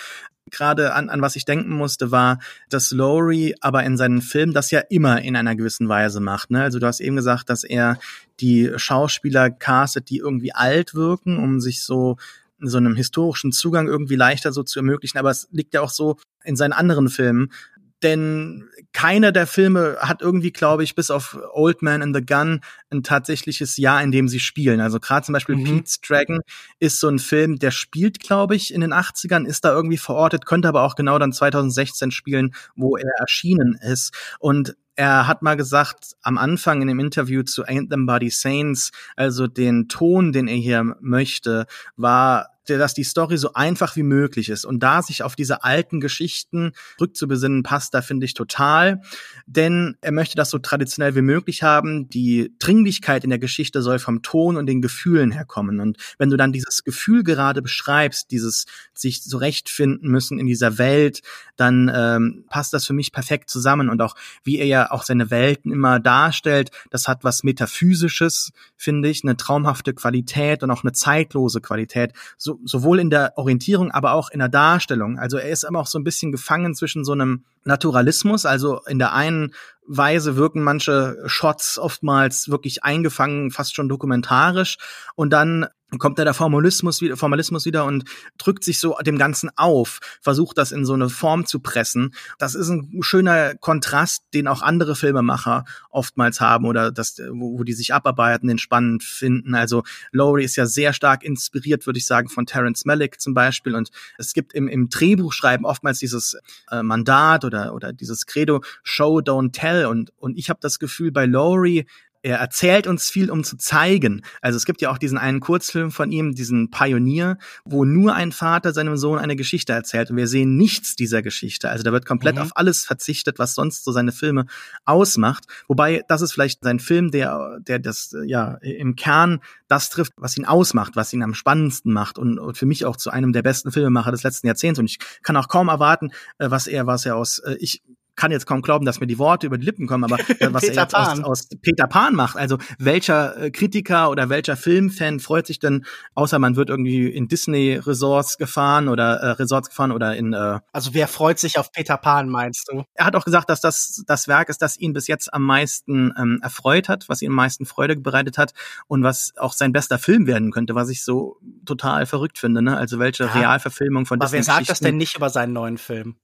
gerade 0.50 0.94
an, 0.94 1.09
an 1.09 1.22
was 1.22 1.37
ich 1.37 1.44
denken 1.44 1.72
musste, 1.72 2.11
war, 2.11 2.38
dass 2.68 2.90
Lowry 2.90 3.55
aber 3.61 3.85
in 3.85 3.96
seinen 3.96 4.22
Filmen 4.22 4.53
das 4.53 4.70
ja 4.70 4.81
immer 4.88 5.22
in 5.22 5.37
einer 5.37 5.57
gewissen 5.57 5.88
Weise 5.88 6.20
macht. 6.20 6.50
Ne? 6.50 6.62
Also 6.62 6.79
du 6.79 6.87
hast 6.87 7.00
eben 7.00 7.16
gesagt, 7.16 7.50
dass 7.50 7.64
er 7.64 7.98
die 8.40 8.72
Schauspieler 8.76 9.50
castet, 9.50 10.11
die 10.11 10.18
irgendwie 10.18 10.53
alt 10.53 10.94
wirken, 10.94 11.38
um 11.38 11.61
sich 11.61 11.83
so 11.83 12.16
so 12.62 12.76
einem 12.76 12.94
historischen 12.94 13.53
Zugang 13.53 13.88
irgendwie 13.88 14.16
leichter 14.16 14.53
so 14.53 14.62
zu 14.62 14.81
ermöglichen. 14.81 15.18
Aber 15.18 15.31
es 15.31 15.48
liegt 15.50 15.72
ja 15.74 15.81
auch 15.81 15.90
so 15.90 16.18
in 16.44 16.57
seinen 16.57 16.72
anderen 16.72 17.09
Filmen, 17.09 17.53
denn 18.02 18.68
keiner 18.92 19.33
der 19.33 19.46
Filme 19.46 19.96
hat 20.00 20.22
irgendwie, 20.22 20.52
glaube 20.52 20.83
ich, 20.83 20.94
bis 20.94 21.10
auf 21.10 21.38
Old 21.52 21.83
Man 21.83 22.02
and 22.02 22.14
the 22.14 22.25
Gun 22.25 22.60
ein 22.90 23.02
tatsächliches 23.02 23.77
Jahr, 23.77 24.02
in 24.02 24.10
dem 24.10 24.29
sie 24.29 24.40
spielen. 24.40 24.81
Also 24.81 24.98
gerade 25.00 25.25
zum 25.25 25.33
Beispiel 25.33 25.56
mhm. 25.56 25.64
Pete's 25.64 26.00
Dragon 26.00 26.40
ist 26.79 27.00
so 27.00 27.08
ein 27.08 27.18
Film, 27.18 27.58
der 27.58 27.70
spielt, 27.70 28.20
glaube 28.20 28.56
ich, 28.56 28.72
in 28.72 28.81
den 28.81 28.92
80ern, 28.92 29.46
ist 29.46 29.64
da 29.64 29.72
irgendwie 29.72 29.98
verortet, 29.98 30.46
könnte 30.46 30.68
aber 30.68 30.83
auch 30.83 30.96
genau 30.96 31.18
dann 31.18 31.33
2016 31.33 32.10
spielen, 32.10 32.54
wo 32.75 32.96
er 32.96 33.12
erschienen 33.18 33.79
ist. 33.81 34.14
Und 34.38 34.75
er 34.96 35.27
hat 35.27 35.40
mal 35.40 35.56
gesagt, 35.56 36.14
am 36.22 36.37
Anfang 36.37 36.83
in 36.83 36.88
dem 36.88 37.00
Interview 37.00 37.42
zu 37.42 37.64
Ain't 37.64 37.88
Them 37.88 38.04
Body 38.06 38.29
Saints, 38.29 38.90
also 39.16 39.46
den 39.46 39.88
Ton, 39.88 40.33
den 40.33 40.46
er 40.46 40.56
hier 40.56 40.96
möchte, 41.00 41.66
war 41.96 42.50
dass 42.67 42.94
die 42.94 43.04
Story 43.04 43.37
so 43.37 43.54
einfach 43.54 43.96
wie 43.96 44.02
möglich 44.02 44.48
ist. 44.48 44.65
Und 44.65 44.83
da 44.83 45.02
sich 45.02 45.23
auf 45.23 45.37
diese 45.37 45.65
alten 45.65 46.00
Geschichten 46.00 46.73
rückzubesinnen, 47.00 47.63
passt 47.63 47.94
da, 47.94 48.02
finde 48.02 48.27
ich, 48.27 48.35
total. 48.35 49.00
Denn 49.46 49.96
er 50.00 50.13
möchte 50.13 50.37
das 50.37 50.50
so 50.50 50.58
traditionell 50.58 51.15
wie 51.15 51.23
möglich 51.23 51.63
haben. 51.63 52.08
Die 52.08 52.54
Dringlichkeit 52.58 53.25
in 53.25 53.31
der 53.31 53.38
Geschichte 53.38 53.83
soll 53.83 53.98
vom 53.98 54.23
Ton 54.23 54.56
und 54.56 54.67
den 54.67 54.83
Gefühlen 54.83 55.31
herkommen. 55.31 55.81
Und 55.81 55.98
wenn 56.19 56.31
du 56.31 56.37
dann 56.37 56.52
dieses 56.52 56.85
Gefühl 56.85 57.25
gerade 57.25 57.63
beschreibst, 57.63 58.31
dieses 58.31 58.67
sich 58.92 59.23
zurechtfinden 59.23 60.11
müssen 60.11 60.38
in 60.38 60.46
dieser 60.46 60.79
Welt, 60.79 61.23
dann 61.56 61.90
ähm, 61.94 62.44
passt 62.48 62.73
das 62.73 62.87
für 62.87 62.92
mich 62.92 63.13
perfekt 63.13 63.50
zusammen. 63.50 63.88
Und 63.88 64.00
auch 64.02 64.15
wie 64.44 64.58
er 64.58 64.67
ja 64.67 64.90
auch 64.90 65.02
seine 65.02 65.31
Welten 65.31 65.73
immer 65.73 66.00
darstellt, 66.00 66.71
das 66.90 67.08
hat 67.08 67.25
was 67.25 67.42
Metaphysisches, 67.42 68.52
finde 68.77 69.08
ich, 69.08 69.25
eine 69.25 69.37
traumhafte 69.37 69.94
Qualität 69.94 70.63
und 70.63 70.71
auch 70.71 70.85
eine 70.85 70.92
zeitlose 70.92 71.61
Qualität. 71.61 72.13
So, 72.37 72.60
sowohl 72.65 73.00
in 73.00 73.11
der 73.11 73.33
Orientierung, 73.37 73.90
aber 73.90 74.13
auch 74.13 74.31
in 74.31 74.38
der 74.38 74.48
Darstellung. 74.48 75.19
Also 75.19 75.38
er 75.38 75.50
ist 75.50 75.65
aber 75.65 75.81
auch 75.81 75.87
so 75.87 75.98
ein 75.98 76.04
bisschen 76.04 76.33
gefangen 76.33 76.75
zwischen 76.75 77.04
so 77.04 77.13
einem 77.13 77.44
Naturalismus, 77.65 78.46
also 78.46 78.81
in 78.87 78.98
der 78.98 79.13
einen 79.13 79.52
Weise 79.92 80.36
wirken 80.36 80.62
manche 80.62 81.16
Shots 81.26 81.78
oftmals 81.78 82.48
wirklich 82.48 82.84
eingefangen, 82.84 83.50
fast 83.50 83.74
schon 83.74 83.88
dokumentarisch 83.88 84.76
und 85.16 85.30
dann 85.30 85.66
kommt 85.98 86.18
da 86.18 86.24
der 86.24 86.34
Formalismus 86.34 87.00
wieder, 87.00 87.16
Formalismus 87.16 87.66
wieder 87.66 87.84
und 87.84 88.04
drückt 88.38 88.64
sich 88.64 88.78
so 88.78 88.96
dem 89.04 89.18
Ganzen 89.18 89.50
auf, 89.56 89.98
versucht 90.20 90.58
das 90.58 90.72
in 90.72 90.84
so 90.84 90.94
eine 90.94 91.08
Form 91.08 91.46
zu 91.46 91.60
pressen. 91.60 92.14
Das 92.38 92.54
ist 92.54 92.68
ein 92.68 93.00
schöner 93.02 93.54
Kontrast, 93.56 94.22
den 94.32 94.46
auch 94.46 94.62
andere 94.62 94.94
Filmemacher 94.94 95.64
oftmals 95.90 96.40
haben 96.40 96.66
oder 96.66 96.92
das, 96.92 97.20
wo, 97.30 97.58
wo 97.58 97.64
die 97.64 97.72
sich 97.72 97.92
abarbeiten, 97.92 98.48
den 98.48 98.58
spannend 98.58 99.02
finden. 99.02 99.54
Also 99.54 99.82
Lowry 100.12 100.44
ist 100.44 100.56
ja 100.56 100.66
sehr 100.66 100.92
stark 100.92 101.24
inspiriert, 101.24 101.86
würde 101.86 101.98
ich 101.98 102.06
sagen, 102.06 102.28
von 102.28 102.46
Terence 102.46 102.84
Malick 102.84 103.20
zum 103.20 103.34
Beispiel. 103.34 103.74
Und 103.74 103.90
es 104.18 104.32
gibt 104.32 104.52
im, 104.52 104.68
im 104.68 104.88
Drehbuchschreiben 104.88 105.66
oftmals 105.66 105.98
dieses 105.98 106.36
äh, 106.70 106.82
Mandat 106.82 107.44
oder, 107.44 107.74
oder 107.74 107.92
dieses 107.92 108.26
Credo 108.26 108.62
Show, 108.82 109.18
don't 109.18 109.52
tell. 109.52 109.79
Und, 109.88 110.12
und 110.16 110.38
ich 110.38 110.50
habe 110.50 110.60
das 110.60 110.78
Gefühl, 110.78 111.12
bei 111.12 111.26
Lowry 111.26 111.87
er 112.22 112.38
erzählt 112.38 112.87
uns 112.87 113.08
viel, 113.08 113.31
um 113.31 113.44
zu 113.44 113.56
zeigen. 113.56 114.22
Also 114.42 114.56
es 114.56 114.66
gibt 114.66 114.83
ja 114.83 114.90
auch 114.90 114.98
diesen 114.98 115.16
einen 115.16 115.40
Kurzfilm 115.40 115.90
von 115.90 116.10
ihm, 116.12 116.35
diesen 116.35 116.70
Pionier, 116.70 117.38
wo 117.64 117.85
nur 117.85 118.14
ein 118.14 118.33
Vater 118.33 118.72
seinem 118.72 118.96
Sohn 118.96 119.18
eine 119.18 119.37
Geschichte 119.37 119.72
erzählt 119.72 120.10
und 120.10 120.16
wir 120.16 120.26
sehen 120.26 120.56
nichts 120.56 120.96
dieser 120.96 121.22
Geschichte. 121.22 121.70
Also 121.70 121.83
da 121.83 121.92
wird 121.92 122.04
komplett 122.04 122.37
mhm. 122.37 122.42
auf 122.42 122.50
alles 122.56 122.85
verzichtet, 122.85 123.38
was 123.38 123.54
sonst 123.54 123.85
so 123.85 123.92
seine 123.92 124.12
Filme 124.12 124.46
ausmacht. 124.85 125.44
Wobei 125.66 126.02
das 126.08 126.20
ist 126.20 126.33
vielleicht 126.33 126.62
sein 126.62 126.78
Film, 126.78 127.10
der, 127.10 127.58
der 127.60 127.78
das 127.78 128.14
ja 128.26 128.56
im 128.60 128.96
Kern 128.96 129.40
das 129.68 129.88
trifft, 129.88 130.12
was 130.16 130.37
ihn 130.37 130.44
ausmacht, 130.44 130.96
was 130.96 131.12
ihn 131.12 131.22
am 131.22 131.35
spannendsten 131.35 131.92
macht 131.92 132.18
und, 132.18 132.38
und 132.38 132.56
für 132.58 132.66
mich 132.66 132.85
auch 132.85 132.96
zu 132.96 133.10
einem 133.10 133.33
der 133.33 133.42
besten 133.42 133.72
Filmemacher 133.72 134.10
des 134.10 134.24
letzten 134.24 134.46
Jahrzehnts. 134.46 134.78
Und 134.78 134.87
ich 134.87 134.98
kann 135.22 135.37
auch 135.37 135.48
kaum 135.48 135.68
erwarten, 135.68 136.10
äh, 136.38 136.50
was 136.50 136.66
er, 136.66 136.87
was 136.87 137.06
er 137.06 137.16
aus, 137.16 137.38
äh, 137.38 137.56
ich 137.60 137.83
kann 138.21 138.31
jetzt 138.33 138.44
kaum 138.44 138.60
glauben, 138.60 138.85
dass 138.85 139.00
mir 139.00 139.06
die 139.06 139.18
Worte 139.18 139.46
über 139.46 139.56
die 139.56 139.64
Lippen 139.64 139.87
kommen, 139.87 140.04
aber 140.04 140.18
äh, 140.40 140.52
was 140.52 140.64
er 140.64 140.75
jetzt 140.75 140.94
aus, 140.94 141.25
aus, 141.25 141.48
Peter 141.62 141.87
Pan 141.87 142.14
macht, 142.14 142.37
also 142.37 142.58
welcher 142.79 143.37
äh, 143.44 143.50
Kritiker 143.50 144.10
oder 144.10 144.29
welcher 144.29 144.58
Filmfan 144.58 145.21
freut 145.21 145.46
sich 145.46 145.58
denn, 145.58 145.87
außer 146.14 146.38
man 146.38 146.54
wird 146.54 146.68
irgendwie 146.68 147.08
in 147.08 147.29
Disney 147.29 147.81
Resorts 147.83 148.37
gefahren 148.37 148.88
oder 148.88 149.14
äh, 149.14 149.31
Resorts 149.31 149.71
gefahren 149.71 149.90
oder 149.90 150.14
in 150.16 150.35
äh, 150.35 150.58
Also 150.73 150.92
wer 150.92 151.08
freut 151.08 151.38
sich 151.38 151.58
auf 151.58 151.73
Peter 151.73 151.96
Pan, 151.96 152.29
meinst 152.29 152.68
du? 152.71 152.85
Er 152.92 153.06
hat 153.06 153.16
auch 153.16 153.25
gesagt, 153.25 153.48
dass 153.48 153.62
das 153.62 154.02
das 154.06 154.29
Werk 154.29 154.50
ist, 154.50 154.60
das 154.60 154.77
ihn 154.77 154.92
bis 154.92 155.06
jetzt 155.06 155.33
am 155.33 155.42
meisten 155.42 156.12
ähm, 156.18 156.40
erfreut 156.42 156.90
hat, 156.90 157.08
was 157.08 157.23
ihm 157.23 157.31
am 157.31 157.37
meisten 157.37 157.64
Freude 157.64 157.96
bereitet 157.96 158.37
hat 158.37 158.52
und 158.87 159.02
was 159.02 159.33
auch 159.38 159.54
sein 159.54 159.73
bester 159.73 159.98
Film 159.98 160.27
werden 160.27 160.50
könnte, 160.50 160.75
was 160.75 160.90
ich 160.90 161.02
so 161.04 161.38
total 161.64 162.04
verrückt 162.04 162.38
finde, 162.38 162.60
ne? 162.60 162.77
Also 162.77 162.98
welche 162.98 163.25
ja. 163.25 163.33
Realverfilmung 163.33 164.04
von 164.04 164.21
aber 164.21 164.27
Disney. 164.27 164.40
Aber 164.40 164.46
wer 164.46 164.54
sagt 164.56 164.68
das 164.68 164.81
denn 164.81 164.98
nicht 164.98 165.16
über 165.16 165.31
seinen 165.31 165.54
neuen 165.54 165.79
Film? 165.79 166.16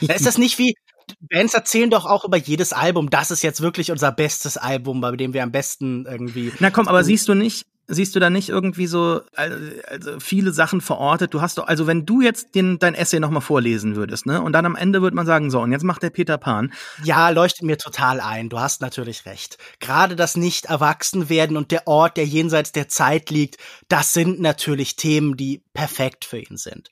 ist 0.00 0.26
das 0.26 0.38
nicht 0.38 0.58
wie, 0.58 0.74
Bands 1.20 1.54
erzählen 1.54 1.90
doch 1.90 2.06
auch 2.06 2.24
über 2.24 2.36
jedes 2.36 2.72
Album, 2.72 3.10
das 3.10 3.30
ist 3.30 3.42
jetzt 3.42 3.60
wirklich 3.60 3.90
unser 3.90 4.12
bestes 4.12 4.56
Album, 4.56 5.00
bei 5.00 5.16
dem 5.16 5.32
wir 5.32 5.42
am 5.42 5.52
besten 5.52 6.06
irgendwie. 6.06 6.52
Na 6.60 6.70
komm, 6.70 6.88
aber 6.88 7.04
siehst 7.04 7.28
du 7.28 7.34
nicht, 7.34 7.66
siehst 7.88 8.14
du 8.14 8.20
da 8.20 8.30
nicht 8.30 8.48
irgendwie 8.48 8.86
so 8.86 9.20
also 9.34 10.20
viele 10.20 10.52
Sachen 10.52 10.80
verortet? 10.80 11.34
Du 11.34 11.40
hast 11.40 11.58
doch, 11.58 11.66
also 11.66 11.86
wenn 11.86 12.06
du 12.06 12.20
jetzt 12.20 12.54
den, 12.54 12.78
dein 12.78 12.94
Essay 12.94 13.20
nochmal 13.20 13.42
vorlesen 13.42 13.96
würdest, 13.96 14.26
ne? 14.26 14.40
Und 14.40 14.52
dann 14.52 14.66
am 14.66 14.76
Ende 14.76 15.02
würde 15.02 15.16
man 15.16 15.26
sagen, 15.26 15.50
so, 15.50 15.60
und 15.60 15.72
jetzt 15.72 15.84
macht 15.84 16.02
der 16.02 16.10
Peter 16.10 16.38
Pan. 16.38 16.72
Ja, 17.04 17.28
leuchtet 17.30 17.62
mir 17.62 17.78
total 17.78 18.20
ein. 18.20 18.48
Du 18.48 18.60
hast 18.60 18.80
natürlich 18.80 19.26
recht. 19.26 19.58
Gerade 19.80 20.16
das 20.16 20.36
Nicht-Erwachsen-Werden 20.36 21.56
und 21.56 21.70
der 21.70 21.86
Ort, 21.86 22.16
der 22.16 22.26
jenseits 22.26 22.72
der 22.72 22.88
Zeit 22.88 23.30
liegt, 23.30 23.56
das 23.88 24.12
sind 24.12 24.40
natürlich 24.40 24.96
Themen, 24.96 25.36
die 25.36 25.62
perfekt 25.74 26.24
für 26.24 26.38
ihn 26.38 26.56
sind. 26.56 26.90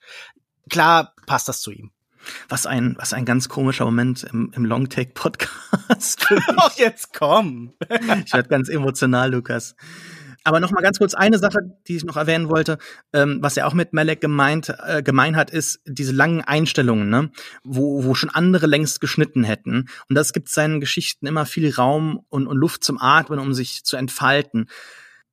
Klar 0.69 1.13
passt 1.25 1.47
das 1.47 1.61
zu 1.61 1.71
ihm. 1.71 1.91
Was 2.47 2.65
ein, 2.65 2.95
was 2.97 3.13
ein 3.13 3.25
ganz 3.25 3.49
komischer 3.49 3.85
Moment 3.85 4.23
im, 4.23 4.51
im 4.55 4.65
Longtake-Podcast. 4.65 6.27
oh, 6.57 6.69
jetzt 6.77 7.13
komm. 7.13 7.73
ich 8.25 8.33
werde 8.33 8.49
ganz 8.49 8.69
emotional, 8.69 9.31
Lukas. 9.31 9.75
Aber 10.43 10.59
noch 10.59 10.71
mal 10.71 10.81
ganz 10.81 10.97
kurz 10.99 11.13
eine 11.13 11.37
Sache, 11.37 11.59
die 11.87 11.97
ich 11.97 12.05
noch 12.05 12.17
erwähnen 12.17 12.49
wollte, 12.49 12.77
ähm, 13.13 13.39
was 13.41 13.57
er 13.57 13.67
auch 13.67 13.73
mit 13.73 13.93
Malek 13.93 14.21
gemeint, 14.21 14.73
äh, 14.85 15.03
gemein 15.03 15.35
hat, 15.35 15.51
ist 15.51 15.81
diese 15.85 16.13
langen 16.13 16.41
Einstellungen, 16.41 17.09
ne? 17.09 17.31
wo, 17.63 18.03
wo 18.03 18.15
schon 18.15 18.29
andere 18.29 18.65
längst 18.65 19.01
geschnitten 19.01 19.43
hätten. 19.43 19.89
Und 20.07 20.15
das 20.15 20.33
gibt 20.33 20.49
seinen 20.49 20.79
Geschichten 20.79 21.27
immer 21.27 21.45
viel 21.45 21.73
Raum 21.73 22.25
und, 22.29 22.47
und 22.47 22.57
Luft 22.57 22.83
zum 22.83 22.99
Atmen, 22.99 23.39
um 23.39 23.53
sich 23.53 23.83
zu 23.83 23.97
entfalten. 23.97 24.67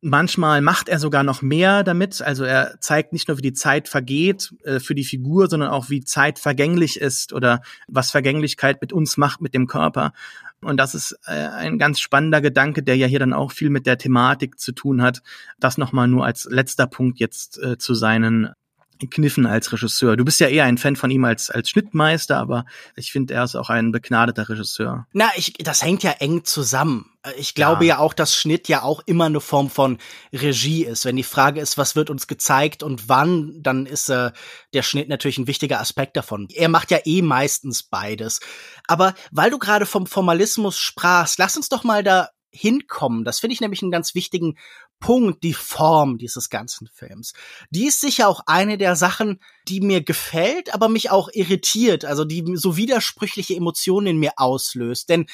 Manchmal 0.03 0.61
macht 0.61 0.89
er 0.89 0.99
sogar 0.99 1.23
noch 1.23 1.41
mehr 1.41 1.83
damit. 1.83 2.21
Also 2.21 2.45
er 2.45 2.77
zeigt 2.81 3.13
nicht 3.13 3.29
nur, 3.29 3.39
wie 3.39 3.43
die 3.43 3.55
Zeit 3.55 3.89
vergeht 3.89 4.55
äh, 4.63 4.79
für 4.79 4.95
die 4.95 5.05
Figur, 5.05 5.49
sondern 5.49 5.71
auch, 5.71 5.89
wie 5.89 6.05
Zeit 6.05 6.39
vergänglich 6.39 7.01
ist 7.01 7.33
oder 7.33 7.63
was 7.89 8.11
Vergänglichkeit 8.11 8.81
mit 8.83 8.93
uns 8.93 9.17
macht, 9.17 9.41
mit 9.41 9.55
dem 9.55 9.67
Körper. 9.67 10.13
Und 10.61 10.77
das 10.79 10.95
ist 10.95 11.19
äh, 11.27 11.33
ein 11.33 11.79
ganz 11.79 12.01
spannender 12.01 12.41
Gedanke, 12.41 12.83
der 12.83 12.97
ja 12.97 13.07
hier 13.07 13.19
dann 13.19 13.33
auch 13.33 13.53
viel 13.53 13.71
mit 13.71 13.87
der 13.87 13.99
Thematik 13.99 14.59
zu 14.59 14.73
tun 14.73 15.01
hat. 15.03 15.23
Das 15.59 15.79
nochmal 15.79 16.09
nur 16.09 16.25
als 16.25 16.47
letzter 16.51 16.87
Punkt 16.87 17.19
jetzt 17.19 17.59
äh, 17.63 17.79
zu 17.79 17.95
seinen 17.95 18.51
Kniffen 18.99 19.47
als 19.47 19.73
Regisseur. 19.73 20.17
Du 20.17 20.25
bist 20.25 20.41
ja 20.41 20.49
eher 20.49 20.65
ein 20.65 20.79
Fan 20.79 20.97
von 20.97 21.11
ihm 21.11 21.25
als, 21.25 21.51
als 21.51 21.71
Schnittmeister, 21.71 22.39
aber 22.39 22.65
ich 22.97 23.13
finde, 23.13 23.35
er 23.35 23.45
ist 23.45 23.55
auch 23.55 23.71
ein 23.71 23.93
begnadeter 23.93 24.49
Regisseur. 24.49 25.07
Na, 25.13 25.31
ich, 25.37 25.55
das 25.55 25.83
hängt 25.83 26.03
ja 26.03 26.13
eng 26.13 26.45
zusammen. 26.45 27.11
Ich 27.37 27.55
glaube 27.55 27.85
ja. 27.85 27.97
ja 27.97 27.99
auch, 27.99 28.15
dass 28.15 28.37
Schnitt 28.37 28.69
ja 28.69 28.83
auch 28.83 29.03
immer 29.07 29.27
eine 29.27 29.41
Form 29.41 29.69
von 29.69 29.99
Regie 30.33 30.85
ist. 30.85 31.05
Wenn 31.05 31.17
die 31.17 31.25
Frage 31.25 31.61
ist, 31.61 31.77
was 31.77 31.97
wird 31.97 32.09
uns 32.09 32.27
gezeigt 32.27 32.83
und 32.83 33.09
wann, 33.09 33.61
dann 33.63 33.87
ist 33.87 34.09
äh, 34.09 34.31
der 34.73 34.83
Schnitt 34.83 35.09
natürlich 35.09 35.39
ein 35.39 35.49
wichtiger 35.49 35.81
Aspekt 35.81 36.17
davon. 36.17 36.49
Er 36.53 36.69
macht 36.69 36.91
ja 36.91 36.99
eh 37.05 37.23
meistens 37.23 37.83
beides. 37.83 38.41
Aber 38.87 39.15
weil 39.33 39.51
du 39.51 39.59
gerade 39.59 39.87
vom 39.87 40.07
Formalismus 40.07 40.79
sprachst, 40.79 41.39
lass 41.39 41.57
uns 41.57 41.69
doch 41.69 41.83
mal 41.83 42.05
da 42.05 42.29
hinkommen. 42.57 43.25
Das 43.25 43.41
finde 43.41 43.55
ich 43.55 43.61
nämlich 43.61 43.83
einen 43.83 43.91
ganz 43.91 44.15
wichtigen 44.15 44.57
Punkt, 44.99 45.43
die 45.43 45.53
Form 45.53 46.19
dieses 46.19 46.49
ganzen 46.49 46.89
Films. 46.93 47.35
Die 47.71 47.87
ist 47.87 48.01
sicher 48.01 48.29
auch 48.29 48.41
eine 48.47 48.79
der 48.79 48.97
Sachen, 48.97 49.41
die 49.69 49.81
mir 49.81 50.03
gefällt, 50.03 50.73
aber 50.75 50.89
mich 50.89 51.11
auch 51.11 51.29
irritiert, 51.33 52.05
also 52.05 52.25
die 52.25 52.45
so 52.55 52.77
widersprüchliche 52.77 53.55
Emotionen 53.55 54.07
in 54.07 54.19
mir 54.19 54.33
auslöst. 54.37 55.09
Denn 55.09 55.27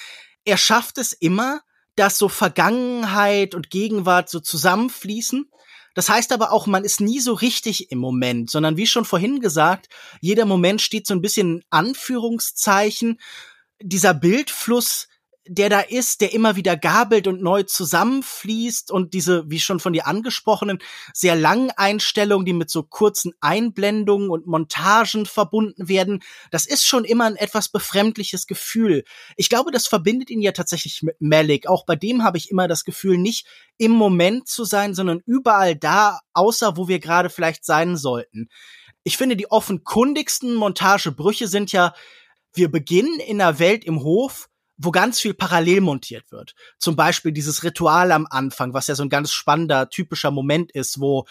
er 0.44 0.56
schafft 0.56 0.98
es 0.98 1.12
immer, 1.12 1.60
dass 1.96 2.18
so 2.18 2.28
Vergangenheit 2.28 3.54
und 3.54 3.70
Gegenwart 3.70 4.28
so 4.28 4.40
zusammenfließen. 4.40 5.48
Das 5.94 6.08
heißt 6.08 6.32
aber 6.32 6.52
auch, 6.52 6.66
man 6.66 6.84
ist 6.84 7.00
nie 7.00 7.20
so 7.20 7.34
richtig 7.34 7.90
im 7.90 7.98
Moment, 7.98 8.50
sondern 8.50 8.76
wie 8.76 8.86
schon 8.86 9.04
vorhin 9.04 9.40
gesagt, 9.40 9.88
jeder 10.20 10.46
Moment 10.46 10.80
steht 10.80 11.06
so 11.06 11.14
ein 11.14 11.20
bisschen 11.20 11.58
in 11.58 11.64
Anführungszeichen. 11.70 13.20
Dieser 13.80 14.14
Bildfluss 14.14 15.08
der 15.46 15.68
da 15.68 15.80
ist, 15.80 16.20
der 16.20 16.32
immer 16.32 16.54
wieder 16.54 16.76
gabelt 16.76 17.26
und 17.26 17.42
neu 17.42 17.64
zusammenfließt 17.64 18.90
und 18.90 19.12
diese, 19.12 19.50
wie 19.50 19.58
schon 19.58 19.80
von 19.80 19.92
dir 19.92 20.06
angesprochenen, 20.06 20.78
sehr 21.12 21.34
langen 21.34 21.70
Einstellungen, 21.72 22.46
die 22.46 22.52
mit 22.52 22.70
so 22.70 22.84
kurzen 22.84 23.32
Einblendungen 23.40 24.30
und 24.30 24.46
Montagen 24.46 25.26
verbunden 25.26 25.88
werden, 25.88 26.22
das 26.50 26.66
ist 26.66 26.86
schon 26.86 27.04
immer 27.04 27.24
ein 27.24 27.36
etwas 27.36 27.68
befremdliches 27.68 28.46
Gefühl. 28.46 29.04
Ich 29.36 29.48
glaube, 29.48 29.72
das 29.72 29.88
verbindet 29.88 30.30
ihn 30.30 30.42
ja 30.42 30.52
tatsächlich 30.52 31.02
mit 31.02 31.16
Malik. 31.20 31.66
Auch 31.66 31.84
bei 31.86 31.96
dem 31.96 32.22
habe 32.22 32.38
ich 32.38 32.50
immer 32.50 32.68
das 32.68 32.84
Gefühl, 32.84 33.18
nicht 33.18 33.46
im 33.78 33.92
Moment 33.92 34.48
zu 34.48 34.64
sein, 34.64 34.94
sondern 34.94 35.22
überall 35.26 35.74
da, 35.74 36.20
außer 36.34 36.76
wo 36.76 36.86
wir 36.86 37.00
gerade 37.00 37.30
vielleicht 37.30 37.64
sein 37.64 37.96
sollten. 37.96 38.48
Ich 39.02 39.16
finde, 39.16 39.36
die 39.36 39.50
offenkundigsten 39.50 40.54
Montagebrüche 40.54 41.48
sind 41.48 41.72
ja 41.72 41.92
wir 42.54 42.70
beginnen 42.70 43.18
in 43.18 43.40
einer 43.40 43.58
Welt 43.58 43.84
im 43.84 44.02
Hof, 44.02 44.48
wo 44.76 44.90
ganz 44.90 45.20
viel 45.20 45.34
parallel 45.34 45.80
montiert 45.80 46.32
wird. 46.32 46.54
Zum 46.78 46.96
Beispiel 46.96 47.32
dieses 47.32 47.62
Ritual 47.62 48.12
am 48.12 48.26
Anfang, 48.28 48.74
was 48.74 48.86
ja 48.86 48.94
so 48.94 49.02
ein 49.02 49.08
ganz 49.08 49.32
spannender, 49.32 49.88
typischer 49.88 50.30
Moment 50.30 50.72
ist, 50.72 51.00
wo 51.00 51.26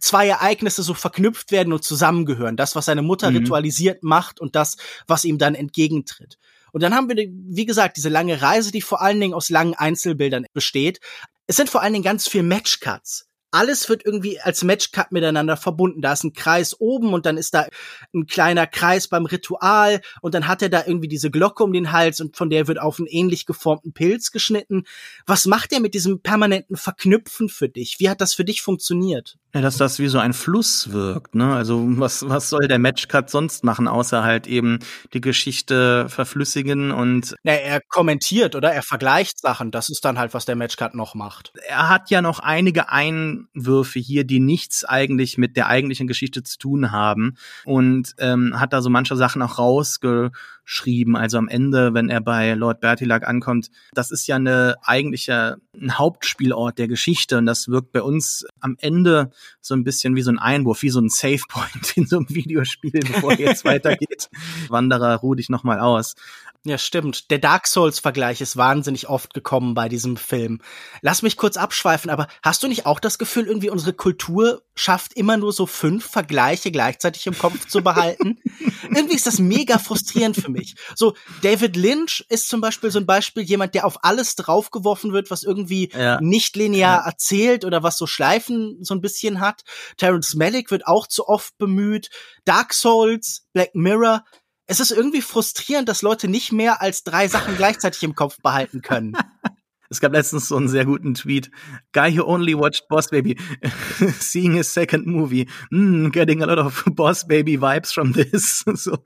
zwei 0.00 0.28
Ereignisse 0.28 0.82
so 0.82 0.94
verknüpft 0.94 1.50
werden 1.50 1.72
und 1.72 1.84
zusammengehören. 1.84 2.56
Das, 2.56 2.76
was 2.76 2.86
seine 2.86 3.02
Mutter 3.02 3.30
mhm. 3.30 3.38
ritualisiert 3.38 4.02
macht 4.02 4.40
und 4.40 4.54
das, 4.54 4.76
was 5.06 5.24
ihm 5.24 5.38
dann 5.38 5.54
entgegentritt. 5.54 6.38
Und 6.72 6.82
dann 6.82 6.94
haben 6.94 7.08
wir, 7.08 7.16
wie 7.16 7.66
gesagt, 7.66 7.96
diese 7.96 8.08
lange 8.10 8.42
Reise, 8.42 8.70
die 8.70 8.82
vor 8.82 9.00
allen 9.00 9.20
Dingen 9.20 9.34
aus 9.34 9.48
langen 9.48 9.74
Einzelbildern 9.74 10.46
besteht. 10.52 11.00
Es 11.46 11.56
sind 11.56 11.70
vor 11.70 11.82
allen 11.82 11.94
Dingen 11.94 12.04
ganz 12.04 12.28
viel 12.28 12.42
Matchcuts 12.42 13.28
alles 13.50 13.88
wird 13.88 14.04
irgendwie 14.04 14.40
als 14.40 14.62
Matchcut 14.62 15.12
miteinander 15.12 15.56
verbunden. 15.56 16.02
Da 16.02 16.12
ist 16.12 16.24
ein 16.24 16.32
Kreis 16.32 16.78
oben 16.78 17.12
und 17.14 17.26
dann 17.26 17.36
ist 17.36 17.54
da 17.54 17.66
ein 18.14 18.26
kleiner 18.26 18.66
Kreis 18.66 19.08
beim 19.08 19.26
Ritual 19.26 20.00
und 20.20 20.34
dann 20.34 20.46
hat 20.46 20.62
er 20.62 20.68
da 20.68 20.84
irgendwie 20.86 21.08
diese 21.08 21.30
Glocke 21.30 21.64
um 21.64 21.72
den 21.72 21.92
Hals 21.92 22.20
und 22.20 22.36
von 22.36 22.50
der 22.50 22.68
wird 22.68 22.80
auf 22.80 22.98
einen 22.98 23.06
ähnlich 23.06 23.46
geformten 23.46 23.92
Pilz 23.92 24.30
geschnitten. 24.30 24.84
Was 25.26 25.46
macht 25.46 25.72
er 25.72 25.80
mit 25.80 25.94
diesem 25.94 26.20
permanenten 26.20 26.76
Verknüpfen 26.76 27.48
für 27.48 27.68
dich? 27.68 28.00
Wie 28.00 28.08
hat 28.08 28.20
das 28.20 28.34
für 28.34 28.44
dich 28.44 28.62
funktioniert? 28.62 29.38
Ja, 29.54 29.62
dass 29.62 29.78
das 29.78 29.98
wie 29.98 30.08
so 30.08 30.18
ein 30.18 30.34
Fluss 30.34 30.92
wirkt, 30.92 31.34
ne? 31.34 31.54
Also 31.54 31.82
was, 31.98 32.28
was 32.28 32.50
soll 32.50 32.68
der 32.68 32.78
Matchcut 32.78 33.30
sonst 33.30 33.64
machen, 33.64 33.88
außer 33.88 34.22
halt 34.22 34.46
eben 34.46 34.80
die 35.14 35.22
Geschichte 35.22 36.06
verflüssigen 36.10 36.90
und. 36.90 37.34
Ja, 37.44 37.54
er 37.54 37.80
kommentiert, 37.88 38.54
oder? 38.54 38.72
Er 38.72 38.82
vergleicht 38.82 39.40
Sachen. 39.40 39.70
Das 39.70 39.88
ist 39.88 40.04
dann 40.04 40.18
halt, 40.18 40.34
was 40.34 40.44
der 40.44 40.54
Matchcut 40.54 40.94
noch 40.94 41.14
macht. 41.14 41.52
Er 41.66 41.88
hat 41.88 42.10
ja 42.10 42.20
noch 42.20 42.40
einige 42.40 42.90
Einwürfe 42.90 43.98
hier, 43.98 44.24
die 44.24 44.40
nichts 44.40 44.84
eigentlich 44.84 45.38
mit 45.38 45.56
der 45.56 45.68
eigentlichen 45.68 46.06
Geschichte 46.08 46.42
zu 46.42 46.58
tun 46.58 46.92
haben. 46.92 47.36
Und 47.64 48.14
ähm, 48.18 48.60
hat 48.60 48.74
da 48.74 48.82
so 48.82 48.90
manche 48.90 49.16
Sachen 49.16 49.40
auch 49.40 49.58
rausge 49.58 50.30
schrieben. 50.70 51.16
Also 51.16 51.38
am 51.38 51.48
Ende, 51.48 51.94
wenn 51.94 52.10
er 52.10 52.20
bei 52.20 52.52
Lord 52.52 52.80
Bertilac 52.80 53.26
ankommt, 53.26 53.70
das 53.94 54.10
ist 54.10 54.26
ja 54.26 54.36
eine 54.36 54.76
eigentliche 54.82 55.56
ein 55.80 55.96
Hauptspielort 55.96 56.78
der 56.78 56.88
Geschichte 56.88 57.38
und 57.38 57.46
das 57.46 57.68
wirkt 57.68 57.92
bei 57.92 58.02
uns 58.02 58.44
am 58.60 58.76
Ende 58.78 59.30
so 59.62 59.74
ein 59.74 59.82
bisschen 59.82 60.14
wie 60.14 60.20
so 60.20 60.30
ein 60.30 60.38
Einwurf, 60.38 60.82
wie 60.82 60.90
so 60.90 61.00
ein 61.00 61.08
Save 61.08 61.40
Point 61.48 61.92
in 61.96 62.06
so 62.06 62.18
einem 62.18 62.28
Videospiel, 62.28 63.00
bevor 63.00 63.32
jetzt 63.38 63.64
weitergeht. 63.64 64.28
Wanderer, 64.68 65.16
ruh 65.16 65.34
dich 65.34 65.48
nochmal 65.48 65.80
aus. 65.80 66.16
Ja, 66.64 66.76
stimmt. 66.76 67.30
Der 67.30 67.38
Dark 67.38 67.66
Souls-Vergleich 67.66 68.40
ist 68.40 68.56
wahnsinnig 68.56 69.08
oft 69.08 69.32
gekommen 69.32 69.74
bei 69.74 69.88
diesem 69.88 70.16
Film. 70.16 70.60
Lass 71.02 71.22
mich 71.22 71.36
kurz 71.36 71.56
abschweifen, 71.56 72.10
aber 72.10 72.26
hast 72.42 72.62
du 72.62 72.68
nicht 72.68 72.84
auch 72.84 72.98
das 72.98 73.18
Gefühl, 73.18 73.46
irgendwie 73.46 73.70
unsere 73.70 73.92
Kultur 73.92 74.62
schafft 74.74 75.14
immer 75.14 75.36
nur 75.36 75.52
so 75.52 75.66
fünf 75.66 76.04
Vergleiche 76.04 76.72
gleichzeitig 76.72 77.26
im 77.26 77.38
Kopf 77.38 77.68
zu 77.68 77.82
behalten? 77.82 78.38
irgendwie 78.94 79.14
ist 79.14 79.26
das 79.26 79.38
mega 79.38 79.78
frustrierend 79.78 80.36
für 80.36 80.50
mich. 80.50 80.74
So, 80.96 81.14
David 81.42 81.76
Lynch 81.76 82.26
ist 82.28 82.48
zum 82.48 82.60
Beispiel 82.60 82.90
so 82.90 82.98
ein 82.98 83.06
Beispiel, 83.06 83.44
jemand, 83.44 83.74
der 83.74 83.86
auf 83.86 84.04
alles 84.04 84.34
draufgeworfen 84.34 85.12
wird, 85.12 85.30
was 85.30 85.44
irgendwie 85.44 85.90
ja. 85.92 86.20
nicht 86.20 86.56
linear 86.56 86.98
ja. 86.98 87.06
erzählt 87.06 87.64
oder 87.64 87.84
was 87.84 87.96
so 87.98 88.06
Schleifen 88.06 88.78
so 88.82 88.94
ein 88.94 89.00
bisschen 89.00 89.40
hat. 89.40 89.62
Terrence 89.96 90.34
Malick 90.34 90.70
wird 90.72 90.86
auch 90.86 91.06
zu 91.06 91.28
oft 91.28 91.56
bemüht. 91.56 92.10
Dark 92.44 92.74
Souls, 92.74 93.46
Black 93.52 93.74
Mirror, 93.74 94.24
es 94.68 94.80
ist 94.80 94.90
irgendwie 94.90 95.22
frustrierend, 95.22 95.88
dass 95.88 96.02
Leute 96.02 96.28
nicht 96.28 96.52
mehr 96.52 96.80
als 96.82 97.02
drei 97.02 97.26
Sachen 97.26 97.56
gleichzeitig 97.56 98.02
im 98.02 98.14
Kopf 98.14 98.40
behalten 98.40 98.82
können. 98.82 99.16
Es 99.90 100.00
gab 100.00 100.12
letztens 100.12 100.48
so 100.48 100.56
einen 100.56 100.68
sehr 100.68 100.84
guten 100.84 101.14
Tweet. 101.14 101.50
Guy 101.92 102.14
who 102.14 102.24
only 102.24 102.54
watched 102.54 102.88
Boss 102.88 103.08
Baby, 103.08 103.38
seeing 104.20 104.54
his 104.54 104.72
second 104.72 105.06
movie, 105.06 105.48
mm, 105.70 106.10
getting 106.10 106.42
a 106.42 106.46
lot 106.46 106.58
of 106.58 106.84
Boss 106.94 107.26
Baby 107.26 107.58
vibes 107.58 107.92
from 107.92 108.12
this. 108.12 108.64
so, 108.74 108.98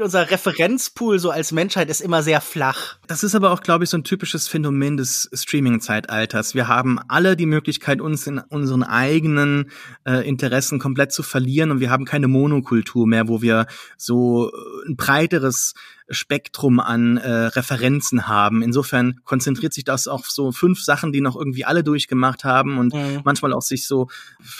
Unser 0.00 0.28
Referenzpool 0.30 1.20
so 1.20 1.30
als 1.30 1.52
Menschheit 1.52 1.88
ist 1.88 2.00
immer 2.00 2.24
sehr 2.24 2.40
flach. 2.40 2.98
Das 3.06 3.22
ist 3.22 3.36
aber 3.36 3.52
auch, 3.52 3.60
glaube 3.60 3.84
ich, 3.84 3.90
so 3.90 3.96
ein 3.96 4.04
typisches 4.04 4.48
Phänomen 4.48 4.96
des 4.96 5.30
Streaming-Zeitalters. 5.32 6.54
Wir 6.54 6.66
haben 6.66 6.98
alle 7.08 7.36
die 7.36 7.46
Möglichkeit, 7.46 8.00
uns 8.00 8.26
in 8.26 8.38
unseren 8.38 8.82
eigenen 8.82 9.70
äh, 10.04 10.28
Interessen 10.28 10.80
komplett 10.80 11.12
zu 11.12 11.22
verlieren 11.22 11.70
und 11.70 11.80
wir 11.80 11.90
haben 11.90 12.04
keine 12.04 12.26
Monokultur 12.26 13.06
mehr, 13.06 13.28
wo 13.28 13.40
wir 13.40 13.66
so 13.96 14.50
äh, 14.50 14.88
ein 14.88 14.96
breiteres 14.96 15.74
Spektrum 16.10 16.80
an 16.80 17.16
äh, 17.16 17.30
Referenzen 17.30 18.28
haben. 18.28 18.62
Insofern 18.62 19.20
konzentriert 19.24 19.72
sich 19.74 19.84
das 19.84 20.08
auf 20.08 20.30
so 20.30 20.52
fünf 20.52 20.82
Sachen, 20.82 21.12
die 21.12 21.20
noch 21.20 21.36
irgendwie 21.36 21.64
alle 21.64 21.84
durchgemacht 21.84 22.44
haben 22.44 22.78
und 22.78 22.94
mhm. 22.94 23.20
manchmal 23.24 23.52
auch 23.52 23.62
sich 23.62 23.86
so 23.86 24.08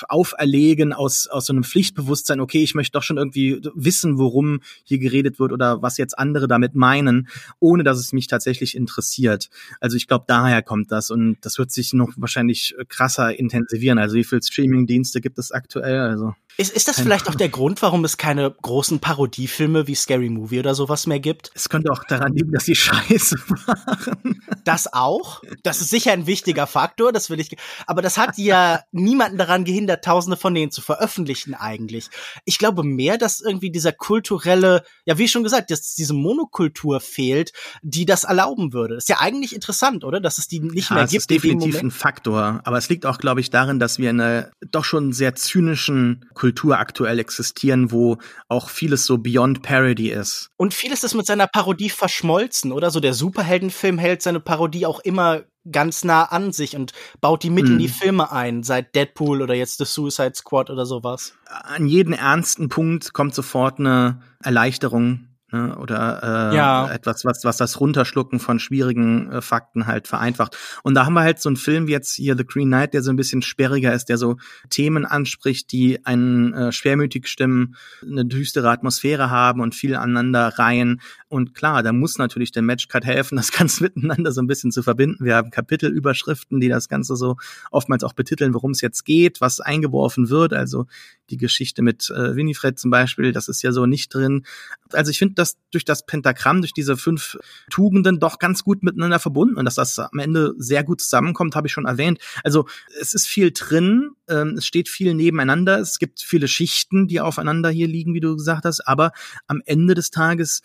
auferlegen 0.08 0.92
aus, 0.92 1.26
aus 1.26 1.46
so 1.46 1.52
einem 1.52 1.64
Pflichtbewusstsein, 1.64 2.40
okay, 2.40 2.62
ich 2.62 2.74
möchte 2.74 2.92
doch 2.92 3.02
schon 3.02 3.18
irgendwie 3.18 3.60
wissen, 3.74 4.18
worum 4.18 4.60
hier 4.84 4.98
geredet 4.98 5.38
wird 5.38 5.52
oder 5.52 5.82
was 5.82 5.96
jetzt 5.96 6.18
andere 6.18 6.48
damit 6.48 6.74
meinen, 6.74 7.28
ohne 7.60 7.84
dass 7.84 7.98
es 7.98 8.12
mich 8.12 8.26
tatsächlich 8.26 8.76
interessiert. 8.76 9.48
Also 9.80 9.96
ich 9.96 10.06
glaube, 10.06 10.24
daher 10.28 10.62
kommt 10.62 10.92
das 10.92 11.10
und 11.10 11.38
das 11.42 11.58
wird 11.58 11.70
sich 11.70 11.92
noch 11.92 12.12
wahrscheinlich 12.16 12.74
krasser 12.88 13.38
intensivieren. 13.38 13.98
Also 13.98 14.16
wie 14.16 14.24
viele 14.24 14.42
Streaming-Dienste 14.42 15.20
gibt 15.20 15.38
es 15.38 15.52
aktuell? 15.52 16.00
Also 16.00 16.34
ist, 16.60 16.74
ist 16.74 16.88
das 16.88 16.98
vielleicht 16.98 17.28
auch 17.28 17.36
der 17.36 17.50
Grund, 17.50 17.82
warum 17.82 18.04
es 18.04 18.16
keine 18.16 18.50
großen 18.50 18.98
Parodiefilme 18.98 19.86
wie 19.86 19.94
Scary 19.94 20.28
Movie 20.28 20.58
oder 20.58 20.74
sowas 20.74 21.06
mehr 21.06 21.20
gibt? 21.20 21.37
Es 21.54 21.68
könnte 21.68 21.90
auch 21.90 22.04
daran 22.04 22.34
liegen, 22.34 22.52
dass 22.52 22.64
sie 22.64 22.74
scheiße 22.76 23.36
waren. 23.48 24.40
Das 24.64 24.92
auch. 24.92 25.42
Das 25.62 25.80
ist 25.80 25.90
sicher 25.90 26.12
ein 26.12 26.26
wichtiger 26.26 26.66
Faktor, 26.66 27.12
das 27.12 27.30
will 27.30 27.40
ich. 27.40 27.56
Aber 27.86 28.02
das 28.02 28.18
hat 28.18 28.38
ja 28.38 28.82
niemanden 28.92 29.38
daran 29.38 29.64
gehindert, 29.64 30.04
tausende 30.04 30.36
von 30.36 30.54
denen 30.54 30.70
zu 30.70 30.82
veröffentlichen 30.82 31.54
eigentlich. 31.54 32.10
Ich 32.44 32.58
glaube 32.58 32.82
mehr, 32.84 33.18
dass 33.18 33.40
irgendwie 33.40 33.70
dieser 33.70 33.92
kulturelle, 33.92 34.84
ja 35.04 35.18
wie 35.18 35.28
schon 35.28 35.42
gesagt, 35.42 35.70
dass 35.70 35.94
diese 35.94 36.14
Monokultur 36.14 37.00
fehlt, 37.00 37.52
die 37.82 38.04
das 38.04 38.24
erlauben 38.24 38.72
würde. 38.72 38.94
Das 38.94 39.04
ist 39.04 39.08
ja 39.08 39.20
eigentlich 39.20 39.54
interessant, 39.54 40.04
oder? 40.04 40.20
Dass 40.20 40.38
es 40.38 40.48
die 40.48 40.60
nicht 40.60 40.90
ja, 40.90 40.96
mehr 40.96 41.04
es 41.04 41.10
gibt. 41.10 41.30
Das 41.30 41.36
ist 41.36 41.44
definitiv 41.44 41.80
ein 41.80 41.90
Faktor. 41.90 42.60
Aber 42.64 42.78
es 42.78 42.88
liegt 42.88 43.06
auch, 43.06 43.18
glaube 43.18 43.40
ich, 43.40 43.50
darin, 43.50 43.78
dass 43.78 43.98
wir 43.98 44.10
in 44.10 44.20
einer 44.20 44.50
doch 44.70 44.84
schon 44.84 45.12
sehr 45.12 45.34
zynischen 45.34 46.26
Kultur 46.34 46.58
Kultur 46.58 46.78
aktuell 46.78 47.18
existieren, 47.18 47.92
wo 47.92 48.18
auch 48.48 48.68
vieles 48.68 49.06
so 49.06 49.18
beyond 49.18 49.62
Parody 49.62 50.10
ist. 50.10 50.50
Und 50.56 50.74
vieles 50.74 51.04
ist 51.04 51.14
mit 51.14 51.26
seiner 51.28 51.46
Parodie 51.46 51.90
verschmolzen, 51.90 52.72
oder? 52.72 52.90
So 52.90 52.98
der 52.98 53.14
Superheldenfilm 53.14 53.98
hält 53.98 54.22
seine 54.22 54.40
Parodie 54.40 54.84
auch 54.84 54.98
immer 55.00 55.44
ganz 55.70 56.02
nah 56.02 56.24
an 56.24 56.52
sich 56.52 56.74
und 56.74 56.92
baut 57.20 57.42
die 57.42 57.50
mit 57.50 57.66
mm. 57.66 57.72
in 57.72 57.78
die 57.78 57.88
mhm. 57.88 57.92
Filme 57.92 58.32
ein, 58.32 58.62
seit 58.62 58.94
Deadpool 58.94 59.42
oder 59.42 59.54
jetzt 59.54 59.78
The 59.78 59.84
Suicide 59.84 60.32
Squad 60.34 60.70
oder 60.70 60.86
sowas. 60.86 61.34
An 61.46 61.86
jeden 61.86 62.14
ernsten 62.14 62.68
Punkt 62.68 63.12
kommt 63.12 63.34
sofort 63.34 63.78
eine 63.78 64.20
Erleichterung 64.42 65.28
ne, 65.52 65.76
oder 65.76 66.50
äh, 66.52 66.56
ja. 66.56 66.90
etwas, 66.90 67.24
was, 67.24 67.44
was 67.44 67.56
das 67.56 67.80
Runterschlucken 67.80 68.40
von 68.40 68.58
schwierigen 68.58 69.30
äh, 69.30 69.42
Fakten 69.42 69.86
halt 69.86 70.08
vereinfacht. 70.08 70.56
Und 70.82 70.94
da 70.94 71.06
haben 71.06 71.14
wir 71.14 71.22
halt 71.22 71.40
so 71.40 71.48
einen 71.48 71.56
Film 71.56 71.86
wie 71.86 71.92
jetzt 71.92 72.14
hier 72.14 72.36
The 72.36 72.44
Green 72.44 72.68
Knight, 72.68 72.94
der 72.94 73.02
so 73.02 73.10
ein 73.10 73.16
bisschen 73.16 73.42
sperriger 73.42 73.92
ist, 73.92 74.08
der 74.08 74.18
so 74.18 74.36
Themen 74.70 75.04
anspricht, 75.04 75.72
die 75.72 76.04
einen 76.04 76.52
äh, 76.54 76.72
schwermütig 76.72 77.26
stimmen, 77.28 77.76
eine 78.02 78.24
düstere 78.24 78.70
Atmosphäre 78.70 79.30
haben 79.30 79.60
und 79.60 79.74
viel 79.74 79.94
aneinander 79.96 80.58
reihen. 80.58 81.00
Und 81.28 81.54
klar, 81.54 81.82
da 81.82 81.92
muss 81.92 82.16
natürlich 82.16 82.52
der 82.52 82.62
Matchcut 82.62 83.04
helfen, 83.04 83.36
das 83.36 83.52
Ganze 83.58 83.84
miteinander 83.84 84.32
so 84.32 84.40
ein 84.40 84.46
bisschen 84.46 84.72
zu 84.72 84.82
verbinden. 84.82 85.24
Wir 85.24 85.36
haben 85.36 85.50
Kapitelüberschriften, 85.50 86.60
die 86.60 86.68
das 86.68 86.88
Ganze 86.88 87.16
so 87.16 87.36
oftmals 87.70 88.02
auch 88.02 88.14
betiteln, 88.14 88.54
worum 88.54 88.70
es 88.70 88.80
jetzt 88.80 89.04
geht, 89.04 89.40
was 89.40 89.60
eingeworfen 89.60 90.30
wird. 90.30 90.54
Also 90.54 90.86
die 91.30 91.36
Geschichte 91.36 91.82
mit 91.82 92.10
äh, 92.10 92.34
Winifred 92.34 92.78
zum 92.78 92.90
Beispiel, 92.90 93.32
das 93.32 93.48
ist 93.48 93.62
ja 93.62 93.72
so 93.72 93.84
nicht 93.84 94.14
drin. 94.14 94.46
Also 94.92 95.10
ich 95.10 95.18
finde 95.18 95.34
das 95.34 95.58
durch 95.70 95.84
das 95.84 96.06
Pentagramm, 96.06 96.62
durch 96.62 96.72
diese 96.72 96.96
fünf 96.96 97.38
Tugenden 97.70 98.18
doch 98.20 98.38
ganz 98.38 98.64
gut 98.64 98.82
miteinander 98.82 99.18
verbunden 99.18 99.56
und 99.56 99.66
dass 99.66 99.74
das 99.74 99.98
am 99.98 100.18
Ende 100.18 100.54
sehr 100.56 100.82
gut 100.84 101.02
zusammenkommt, 101.02 101.54
habe 101.54 101.66
ich 101.66 101.72
schon 101.72 101.84
erwähnt. 101.84 102.18
Also 102.42 102.66
es 103.00 103.12
ist 103.12 103.26
viel 103.26 103.50
drin, 103.52 104.12
ähm, 104.28 104.54
es 104.56 104.66
steht 104.66 104.88
viel 104.88 105.12
nebeneinander, 105.12 105.78
es 105.78 105.98
gibt 105.98 106.22
viele 106.22 106.48
Schichten, 106.48 107.06
die 107.06 107.20
aufeinander 107.20 107.68
hier 107.68 107.88
liegen, 107.88 108.14
wie 108.14 108.20
du 108.20 108.36
gesagt 108.36 108.64
hast, 108.64 108.80
aber 108.86 109.12
am 109.46 109.60
Ende 109.66 109.94
des 109.94 110.10
Tages 110.10 110.62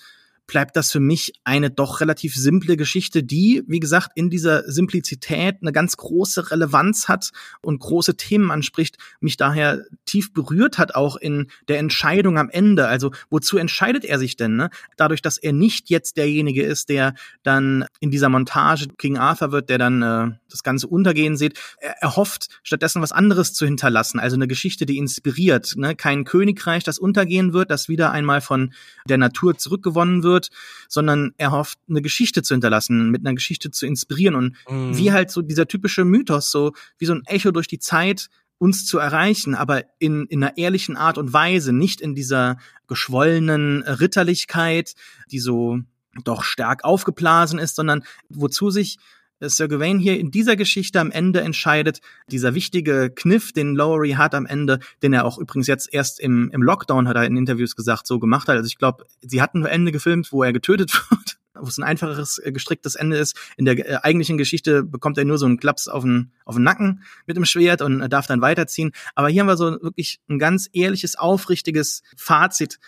bleibt 0.48 0.76
das 0.76 0.91
für 0.91 1.00
mich 1.00 1.34
eine 1.44 1.70
doch 1.70 2.02
relativ 2.02 2.36
simple 2.36 2.78
Geschichte, 2.78 3.24
die, 3.24 3.64
wie 3.68 3.80
gesagt, 3.80 4.12
in 4.16 4.30
dieser 4.30 4.70
Simplizität 4.70 5.58
eine 5.62 5.72
ganz 5.72 5.98
große 5.98 6.52
Relevanz 6.52 7.08
hat 7.08 7.32
und 7.62 7.80
große 7.80 8.18
Themen 8.18 8.52
anspricht, 8.52 8.98
mich 9.20 9.38
daher 9.38 9.86
tief 10.06 10.34
berührt 10.34 10.78
hat, 10.78 10.96
auch 10.96 11.16
in 11.16 11.48
der 11.68 11.80
Entscheidung 11.80 12.38
am 12.38 12.50
Ende. 12.50 12.88
Also, 12.88 13.12
wozu 13.30 13.58
entscheidet 13.58 14.04
er 14.04 14.20
sich 14.20 14.36
denn? 14.36 14.56
Ne? 14.56 14.70
Dadurch, 14.98 15.22
dass 15.22 15.38
er 15.38 15.54
nicht 15.54 15.89
jetzt 15.89 16.18
derjenige 16.18 16.64
ist, 16.64 16.89
der 16.89 17.14
dann 17.44 17.86
in 18.00 18.12
dieser 18.12 18.30
Montage 18.30 18.88
King 18.98 19.18
Arthur 19.18 19.52
wird, 19.52 19.70
der 19.70 19.78
dann 19.78 20.02
äh, 20.02 20.32
das 20.50 20.64
Ganze 20.64 20.88
untergehen 20.88 21.38
sieht. 21.38 21.60
Er, 21.80 21.96
er 22.02 22.16
hofft, 22.16 22.50
stattdessen 22.64 23.02
was 23.02 23.12
anderes 23.12 23.54
zu 23.54 23.66
hinterlassen, 23.66 24.20
also 24.20 24.36
eine 24.36 24.48
Geschichte, 24.48 24.86
die 24.86 24.98
inspiriert. 24.98 25.76
Ne? 25.78 25.96
Kein 25.96 26.26
Königreich, 26.26 26.84
das 26.84 27.00
untergehen 27.00 27.54
wird, 27.54 27.72
das 27.72 27.89
wieder 27.89 28.12
einmal 28.12 28.41
von 28.41 28.74
der 29.08 29.18
Natur 29.18 29.58
zurückgewonnen 29.58 30.24
wird 30.24 30.43
wird, 30.44 30.50
sondern 30.88 31.34
er 31.38 31.52
hofft, 31.52 31.80
eine 31.89 32.02
Geschichte 32.02 32.41
zu 32.41 32.54
hinterlassen, 32.54 33.10
mit 33.12 33.26
einer 33.26 33.36
Geschichte 33.36 33.72
zu 33.72 33.86
inspirieren 33.86 34.36
und 34.36 34.56
mhm. 34.70 34.98
wie 34.98 35.12
halt 35.12 35.32
so 35.32 35.41
dieser 35.41 35.68
typische 35.68 36.06
Mythos, 36.06 36.52
so 36.52 36.74
wie 36.98 37.06
so 37.06 37.14
ein 37.14 37.24
Echo 37.26 37.52
durch 37.52 37.68
die 37.68 37.80
Zeit 37.80 38.30
uns 38.58 38.86
zu 38.86 38.98
erreichen, 38.98 39.56
aber 39.56 39.84
in, 40.00 40.26
in 40.28 40.44
einer 40.44 40.58
ehrlichen 40.58 40.96
Art 40.96 41.18
und 41.18 41.34
Weise, 41.34 41.74
nicht 41.74 42.00
in 42.00 42.16
dieser 42.16 42.58
geschwollenen 42.88 43.84
Ritterlichkeit, 43.84 44.94
die 45.32 45.39
so 45.39 45.80
doch 46.24 46.44
stark 46.44 46.84
aufgeblasen 46.84 47.60
ist, 47.60 47.76
sondern 47.76 48.04
wozu 48.30 48.70
sich 48.70 48.98
Sir 49.39 49.67
Gawain 49.67 49.99
hier 49.99 50.19
in 50.19 50.31
dieser 50.31 50.55
Geschichte 50.55 50.99
am 50.99 51.11
Ende 51.11 51.41
entscheidet, 51.41 51.99
dieser 52.27 52.55
wichtige 52.55 53.09
Kniff, 53.09 53.51
den 53.51 53.75
Lowery 53.75 54.11
hat 54.11 54.36
am 54.36 54.45
Ende, 54.45 54.79
den 55.01 55.13
er 55.13 55.25
auch 55.25 55.38
übrigens 55.38 55.67
jetzt 55.67 55.93
erst 55.93 56.19
im, 56.19 56.49
im 56.51 56.61
Lockdown, 56.61 57.07
hat 57.07 57.15
er 57.15 57.25
in 57.25 57.36
Interviews 57.36 57.75
gesagt, 57.75 58.07
so 58.07 58.19
gemacht 58.19 58.47
hat. 58.47 58.55
Also 58.55 58.67
ich 58.67 58.77
glaube, 58.77 59.05
sie 59.21 59.41
hatten 59.41 59.65
ein 59.65 59.71
Ende 59.71 59.91
gefilmt, 59.91 60.31
wo 60.31 60.43
er 60.43 60.53
getötet 60.53 60.93
wird 61.09 61.38
wo 61.55 61.67
es 61.67 61.77
ein 61.77 61.84
einfacheres 61.84 62.39
äh, 62.39 62.51
gestricktes 62.51 62.95
Ende 62.95 63.17
ist. 63.17 63.38
In 63.57 63.65
der 63.65 63.77
äh, 63.77 63.99
eigentlichen 64.01 64.38
Geschichte 64.38 64.84
bekommt 64.84 65.17
er 65.17 65.25
nur 65.25 65.38
so 65.38 65.45
einen 65.45 65.57
Klaps 65.57 65.88
auf 65.88 66.03
den, 66.03 66.31
auf 66.45 66.55
den 66.55 66.63
Nacken 66.63 67.03
mit 67.25 67.38
dem 67.38 67.45
Schwert 67.45 67.81
und 67.81 68.01
äh, 68.01 68.09
darf 68.09 68.27
dann 68.27 68.41
weiterziehen. 68.41 68.91
Aber 69.15 69.29
hier 69.29 69.41
haben 69.41 69.47
wir 69.47 69.57
so 69.57 69.71
wirklich 69.81 70.19
ein 70.29 70.39
ganz 70.39 70.69
ehrliches, 70.73 71.15
aufrichtiges 71.15 72.03
Fazit, 72.17 72.79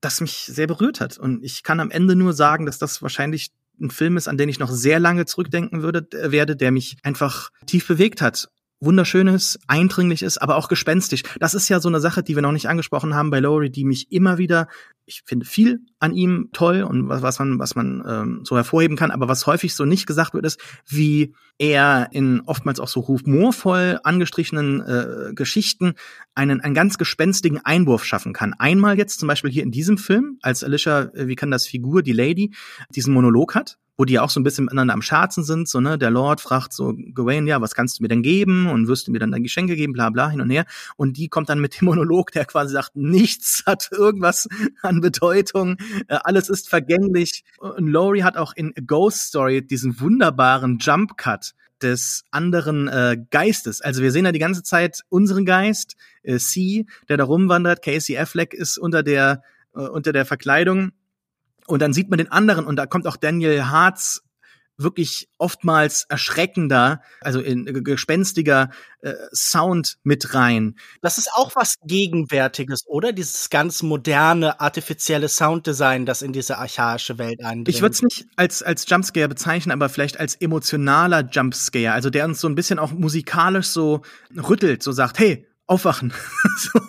das 0.00 0.20
mich 0.20 0.32
sehr 0.32 0.66
berührt 0.66 1.00
hat. 1.00 1.18
Und 1.18 1.42
ich 1.44 1.62
kann 1.62 1.80
am 1.80 1.90
Ende 1.90 2.16
nur 2.16 2.32
sagen, 2.32 2.66
dass 2.66 2.78
das 2.78 3.02
wahrscheinlich 3.02 3.50
ein 3.80 3.90
Film 3.90 4.16
ist, 4.16 4.28
an 4.28 4.38
den 4.38 4.48
ich 4.48 4.58
noch 4.58 4.70
sehr 4.70 4.98
lange 4.98 5.26
zurückdenken 5.26 5.82
würde, 5.82 6.06
äh, 6.18 6.30
werde, 6.30 6.56
der 6.56 6.70
mich 6.70 6.96
einfach 7.02 7.50
tief 7.66 7.86
bewegt 7.86 8.22
hat 8.22 8.48
wunderschönes, 8.80 9.58
eindringliches, 9.66 10.38
aber 10.38 10.56
auch 10.56 10.68
gespenstisch. 10.68 11.22
Das 11.40 11.54
ist 11.54 11.68
ja 11.68 11.80
so 11.80 11.88
eine 11.88 12.00
Sache, 12.00 12.22
die 12.22 12.34
wir 12.34 12.42
noch 12.42 12.52
nicht 12.52 12.68
angesprochen 12.68 13.14
haben 13.14 13.30
bei 13.30 13.40
Lowry, 13.40 13.70
die 13.70 13.84
mich 13.84 14.12
immer 14.12 14.38
wieder, 14.38 14.68
ich 15.06 15.22
finde 15.24 15.46
viel 15.46 15.80
an 15.98 16.12
ihm 16.12 16.50
toll 16.52 16.82
und 16.82 17.08
was, 17.08 17.22
was 17.22 17.38
man, 17.38 17.58
was 17.58 17.74
man 17.74 18.04
ähm, 18.06 18.40
so 18.44 18.56
hervorheben 18.56 18.96
kann, 18.96 19.10
aber 19.10 19.28
was 19.28 19.46
häufig 19.46 19.74
so 19.74 19.84
nicht 19.84 20.06
gesagt 20.06 20.34
wird, 20.34 20.44
ist, 20.44 20.60
wie 20.86 21.34
er 21.58 22.08
in 22.12 22.42
oftmals 22.44 22.80
auch 22.80 22.88
so 22.88 23.08
humorvoll 23.08 23.98
angestrichenen 24.04 24.82
äh, 24.82 25.32
Geschichten 25.34 25.94
einen, 26.34 26.60
einen 26.60 26.74
ganz 26.74 26.98
gespenstigen 26.98 27.64
Einwurf 27.64 28.04
schaffen 28.04 28.34
kann. 28.34 28.52
Einmal 28.58 28.98
jetzt 28.98 29.20
zum 29.20 29.26
Beispiel 29.26 29.50
hier 29.50 29.62
in 29.62 29.70
diesem 29.70 29.96
Film, 29.96 30.38
als 30.42 30.62
Alicia, 30.62 31.02
äh, 31.14 31.28
wie 31.28 31.36
kann 31.36 31.50
das 31.50 31.66
Figur, 31.66 32.02
die 32.02 32.12
Lady, 32.12 32.52
diesen 32.90 33.14
Monolog 33.14 33.54
hat, 33.54 33.78
wo 33.96 34.04
die 34.04 34.18
auch 34.18 34.30
so 34.30 34.40
ein 34.40 34.42
bisschen 34.44 34.64
miteinander 34.64 34.94
am 34.94 35.02
Scherzen 35.02 35.42
sind, 35.42 35.68
so, 35.68 35.80
ne, 35.80 35.98
der 35.98 36.10
Lord 36.10 36.40
fragt 36.40 36.72
so 36.72 36.94
Gawain, 37.14 37.46
ja, 37.46 37.60
was 37.60 37.74
kannst 37.74 37.98
du 37.98 38.02
mir 38.02 38.08
denn 38.08 38.22
geben 38.22 38.68
und 38.68 38.88
wirst 38.88 39.06
du 39.06 39.12
mir 39.12 39.18
dann 39.18 39.30
dein 39.30 39.42
Geschenke 39.42 39.74
geben, 39.76 39.92
bla, 39.92 40.10
bla, 40.10 40.30
hin 40.30 40.40
und 40.40 40.50
her. 40.50 40.66
Und 40.96 41.16
die 41.16 41.28
kommt 41.28 41.48
dann 41.48 41.60
mit 41.60 41.80
dem 41.80 41.84
Monolog, 41.86 42.30
der 42.32 42.44
quasi 42.44 42.72
sagt, 42.72 42.96
nichts 42.96 43.62
hat 43.66 43.88
irgendwas 43.92 44.48
an 44.82 45.00
Bedeutung, 45.00 45.76
äh, 46.08 46.18
alles 46.22 46.48
ist 46.48 46.68
vergänglich. 46.68 47.44
Und 47.58 47.88
Laurie 47.88 48.22
hat 48.22 48.36
auch 48.36 48.52
in 48.54 48.72
A 48.76 48.80
Ghost 48.86 49.28
Story 49.28 49.66
diesen 49.66 50.00
wunderbaren 50.00 50.78
Jump 50.78 51.16
Cut 51.16 51.54
des 51.82 52.24
anderen 52.30 52.88
äh, 52.88 53.18
Geistes. 53.30 53.80
Also 53.80 54.02
wir 54.02 54.10
sehen 54.10 54.24
da 54.24 54.32
die 54.32 54.38
ganze 54.38 54.62
Zeit 54.62 55.02
unseren 55.08 55.44
Geist, 55.44 55.96
äh, 56.22 56.38
C, 56.38 56.86
der 57.08 57.16
da 57.16 57.24
rumwandert. 57.24 57.82
Casey 57.82 58.16
Affleck 58.16 58.54
ist 58.54 58.78
unter 58.78 59.02
der 59.02 59.42
äh, 59.74 59.80
unter 59.80 60.12
der 60.12 60.24
Verkleidung 60.24 60.92
und 61.66 61.80
dann 61.80 61.92
sieht 61.92 62.08
man 62.08 62.18
den 62.18 62.30
anderen 62.30 62.66
und 62.66 62.76
da 62.76 62.86
kommt 62.86 63.06
auch 63.06 63.16
Daniel 63.16 63.66
Harz 63.66 64.22
wirklich 64.78 65.28
oftmals 65.38 66.04
erschreckender, 66.08 67.00
also 67.20 67.40
in 67.40 67.64
gespenstiger 67.82 68.70
äh, 69.00 69.14
Sound 69.32 69.96
mit 70.02 70.34
rein. 70.34 70.76
Das 71.00 71.18
ist 71.18 71.30
auch 71.32 71.52
was 71.56 71.76
Gegenwärtiges, 71.86 72.82
oder? 72.86 73.12
Dieses 73.12 73.48
ganz 73.48 73.82
moderne, 73.82 74.60
artifizielle 74.60 75.28
Sounddesign, 75.28 76.04
das 76.04 76.22
in 76.22 76.32
diese 76.32 76.58
archaische 76.58 77.18
Welt 77.18 77.42
eindringt. 77.42 77.68
Ich 77.68 77.80
würde 77.80 77.94
es 77.94 78.02
nicht 78.02 78.26
als, 78.36 78.62
als 78.62 78.88
Jumpscare 78.88 79.28
bezeichnen, 79.28 79.72
aber 79.72 79.88
vielleicht 79.88 80.20
als 80.20 80.34
emotionaler 80.34 81.26
Jumpscare, 81.30 81.92
also 81.92 82.10
der 82.10 82.26
uns 82.26 82.40
so 82.40 82.48
ein 82.48 82.54
bisschen 82.54 82.78
auch 82.78 82.92
musikalisch 82.92 83.68
so 83.68 84.02
rüttelt, 84.36 84.82
so 84.82 84.92
sagt, 84.92 85.18
hey, 85.18 85.46
aufwachen. 85.66 86.12
so 86.58 86.80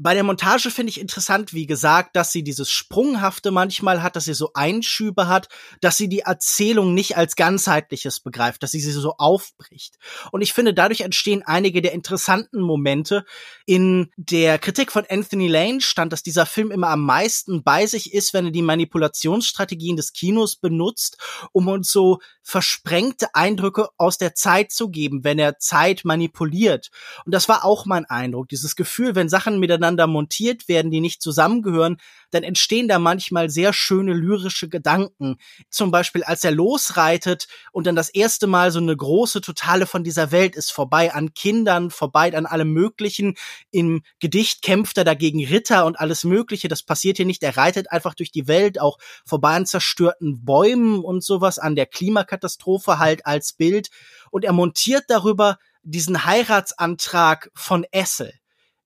bei 0.00 0.14
der 0.14 0.22
Montage 0.22 0.70
finde 0.70 0.90
ich 0.90 1.00
interessant, 1.00 1.52
wie 1.52 1.66
gesagt, 1.66 2.14
dass 2.14 2.30
sie 2.30 2.44
dieses 2.44 2.70
Sprunghafte 2.70 3.50
manchmal 3.50 4.00
hat, 4.00 4.14
dass 4.14 4.26
sie 4.26 4.34
so 4.34 4.52
Einschübe 4.54 5.26
hat, 5.26 5.48
dass 5.80 5.96
sie 5.96 6.08
die 6.08 6.20
Erzählung 6.20 6.94
nicht 6.94 7.16
als 7.16 7.34
ganzheitliches 7.34 8.20
begreift, 8.20 8.62
dass 8.62 8.70
sie 8.70 8.80
sie 8.80 8.92
so 8.92 9.14
aufbricht. 9.18 9.98
Und 10.30 10.42
ich 10.42 10.52
finde, 10.52 10.72
dadurch 10.72 11.00
entstehen 11.00 11.42
einige 11.44 11.82
der 11.82 11.92
interessanten 11.92 12.60
Momente. 12.60 13.24
In 13.66 14.12
der 14.16 14.60
Kritik 14.60 14.92
von 14.92 15.04
Anthony 15.08 15.48
Lane 15.48 15.80
stand, 15.80 16.12
dass 16.12 16.22
dieser 16.22 16.46
Film 16.46 16.70
immer 16.70 16.90
am 16.90 17.04
meisten 17.04 17.64
bei 17.64 17.84
sich 17.86 18.14
ist, 18.14 18.32
wenn 18.34 18.46
er 18.46 18.52
die 18.52 18.62
Manipulationsstrategien 18.62 19.96
des 19.96 20.12
Kinos 20.12 20.54
benutzt, 20.54 21.18
um 21.50 21.66
uns 21.66 21.90
so 21.90 22.20
versprengte 22.44 23.34
Eindrücke 23.34 23.88
aus 23.96 24.16
der 24.16 24.34
Zeit 24.36 24.70
zu 24.70 24.90
geben, 24.90 25.24
wenn 25.24 25.40
er 25.40 25.58
Zeit 25.58 26.04
manipuliert. 26.04 26.90
Und 27.24 27.34
das 27.34 27.48
war 27.48 27.64
auch 27.64 27.84
mein 27.84 28.04
Eindruck, 28.04 28.48
dieses 28.48 28.76
Gefühl, 28.76 29.16
wenn 29.16 29.28
Sachen 29.28 29.58
miteinander 29.58 29.87
miteinander 29.88 30.06
montiert 30.06 30.68
werden, 30.68 30.90
die 30.90 31.00
nicht 31.00 31.22
zusammengehören, 31.22 31.98
dann 32.30 32.42
entstehen 32.42 32.88
da 32.88 32.98
manchmal 32.98 33.48
sehr 33.48 33.72
schöne 33.72 34.12
lyrische 34.12 34.68
Gedanken. 34.68 35.36
Zum 35.70 35.90
Beispiel, 35.90 36.22
als 36.24 36.44
er 36.44 36.50
losreitet 36.50 37.48
und 37.72 37.86
dann 37.86 37.96
das 37.96 38.10
erste 38.10 38.46
Mal 38.46 38.70
so 38.70 38.80
eine 38.80 38.94
große 38.94 39.40
Totale 39.40 39.86
von 39.86 40.04
dieser 40.04 40.30
Welt 40.30 40.54
ist, 40.54 40.70
vorbei 40.70 41.14
an 41.14 41.32
Kindern, 41.32 41.90
vorbei 41.90 42.36
an 42.36 42.44
allem 42.44 42.72
Möglichen. 42.72 43.34
Im 43.70 44.02
Gedicht 44.20 44.60
kämpft 44.60 44.98
er 44.98 45.04
dagegen 45.04 45.44
Ritter 45.44 45.86
und 45.86 45.98
alles 45.98 46.24
Mögliche. 46.24 46.68
Das 46.68 46.82
passiert 46.82 47.16
hier 47.16 47.26
nicht. 47.26 47.42
Er 47.42 47.56
reitet 47.56 47.90
einfach 47.90 48.14
durch 48.14 48.30
die 48.30 48.46
Welt, 48.46 48.78
auch 48.78 48.98
vorbei 49.24 49.54
an 49.54 49.66
zerstörten 49.66 50.44
Bäumen 50.44 51.02
und 51.02 51.24
sowas, 51.24 51.58
an 51.58 51.76
der 51.76 51.86
Klimakatastrophe 51.86 52.98
halt 52.98 53.24
als 53.24 53.54
Bild. 53.54 53.88
Und 54.30 54.44
er 54.44 54.52
montiert 54.52 55.04
darüber 55.08 55.58
diesen 55.82 56.26
Heiratsantrag 56.26 57.50
von 57.54 57.86
Essel. 57.90 58.34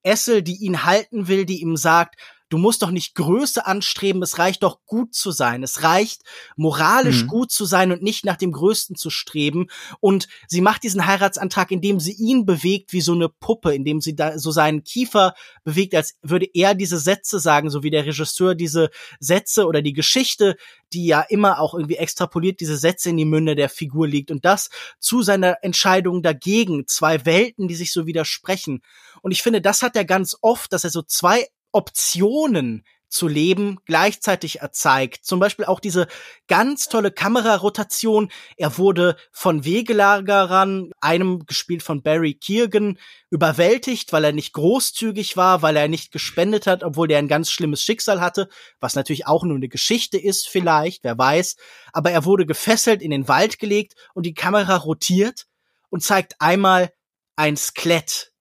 Essel, 0.02 0.42
die 0.42 0.56
ihn 0.56 0.84
halten 0.84 1.28
will, 1.28 1.44
die 1.44 1.60
ihm 1.60 1.76
sagt, 1.76 2.16
du 2.52 2.58
musst 2.58 2.82
doch 2.82 2.90
nicht 2.90 3.14
Größe 3.14 3.64
anstreben, 3.64 4.22
es 4.22 4.38
reicht 4.38 4.62
doch 4.62 4.80
gut 4.84 5.14
zu 5.14 5.30
sein. 5.30 5.62
Es 5.62 5.82
reicht 5.82 6.20
moralisch 6.56 7.22
mhm. 7.22 7.28
gut 7.28 7.50
zu 7.50 7.64
sein 7.64 7.92
und 7.92 8.02
nicht 8.02 8.26
nach 8.26 8.36
dem 8.36 8.52
Größten 8.52 8.94
zu 8.94 9.08
streben. 9.08 9.68
Und 10.00 10.28
sie 10.48 10.60
macht 10.60 10.82
diesen 10.82 11.06
Heiratsantrag, 11.06 11.70
indem 11.70 11.98
sie 11.98 12.12
ihn 12.12 12.44
bewegt 12.44 12.92
wie 12.92 13.00
so 13.00 13.14
eine 13.14 13.30
Puppe, 13.30 13.74
indem 13.74 14.02
sie 14.02 14.14
da 14.14 14.38
so 14.38 14.50
seinen 14.50 14.84
Kiefer 14.84 15.32
bewegt, 15.64 15.94
als 15.94 16.18
würde 16.20 16.46
er 16.52 16.74
diese 16.74 16.98
Sätze 16.98 17.40
sagen, 17.40 17.70
so 17.70 17.82
wie 17.82 17.90
der 17.90 18.04
Regisseur 18.04 18.54
diese 18.54 18.90
Sätze 19.18 19.66
oder 19.66 19.80
die 19.80 19.94
Geschichte, 19.94 20.56
die 20.92 21.06
ja 21.06 21.22
immer 21.22 21.58
auch 21.58 21.72
irgendwie 21.72 21.96
extrapoliert 21.96 22.60
diese 22.60 22.76
Sätze 22.76 23.08
in 23.08 23.16
die 23.16 23.24
Münde 23.24 23.56
der 23.56 23.70
Figur 23.70 24.06
liegt 24.06 24.30
und 24.30 24.44
das 24.44 24.68
zu 24.98 25.22
seiner 25.22 25.56
Entscheidung 25.62 26.22
dagegen. 26.22 26.86
Zwei 26.86 27.24
Welten, 27.24 27.66
die 27.66 27.76
sich 27.76 27.92
so 27.92 28.06
widersprechen. 28.06 28.82
Und 29.22 29.32
ich 29.32 29.42
finde, 29.42 29.60
das 29.60 29.82
hat 29.82 29.96
er 29.96 30.04
ganz 30.04 30.36
oft, 30.42 30.72
dass 30.72 30.84
er 30.84 30.90
so 30.90 31.02
zwei 31.02 31.46
Optionen 31.72 32.84
zu 33.12 33.28
leben 33.28 33.78
gleichzeitig 33.84 34.60
erzeigt. 34.60 35.24
Zum 35.24 35.38
Beispiel 35.38 35.66
auch 35.66 35.80
diese 35.80 36.06
ganz 36.48 36.88
tolle 36.88 37.12
Kamerarotation. 37.12 38.32
Er 38.56 38.78
wurde 38.78 39.16
von 39.30 39.66
Wegelagerern, 39.66 40.92
einem 41.00 41.44
gespielt 41.44 41.82
von 41.82 42.02
Barry 42.02 42.34
Keegan, 42.34 42.98
überwältigt, 43.28 44.12
weil 44.12 44.24
er 44.24 44.32
nicht 44.32 44.54
großzügig 44.54 45.36
war, 45.36 45.60
weil 45.60 45.76
er 45.76 45.88
nicht 45.88 46.10
gespendet 46.10 46.66
hat, 46.66 46.82
obwohl 46.82 47.06
der 47.06 47.18
ein 47.18 47.28
ganz 47.28 47.50
schlimmes 47.50 47.82
Schicksal 47.82 48.20
hatte, 48.20 48.48
was 48.80 48.94
natürlich 48.94 49.26
auch 49.26 49.44
nur 49.44 49.56
eine 49.56 49.68
Geschichte 49.68 50.18
ist 50.18 50.48
vielleicht, 50.48 51.04
wer 51.04 51.18
weiß. 51.18 51.56
Aber 51.92 52.10
er 52.10 52.24
wurde 52.24 52.46
gefesselt 52.46 53.02
in 53.02 53.10
den 53.10 53.28
Wald 53.28 53.58
gelegt 53.58 53.94
und 54.14 54.24
die 54.24 54.34
Kamera 54.34 54.76
rotiert 54.76 55.46
und 55.90 56.02
zeigt 56.02 56.36
einmal 56.40 56.90
ein 57.36 57.58
Skelett 57.58 58.31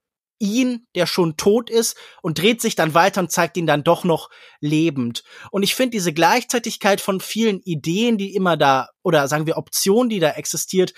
ihn, 0.42 0.88
der 0.96 1.06
schon 1.06 1.38
tot 1.38 1.70
ist, 1.70 1.96
und 2.22 2.40
dreht 2.40 2.62
sich 2.62 2.76
dann 2.76 2.94
weiter 2.94 3.22
und 3.22 3.32
zeigt 3.32 3.56
ihn 3.56 3.68
dann 3.68 3.84
doch 3.84 4.04
noch 4.04 4.30
lebend. 4.60 5.24
Und 5.52 5.64
ich 5.64 5.76
finde 5.76 5.92
diese 5.92 6.14
Gleichzeitigkeit 6.14 7.00
von 7.00 7.22
vielen 7.22 7.62
Ideen, 7.62 8.18
die 8.18 8.36
immer 8.36 8.58
da, 8.58 8.90
oder 9.04 9.28
sagen 9.28 9.46
wir 9.46 9.58
Optionen, 9.58 10.10
die 10.10 10.20
da 10.20 10.32
existiert, 10.32 10.94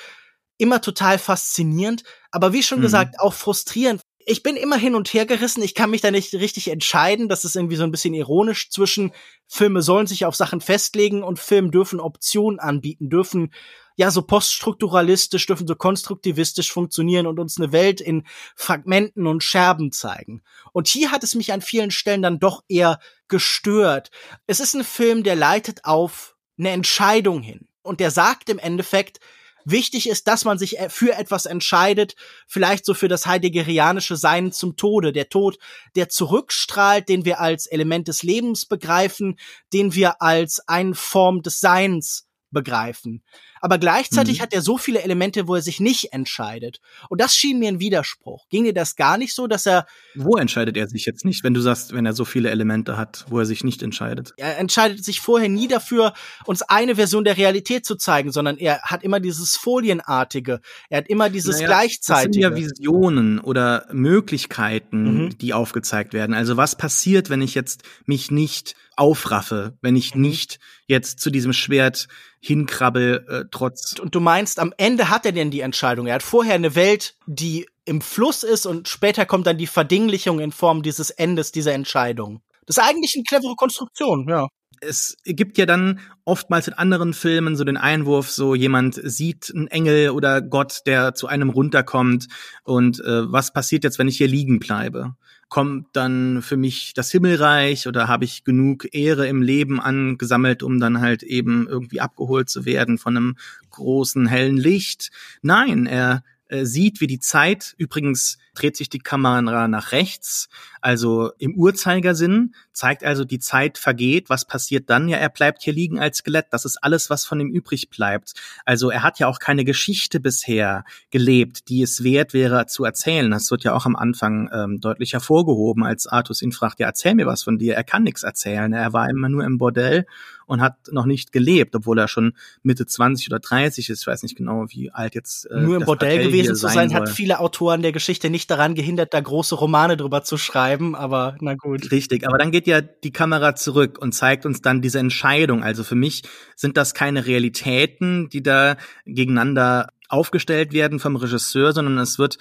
immer 0.58 0.82
total 0.82 1.20
faszinierend, 1.20 2.04
aber 2.32 2.54
wie 2.54 2.64
schon 2.64 2.80
mhm. 2.80 2.84
gesagt, 2.84 3.20
auch 3.20 3.34
frustrierend. 3.34 4.02
Ich 4.26 4.43
bin 4.43 4.55
immer 4.55 4.78
hin 4.78 4.95
und 4.95 5.13
her 5.13 5.26
gerissen, 5.26 5.63
ich 5.63 5.76
kann 5.76 5.89
mich 5.89 6.01
da 6.01 6.11
nicht 6.11 6.34
richtig 6.34 6.69
entscheiden, 6.69 7.30
das 7.30 7.45
ist 7.45 7.55
irgendwie 7.55 7.76
so 7.76 7.84
ein 7.84 7.91
bisschen 7.91 8.13
ironisch 8.13 8.69
zwischen 8.69 9.11
Filme 9.47 9.82
sollen 9.82 10.07
sich 10.07 10.26
auf 10.26 10.36
Sachen 10.36 10.61
festlegen 10.61 11.24
und 11.24 11.39
Filme 11.39 11.69
dürfen 11.69 11.99
Optionen 11.99 12.59
anbieten, 12.59 13.09
dürfen 13.09 13.53
ja 13.95 14.09
so 14.09 14.24
poststrukturalistisch, 14.24 15.45
dürfen 15.45 15.67
so 15.67 15.76
konstruktivistisch 15.76 16.71
funktionieren 16.71 17.28
und 17.28 17.39
uns 17.39 17.57
eine 17.57 17.71
Welt 17.71 18.01
in 18.01 18.24
Fragmenten 18.55 19.28
und 19.28 19.43
Scherben 19.43 19.91
zeigen. 19.91 20.41
Und 20.71 20.88
hier 20.88 21.11
hat 21.11 21.24
es 21.24 21.36
mich 21.36 21.53
an 21.53 21.61
vielen 21.61 21.91
Stellen 21.91 22.24
dann 22.24 22.39
doch 22.39 22.63
eher 22.67 22.99
gestört. 23.28 24.09
Es 24.47 24.59
ist 24.59 24.74
ein 24.74 24.84
Film, 24.84 25.24
der 25.24 25.36
leitet 25.36 25.86
auf 25.86 26.36
eine 26.57 26.71
Entscheidung 26.71 27.41
hin. 27.41 27.67
Und 27.84 27.99
der 27.99 28.11
sagt 28.11 28.49
im 28.49 28.59
Endeffekt, 28.59 29.19
wichtig 29.66 30.09
ist, 30.09 30.28
dass 30.28 30.45
man 30.45 30.57
sich 30.57 30.78
für 30.89 31.14
etwas 31.14 31.45
entscheidet, 31.45 32.16
vielleicht 32.47 32.86
so 32.86 32.93
für 32.93 33.07
das 33.07 33.26
heideggerianische 33.26 34.16
Sein 34.16 34.51
zum 34.51 34.76
Tode, 34.76 35.11
der 35.11 35.30
Tod, 35.30 35.57
der 35.95 36.09
zurückstrahlt, 36.09 37.09
den 37.09 37.26
wir 37.26 37.39
als 37.39 37.66
Element 37.68 38.07
des 38.07 38.24
Lebens 38.24 38.66
begreifen, 38.66 39.38
den 39.72 39.95
wir 39.95 40.22
als 40.22 40.68
eine 40.68 40.95
Form 40.95 41.41
des 41.41 41.59
Seins 41.59 42.28
begreifen. 42.51 43.24
Aber 43.64 43.78
gleichzeitig 43.78 44.39
mhm. 44.39 44.41
hat 44.43 44.53
er 44.53 44.61
so 44.61 44.78
viele 44.78 45.03
Elemente, 45.03 45.47
wo 45.47 45.55
er 45.55 45.61
sich 45.61 45.80
nicht 45.80 46.11
entscheidet. 46.11 46.82
Und 47.07 47.22
das 47.22 47.34
schien 47.34 47.59
mir 47.59 47.70
ein 47.70 47.80
Widerspruch. 47.80 48.49
Ging 48.49 48.66
dir 48.66 48.74
das 48.74 48.97
gar 48.97 49.18
nicht 49.18 49.34
so, 49.34 49.47
dass 49.47 49.66
er. 49.66 49.86
Wo 50.16 50.36
entscheidet 50.36 50.76
er 50.76 50.89
sich 50.89 51.05
jetzt 51.05 51.24
nicht, 51.24 51.45
wenn 51.45 51.53
du 51.53 51.61
sagst, 51.61 51.93
wenn 51.93 52.05
er 52.05 52.11
so 52.11 52.26
viele 52.26 52.49
Elemente 52.49 52.97
hat, 52.97 53.26
wo 53.30 53.39
er 53.39 53.45
sich 53.45 53.64
nicht 53.64 53.82
entscheidet? 53.82 54.34
Er 54.36 54.57
entscheidet 54.57 55.05
sich 55.05 55.22
vorher 55.22 55.47
nie 55.47 55.70
dafür, 55.70 56.14
uns 56.43 56.61
eine 56.61 56.97
Version 56.97 57.24
der 57.24 57.38
Realität 57.38 57.86
zu 57.86 57.95
zeigen, 57.95 58.34
sondern 58.34 58.57
er 58.57 58.82
hat 58.82 59.01
immer 59.01 59.22
dieses 59.22 59.55
Folienartige. 59.55 60.59
Er 60.89 60.97
hat 60.97 61.07
immer 61.07 61.30
dieses 61.30 61.55
naja, 61.55 61.68
Gleichzeitige. 61.68 62.49
Das 62.49 62.57
sind 62.57 62.59
ja 62.59 62.70
Visionen 62.70 63.39
oder 63.39 63.88
Möglichkeiten, 63.93 65.24
mhm. 65.24 65.38
die 65.38 65.53
aufgezeigt 65.53 66.11
werden. 66.11 66.36
Also 66.36 66.57
was 66.57 66.76
passiert, 66.76 67.30
wenn 67.30 67.41
ich 67.41 67.55
jetzt 67.55 67.84
mich 68.05 68.30
nicht 68.30 68.76
aufraffe, 68.95 69.78
wenn 69.82 69.95
ich 69.95 70.16
mhm. 70.16 70.22
nicht 70.22 70.59
jetzt 70.88 71.20
zu 71.20 71.30
diesem 71.30 71.53
Schwert 71.53 72.07
hinkrabbel, 72.39 73.26
äh, 73.28 73.45
trotz. 73.54 73.99
Und 73.99 74.16
du 74.16 74.20
meinst, 74.20 74.60
am 74.60 74.74
Ende 74.78 75.10
hat 75.10 75.26
er 75.26 75.32
denn 75.32 75.51
die 75.51 75.62
Entscheidung. 75.62 76.08
Er 76.08 76.16
hat 76.16 76.24
vorher 76.24 76.56
eine 76.56 76.76
Welt, 76.76 77.16
die 77.26 77.68
im 77.86 78.01
Fluss 78.01 78.43
ist 78.43 78.66
und 78.66 78.88
später 78.88 79.26
kommt 79.26 79.47
dann 79.47 79.58
die 79.58 79.68
Verdinglichung 79.68 80.39
in 80.39 80.51
Form 80.51 80.84
dieses 80.84 81.10
Endes 81.10 81.51
dieser 81.51 81.74
Entscheidung. 81.74 82.41
Das 82.66 82.78
ist 82.78 82.84
eigentlich 82.84 83.14
eine 83.16 83.24
clevere 83.24 83.56
Konstruktion, 83.56 84.28
ja 84.30 84.47
es 84.84 85.18
gibt 85.26 85.58
ja 85.58 85.66
dann 85.66 85.99
oftmals 86.26 86.68
in 86.68 86.74
anderen 86.74 87.14
Filmen 87.14 87.56
so 87.56 87.64
den 87.64 87.78
Einwurf, 87.78 88.30
so 88.30 88.56
jemand 88.56 88.99
sieht 89.04 89.51
einen 89.54 89.68
Engel 89.68 90.12
oder 90.12 90.41
Gott, 90.41 90.82
der 90.86 91.14
zu 91.14 91.28
einem 91.28 91.49
runterkommt 91.49 92.28
und 92.64 92.99
äh, 92.99 93.32
was 93.32 93.54
passiert 93.54 93.84
jetzt, 93.84 93.99
wenn 93.99 94.08
ich 94.08 94.18
hier 94.18 94.28
liegen 94.28 94.60
bleibe? 94.60 95.16
Kommt 95.50 95.88
dann 95.94 96.41
für 96.41 96.58
mich 96.58 96.94
das 96.96 97.12
Himmelreich 97.12 97.88
oder 97.88 98.08
habe 98.08 98.26
ich 98.26 98.44
genug 98.44 98.94
Ehre 98.94 99.28
im 99.28 99.41
Leben 99.41 99.80
angesammelt, 99.80 100.64
um 100.64 100.80
dann 100.80 101.00
halt 101.00 101.22
eben 101.24 101.68
irgendwie 101.68 102.02
abgeholt 102.02 102.50
zu 102.50 102.66
werden 102.66 102.98
von 102.98 103.16
einem 103.16 103.38
großen 103.70 104.26
hellen 104.26 104.58
Licht? 104.58 105.12
Nein, 105.41 105.86
er 105.86 106.24
äh, 106.54 106.66
sieht, 106.66 107.01
wie 107.01 107.08
die 107.08 107.20
Zeit, 107.20 107.74
übrigens 107.78 108.38
dreht 108.54 108.78
sich 108.78 108.88
die 108.88 108.99
Kamera 108.99 109.68
nach 109.68 109.91
rechts, 109.91 110.49
also 110.82 111.32
im 111.39 111.56
Uhrzeigersinn, 111.56 112.54
zeigt 112.74 113.04
also, 113.04 113.26
die 113.26 113.39
Zeit 113.39 113.80
vergeht. 113.80 114.30
Was 114.30 114.45
passiert 114.45 114.89
dann? 114.89 115.08
Ja, 115.08 115.18
er 115.18 115.30
bleibt 115.30 115.64
hier 115.64 115.74
liegen 115.74 115.99
als 115.99 116.18
Skelett. 116.18 116.47
Das 116.51 116.66
ist 116.66 116.78
alles, 116.84 117.10
was 117.10 117.26
von 117.26 117.39
ihm 117.39 117.49
übrig 117.49 117.89
bleibt. 117.89 118.34
Also 118.66 118.91
er 118.91 119.01
hat 119.01 119.18
ja 119.18 119.28
auch 119.28 119.39
keine 119.39 119.64
Geschichte 119.64 120.20
bisher 120.20 120.84
gelebt, 121.10 121.70
die 121.70 121.82
es 121.82 122.04
wert 122.04 122.34
wäre 122.34 122.68
zu 122.68 122.84
erzählen. 122.86 123.32
Das 123.32 123.49
wird 123.49 123.64
ja 123.64 123.74
auch 123.74 123.88
am 123.88 123.95
Anfang 123.95 124.49
ähm, 124.54 124.80
deutlich 124.80 125.14
hervorgehoben, 125.14 125.84
als 125.84 126.06
Artus 126.06 126.43
ihn 126.43 126.51
fragt, 126.51 126.80
ja, 126.80 126.88
erzähl 126.88 127.16
mir 127.16 127.26
was 127.26 127.43
von 127.43 127.58
dir. 127.58 127.76
Er 127.76 127.84
kann 127.84 128.04
nichts 128.04 128.22
erzählen. 128.22 128.74
Er 128.74 128.93
war 128.93 129.10
immer 129.10 129.30
nur 129.30 129.43
im 129.43 129.58
Bordell 129.58 130.06
und 130.54 130.62
hat 130.62 130.76
noch 130.91 131.08
nicht 131.08 131.32
gelebt, 131.32 131.76
obwohl 131.76 131.97
er 131.97 132.08
schon 132.08 132.34
Mitte 132.62 132.86
20 132.86 133.28
oder 133.28 133.39
30 133.39 133.89
ist. 133.89 134.01
Ich 134.01 134.08
weiß 134.08 134.22
nicht 134.22 134.38
genau, 134.38 134.66
wie 134.70 134.91
alt 134.91 135.16
jetzt. 135.16 135.45
Äh, 135.45 135.62
nur 135.62 135.78
im 135.78 135.86
Bordell 135.86 136.22
gewesen 136.22 136.56
zu 136.56 136.68
sein, 136.68 136.93
hat 136.93 137.10
viele 137.10 137.39
Autoren 137.39 137.82
der 137.82 137.91
Geschichte 137.91 138.30
nicht 138.30 138.51
daran 138.51 138.76
gehindert, 138.76 139.16
da 139.16 139.20
große 139.20 139.56
Romane 139.56 139.97
drüber 139.97 140.24
zu 140.24 140.38
schreiben, 140.38 140.95
aber 140.95 141.36
na 141.41 141.56
gut. 141.56 141.91
Richtig, 141.91 142.28
aber 142.28 142.38
dann 142.38 142.51
geht 142.51 142.68
ja 142.68 142.82
die 142.82 143.12
Kamera 143.12 143.56
zurück 143.56 143.97
und 143.99 144.14
zeigt 144.14 144.45
uns 144.45 144.62
dann 144.62 144.84
diese 144.84 144.99
Entscheidung. 144.99 145.64
Also 145.64 145.84
für 145.84 145.95
mich 145.95 146.22
sind 146.56 146.78
das 146.78 146.93
keine 146.93 147.26
Realitäten, 147.26 148.30
die 148.30 148.43
da 148.43 148.78
gegeneinander 149.08 149.88
aufgestellt 150.14 150.74
werden 150.74 150.99
vom 150.99 151.16
Regisseur, 151.16 151.74
sondern 151.74 151.97
es 151.97 152.20
wird 152.20 152.38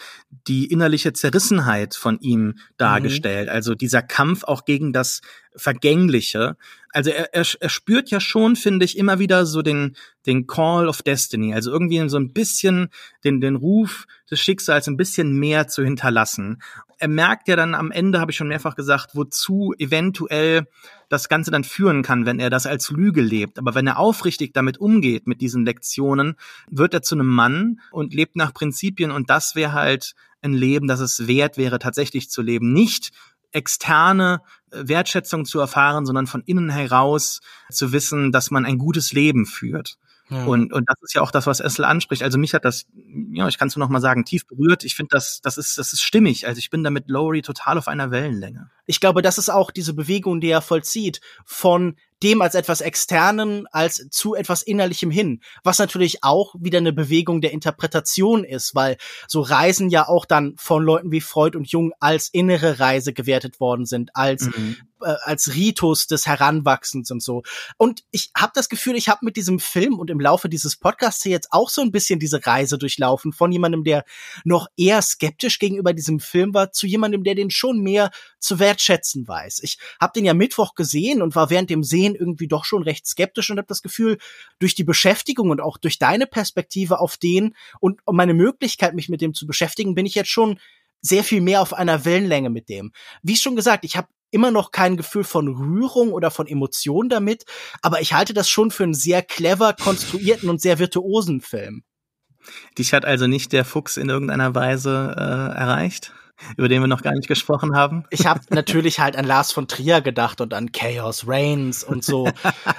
die 0.47 0.67
innerliche 0.67 1.15
Zerrissenheit 1.15 1.95
von 1.95 2.21
ihm 2.21 2.57
dargestellt. 2.77 3.49
Mhm. 3.49 3.55
Also 3.55 3.75
dieser 3.75 4.03
Kampf 4.03 4.45
auch 4.45 4.67
gegen 4.67 4.93
das 4.93 5.23
Vergängliche. 5.57 6.57
Also 6.93 7.11
er, 7.11 7.35
er, 7.35 7.47
er 7.61 7.69
spürt 7.69 8.11
ja 8.11 8.21
schon, 8.21 8.57
finde 8.57 8.85
ich, 8.85 8.99
immer 8.99 9.19
wieder 9.19 9.47
so 9.47 9.63
den, 9.63 9.97
den 10.27 10.47
Call 10.47 10.89
of 10.89 11.03
Destiny. 11.03 11.55
Also 11.55 11.71
irgendwie 11.71 12.09
so 12.09 12.19
ein 12.19 12.33
bisschen 12.33 12.89
den, 13.25 13.41
den 13.41 13.57
Ruf 13.57 14.07
des 14.31 14.41
Schicksals 14.41 14.89
ein 14.89 14.97
bisschen 14.97 15.39
mehr 15.39 15.69
zu 15.69 15.83
hinterlassen. 15.83 16.63
Er 16.99 17.09
merkt 17.09 17.49
ja 17.49 17.57
dann 17.57 17.75
am 17.75 17.91
Ende, 17.91 18.21
habe 18.21 18.31
ich 18.31 18.37
schon 18.37 18.49
mehrfach 18.49 18.77
gesagt, 18.77 19.11
wozu 19.15 19.75
eventuell 19.79 20.67
das 21.09 21.29
Ganze 21.29 21.51
dann 21.51 21.65
führen 21.65 22.03
kann, 22.03 22.27
wenn 22.27 22.39
er 22.39 22.51
das 22.51 22.67
als 22.67 22.91
Lüge 22.91 23.23
lebt. 23.23 23.59
Aber 23.59 23.75
wenn 23.75 23.87
er 23.87 23.99
aufrichtig 23.99 24.53
damit 24.53 24.79
umgeht, 24.79 25.27
mit 25.27 25.41
diesen 25.41 25.65
Lektionen, 25.65 26.37
wird 26.71 26.95
er 26.95 27.03
zu 27.03 27.15
einem 27.15 27.29
Mann 27.29 27.81
und 27.91 28.15
lebt 28.15 28.37
nach 28.37 28.55
Prinzipien 28.55 29.11
und 29.11 29.31
das 29.31 29.55
wäre 29.55 29.73
halt 29.73 30.15
ein 30.43 30.53
Leben, 30.53 30.89
das 30.89 31.01
es 31.01 31.27
wert 31.27 31.57
wäre, 31.57 31.79
tatsächlich 31.79 32.31
zu 32.31 32.43
leben. 32.43 32.73
Nicht 32.73 33.13
externe 33.53 34.41
Wertschätzung 34.73 35.45
zu 35.45 35.61
erfahren, 35.61 36.07
sondern 36.07 36.27
von 36.27 36.43
innen 36.47 36.71
heraus 36.71 37.41
zu 37.71 37.93
wissen, 37.93 38.33
dass 38.33 38.51
man 38.51 38.65
ein 38.65 38.79
gutes 38.79 39.13
Leben 39.13 39.47
führt. 39.47 39.99
Ja. 40.31 40.45
Und, 40.45 40.73
und 40.73 40.89
das 40.89 40.97
ist 41.03 41.15
ja 41.15 41.21
auch 41.21 41.31
das, 41.31 41.47
was 41.47 41.61
Essel 41.61 41.85
anspricht. 41.85 42.23
Also 42.23 42.39
mich 42.39 42.55
hat 42.55 42.65
das, 42.65 42.87
ja, 43.33 43.49
ich 43.49 43.59
kann 43.59 43.69
es 43.69 43.77
nur 43.77 43.85
noch 43.85 43.91
mal 43.91 44.01
sagen, 44.01 44.25
tief 44.25 44.47
berührt. 44.47 44.83
Ich 44.85 44.95
finde, 44.95 45.11
das, 45.13 45.41
das 45.43 45.59
ist, 45.59 45.77
das 45.77 45.93
ist 45.93 46.03
stimmig. 46.03 46.47
Also 46.47 46.59
ich 46.59 46.71
bin 46.71 46.83
da 46.83 46.91
mit 46.91 47.09
Lowry 47.09 47.43
total 47.43 47.77
auf 47.77 47.87
einer 47.87 48.11
Wellenlänge. 48.11 48.71
Ich 48.87 49.01
glaube, 49.01 49.21
das 49.21 49.37
ist 49.37 49.51
auch 49.51 49.71
diese 49.71 49.93
Bewegung, 49.93 50.41
die 50.41 50.49
er 50.49 50.63
vollzieht, 50.63 51.21
von 51.45 51.97
dem 52.23 52.43
als 52.43 52.55
etwas 52.55 52.81
Externen 52.81 53.67
als 53.73 54.09
zu 54.11 54.35
etwas 54.35 54.63
Innerlichem 54.63 55.11
hin, 55.11 55.41
was 55.65 55.79
natürlich 55.79 56.23
auch 56.23 56.55
wieder 56.59 56.79
eine 56.79 56.93
Bewegung 56.93 57.41
der 57.41 57.53
Interpretation 57.53 58.45
ist, 58.45 58.75
weil 58.75 58.97
so 59.27 59.41
Reisen 59.41 59.91
ja 59.91 60.09
auch 60.09 60.25
dann 60.25 60.55
von 60.57 60.83
Leuten 60.83 61.11
wie 61.11 61.21
Freud 61.21 61.57
und 61.57 61.71
Jung 61.71 61.93
als 62.01 62.29
innere 62.29 62.79
Reise 62.79 63.13
gewertet 63.13 63.61
worden 63.61 63.87
sind, 63.87 64.15
als 64.15 64.43
mhm. 64.43 64.77
Äh, 65.03 65.15
als 65.23 65.55
Ritus 65.55 66.07
des 66.07 66.27
Heranwachsens 66.27 67.11
und 67.11 67.23
so. 67.23 67.43
Und 67.77 68.03
ich 68.11 68.31
habe 68.37 68.53
das 68.55 68.69
Gefühl, 68.69 68.97
ich 68.97 69.09
habe 69.09 69.25
mit 69.25 69.37
diesem 69.37 69.59
Film 69.59 69.99
und 69.99 70.11
im 70.11 70.21
Laufe 70.21 70.49
dieses 70.49 70.77
Podcasts 70.77 71.23
hier 71.23 71.33
jetzt 71.33 71.53
auch 71.53 71.69
so 71.69 71.83
ein 71.83 71.93
bisschen 71.93 72.19
diese 72.19 72.45
Reise 72.45 72.79
durchlaufen 72.79 73.33
von 73.33 73.53
jemandem, 73.53 73.85
der 73.85 74.05
noch 74.45 74.69
eher 74.77 75.03
skeptisch 75.03 75.59
gegenüber 75.59 75.93
diesem 75.93 76.21
Film 76.21 76.55
war, 76.55 76.73
zu 76.73 76.87
jemandem, 76.87 77.25
der 77.25 77.35
den 77.35 77.51
schon 77.51 77.81
mehr 77.81 78.11
zu 78.39 78.59
wertschätzen 78.59 79.27
weiß. 79.27 79.61
Ich 79.63 79.79
habe 80.01 80.13
den 80.15 80.25
ja 80.25 80.35
Mittwoch 80.35 80.75
gesehen 80.75 81.23
und 81.23 81.35
war 81.35 81.51
während 81.51 81.71
dem 81.71 81.85
Sehen 81.85 82.15
irgendwie 82.15 82.49
doch 82.49 82.65
schon 82.65 82.83
recht 82.83 83.07
skeptisch 83.07 83.51
und 83.51 83.59
habe 83.59 83.69
das 83.69 83.83
Gefühl, 83.83 84.19
durch 84.59 84.75
die 84.75 84.85
Beschäftigung 84.85 85.51
und 85.51 85.61
auch 85.61 85.79
durch 85.79 85.99
deine 85.99 86.27
Perspektive 86.27 87.01
auf 87.01 87.17
den 87.17 87.55
und 87.81 88.01
meine 88.11 88.35
Möglichkeit, 88.35 88.95
mich 88.95 89.09
mit 89.09 89.21
dem 89.21 89.35
zu 89.35 89.47
beschäftigen, 89.47 89.95
bin 89.95 90.07
ich 90.07 90.15
jetzt 90.15 90.31
schon 90.31 90.59
sehr 91.01 91.25
viel 91.25 91.41
mehr 91.41 91.61
auf 91.61 91.75
einer 91.75 92.05
Wellenlänge 92.05 92.49
mit 92.49 92.69
dem. 92.69 92.93
Wie 93.23 93.37
schon 93.37 93.57
gesagt, 93.57 93.85
ich 93.85 93.97
habe 93.97 94.09
immer 94.33 94.51
noch 94.51 94.73
kein 94.73 94.97
Gefühl 94.97 95.25
von 95.25 95.49
Rührung 95.49 96.13
oder 96.13 96.31
von 96.31 96.47
Emotion 96.47 97.09
damit, 97.09 97.45
aber 97.83 98.01
ich 98.01 98.13
halte 98.13 98.35
das 98.35 98.49
schon 98.49 98.71
für 98.71 98.85
einen 98.85 98.95
sehr 98.95 99.23
clever 99.23 99.75
konstruierten 99.75 100.49
und 100.49 100.61
sehr 100.61 100.79
virtuosen 100.79 101.41
Film. 101.41 101.85
Dich 102.77 102.93
hat 102.93 103.05
also 103.05 103.27
nicht 103.29 103.53
der 103.53 103.65
Fuchs 103.65 103.97
in 103.97 104.09
irgendeiner 104.09 104.55
Weise 104.55 105.15
äh, 105.17 105.59
erreicht? 105.59 106.13
über 106.57 106.69
den 106.69 106.81
wir 106.81 106.89
noch 106.89 107.03
gar 107.03 107.13
nicht 107.13 107.29
gesprochen 107.29 107.77
haben. 107.77 108.05
Ich 108.11 108.27
habe 108.27 108.41
natürlich 108.51 108.99
halt 108.99 109.17
an 109.17 109.25
Lars 109.25 109.53
von 109.53 109.69
Trier 109.69 110.01
gedacht 110.01 110.41
und 110.41 110.55
an 110.55 110.73
Chaos 110.73 111.25
Reigns 111.27 111.85
und 111.85 112.05
so. 112.05 112.29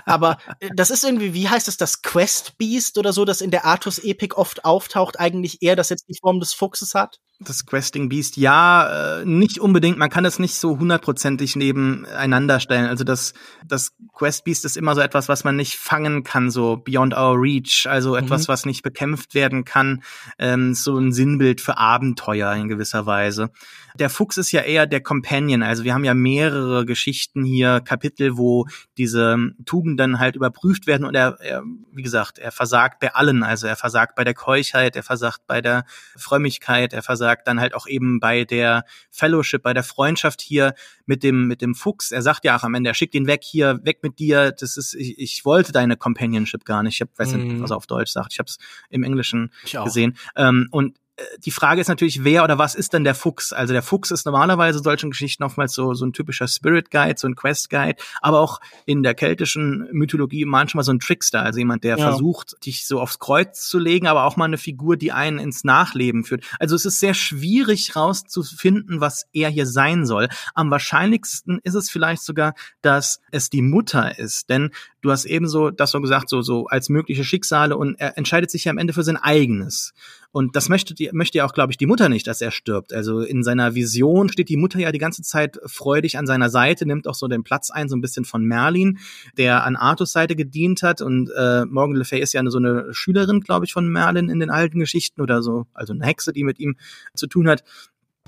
Aber 0.06 0.38
äh, 0.60 0.70
das 0.76 0.90
ist 0.90 1.04
irgendwie, 1.04 1.34
wie 1.34 1.50
heißt 1.50 1.68
es, 1.68 1.78
das 1.78 2.02
Quest 2.02 2.58
Beast 2.58 2.98
oder 2.98 3.14
so, 3.14 3.26
das 3.26 3.42
in 3.42 3.52
der 3.52 3.66
Artus 3.66 4.00
Epic 4.00 4.36
oft 4.36 4.66
auftaucht, 4.66 5.20
eigentlich 5.20 5.62
eher, 5.62 5.76
das 5.76 5.90
jetzt 5.90 6.08
die 6.10 6.18
Form 6.20 6.40
des 6.40 6.54
Fuchses 6.54 6.94
hat? 6.94 7.20
Das 7.46 7.66
Questing 7.66 8.10
Beast, 8.10 8.38
ja, 8.38 9.20
äh, 9.20 9.26
nicht 9.26 9.60
unbedingt. 9.60 9.98
Man 9.98 10.10
kann 10.10 10.26
es 10.26 10.40
nicht 10.40 10.56
so 10.56 10.78
hundertprozentig 10.80 11.56
nebeneinander 11.56 12.60
stellen. 12.60 12.86
Also 12.86 13.04
das, 13.04 13.34
das 13.66 13.94
Quest 14.14 14.44
Beast 14.44 14.66
ist 14.66 14.78
immer 14.78 14.96
so 14.96 15.02
etwas, 15.02 15.30
was 15.30 15.44
man 15.44 15.56
nicht 15.56 15.78
fangen 15.78 16.24
kann, 16.24 16.50
so 16.50 16.78
beyond 16.78 17.16
our 17.16 17.40
reach. 17.40 17.88
Also 17.90 18.16
etwas, 18.16 18.44
mhm. 18.44 18.52
was 18.52 18.66
nicht 18.66 18.84
bekämpft 18.84 19.36
werden 19.36 19.66
kann. 19.66 20.04
Ähm, 20.40 20.74
so 20.74 20.98
ein 20.98 21.12
Sinnbild 21.12 21.62
für 21.62 21.78
Abenteuer 21.78 22.54
in 22.54 22.70
gewisser 22.70 23.06
Weise. 23.06 23.50
Der 23.96 24.10
Fuchs 24.10 24.38
ist 24.38 24.52
ja 24.52 24.62
eher 24.62 24.88
der 24.88 25.02
Companion. 25.02 25.62
Also 25.62 25.84
wir 25.84 25.94
haben 25.94 26.04
ja 26.04 26.14
mehrere 26.14 26.86
Geschichten 26.86 27.44
hier, 27.44 27.82
Kapitel, 27.82 28.38
wo 28.38 28.66
diese 28.98 29.52
Tugenden 29.66 30.20
halt 30.20 30.36
überprüft 30.36 30.88
werden 30.88 31.06
und 31.06 31.16
er, 31.16 31.38
er 31.42 31.64
wie 31.92 32.02
gesagt, 32.02 32.40
er 32.40 32.52
versagt 32.52 33.00
bei 33.00 33.14
allen. 33.14 33.44
Also 33.44 33.68
er 33.68 33.76
versagt 33.76 34.16
bei 34.16 34.24
der 34.24 34.34
Keuchheit, 34.34 34.96
er 34.96 35.04
versagt 35.04 35.42
bei 35.48 35.62
der 35.62 35.86
Frömmigkeit, 36.18 36.94
er 36.94 37.04
versagt 37.04 37.33
dann 37.46 37.60
halt 37.60 37.74
auch 37.74 37.88
eben 37.88 38.20
bei 38.20 38.46
der 38.46 38.86
Fellowship, 39.12 39.64
bei 39.64 39.74
der 39.74 39.84
Freundschaft 39.84 40.42
hier 40.42 40.74
mit 41.06 41.24
dem, 41.24 41.48
mit 41.48 41.62
dem 41.62 41.76
Fuchs. 41.76 42.12
Er 42.12 42.22
sagt 42.22 42.46
ja 42.46 42.58
auch 42.58 42.64
am 42.64 42.74
Ende, 42.74 42.90
er 42.90 42.94
schickt 42.94 43.16
ihn 43.16 43.28
weg 43.28 43.42
hier, 43.44 43.80
weg 43.84 44.00
mit 44.04 44.20
dir. 44.20 44.52
Das 44.52 44.78
ist, 44.78 44.94
ich, 44.94 45.18
ich 45.18 45.46
wollte 45.46 45.72
deine 45.72 45.98
Companionship 45.98 46.66
gar 46.66 46.84
nicht. 46.84 46.96
Ich 46.96 47.02
hab, 47.02 47.18
weiß 47.18 47.34
nicht, 47.34 47.46
mhm. 47.46 47.62
was 47.62 47.72
er 47.72 47.78
auf 47.78 47.88
Deutsch 47.88 48.12
sagt. 48.12 48.34
Ich 48.34 48.40
habe 48.40 48.48
es 48.48 48.58
im 48.90 49.04
Englischen 49.04 49.52
gesehen. 49.86 50.18
Ähm, 50.36 50.68
und 50.72 50.98
die 51.46 51.52
Frage 51.52 51.80
ist 51.80 51.90
natürlich, 51.90 52.24
wer 52.24 52.44
oder 52.44 52.58
was 52.58 52.74
ist 52.74 52.94
denn 52.94 53.04
der 53.04 53.14
Fuchs? 53.14 53.54
Also 53.54 53.72
der 53.72 53.84
Fuchs 53.84 54.10
ist 54.10 54.26
normalerweise 54.26 54.80
solchen 54.80 55.12
Geschichten 55.12 55.44
oftmals 55.44 55.74
so, 55.74 55.94
so 55.94 56.06
ein 56.06 56.14
typischer 56.14 56.48
Spirit 56.48 56.90
Guide, 56.90 57.16
so 57.18 57.28
ein 57.28 57.36
Quest 57.36 57.70
Guide, 57.70 58.02
aber 58.22 58.40
auch 58.40 58.60
in 58.86 59.04
der 59.04 59.14
keltischen 59.14 59.88
Mythologie 59.92 60.46
manchmal 60.46 60.84
so 60.84 60.92
ein 60.92 61.00
Trickster, 61.00 61.44
also 61.44 61.60
jemand, 61.60 61.84
der 61.84 61.98
ja. 61.98 62.10
versucht, 62.10 62.56
dich 62.66 62.88
so 62.88 63.00
aufs 63.00 63.20
Kreuz 63.20 63.68
zu 63.68 63.78
legen, 63.78 64.08
aber 64.08 64.24
auch 64.24 64.38
mal 64.38 64.46
eine 64.46 64.58
Figur, 64.58 64.98
die 64.98 65.12
einen 65.12 65.38
ins 65.38 65.64
Nachleben 65.64 66.24
führt. 66.24 66.46
Also 66.60 66.76
es 66.76 66.86
ist 66.86 67.00
sehr 67.00 67.14
schwierig 67.14 67.96
rauszufinden, 67.96 69.00
was 69.00 69.28
er 69.34 69.50
hier 69.50 69.68
sein 69.68 70.08
soll. 70.08 70.30
Am 70.56 70.72
wahrscheinlichsten 70.72 71.60
ist 71.64 71.76
es 71.76 71.92
vielleicht 71.92 72.24
sogar, 72.24 72.56
dass 72.82 73.20
es 73.30 73.52
die 73.52 73.62
Mutter 73.62 74.18
ist, 74.18 74.50
denn 74.50 74.72
du 75.02 75.12
hast 75.12 75.26
ebenso 75.26 75.70
das 75.70 75.92
so 75.92 76.02
gesagt, 76.02 76.30
so, 76.30 76.42
so 76.42 76.66
als 76.66 76.90
mögliche 76.90 77.24
Schicksale 77.24 77.78
und 77.78 78.00
er 78.00 78.18
entscheidet 78.18 78.50
sich 78.50 78.66
ja 78.66 78.72
am 78.72 78.80
Ende 78.80 78.94
für 78.94 79.04
sein 79.04 79.18
eigenes. 79.18 79.94
Und 80.34 80.56
das 80.56 80.68
möchte, 80.68 80.96
die, 80.96 81.12
möchte 81.14 81.38
ja 81.38 81.46
auch, 81.46 81.54
glaube 81.54 81.72
ich, 81.72 81.78
die 81.78 81.86
Mutter 81.86 82.10
nicht, 82.10 82.26
dass 82.26 82.42
er 82.42 82.50
stirbt. 82.50 82.92
Also 82.92 83.20
in 83.20 83.44
seiner 83.44 83.76
Vision 83.76 84.30
steht 84.30 84.50
die 84.50 84.58
Mutter 84.58 84.80
ja 84.80 84.92
die 84.92 84.98
ganze 84.98 85.22
Zeit 85.22 85.60
freudig 85.68 86.18
an 86.18 86.26
seiner 86.26 86.50
Seite, 86.50 86.88
nimmt 86.88 87.08
auch 87.08 87.14
so 87.14 87.28
den 87.28 87.44
Platz 87.44 87.70
ein, 87.70 87.88
so 87.88 87.96
ein 87.96 88.02
bisschen 88.02 88.26
von 88.26 88.44
Merlin, 88.44 88.98
der 89.38 89.64
an 89.64 89.76
Arthurs 89.76 90.12
Seite 90.12 90.36
gedient 90.36 90.82
hat. 90.82 91.02
Und 91.02 91.30
äh, 91.38 91.66
Morgan 91.66 91.96
Le 91.96 92.04
Fay 92.04 92.20
ist 92.20 92.34
ja 92.34 92.40
eine, 92.40 92.50
so 92.50 92.58
eine 92.58 92.92
Schülerin, 92.96 93.42
glaube 93.42 93.66
ich, 93.66 93.74
von 93.74 93.88
Merlin 93.88 94.30
in 94.30 94.40
den 94.40 94.50
alten 94.50 94.80
Geschichten 94.80 95.22
oder 95.22 95.44
so, 95.44 95.68
also 95.76 95.94
eine 95.94 96.04
Hexe, 96.04 96.34
die 96.34 96.44
mit 96.44 96.60
ihm 96.60 96.78
zu 97.14 97.28
tun 97.28 97.48
hat 97.48 97.64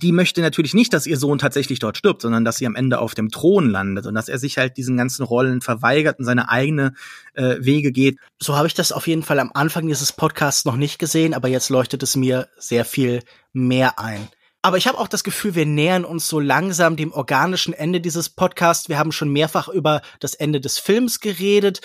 die 0.02 0.12
möchte 0.12 0.42
natürlich 0.42 0.74
nicht, 0.74 0.94
dass 0.94 1.08
ihr 1.08 1.18
Sohn 1.18 1.38
tatsächlich 1.38 1.80
dort 1.80 1.98
stirbt, 1.98 2.22
sondern 2.22 2.44
dass 2.44 2.58
sie 2.58 2.66
am 2.66 2.76
Ende 2.76 3.00
auf 3.00 3.16
dem 3.16 3.30
Thron 3.30 3.70
landet 3.70 4.06
und 4.06 4.16
dass 4.16 4.28
er 4.28 4.40
sich 4.40 4.58
halt 4.58 4.78
diesen 4.78 4.98
ganzen 4.98 5.24
Rollen 5.24 5.62
verweigert 5.62 6.20
und 6.20 6.26
seine 6.26 6.50
eigene 6.50 6.94
äh, 7.34 7.56
Wege 7.60 7.92
geht. 7.92 8.20
So 8.42 8.58
habe 8.58 8.68
ich 8.68 8.74
das 8.74 8.92
auf 8.92 9.08
jeden 9.08 9.24
Fall 9.24 9.40
am 9.40 9.52
Anfang 9.54 9.88
dieses 9.88 10.12
Podcasts 10.12 10.66
noch 10.66 10.76
nicht 10.76 11.00
gesehen, 11.00 11.34
aber 11.34 11.48
jetzt 11.48 11.70
leuchtet 11.70 12.04
es 12.04 12.16
mir 12.16 12.50
sehr 12.58 12.84
viel 12.84 13.22
mehr 13.54 13.98
ein. 13.98 14.28
Aber 14.66 14.78
ich 14.78 14.88
habe 14.88 14.98
auch 14.98 15.08
das 15.08 15.24
Gefühl, 15.24 15.54
wir 15.54 15.68
nähern 15.68 16.04
uns 16.04 16.28
so 16.28 16.40
langsam 16.40 16.96
dem 16.96 17.12
organischen 17.12 17.72
Ende 17.72 18.02
dieses 18.02 18.30
Podcasts. 18.30 18.90
Wir 18.90 18.98
haben 18.98 19.12
schon 19.12 19.30
mehrfach 19.30 19.68
über 19.68 20.02
das 20.20 20.34
Ende 20.34 20.60
des 20.60 20.80
Films 20.80 21.20
geredet. 21.20 21.82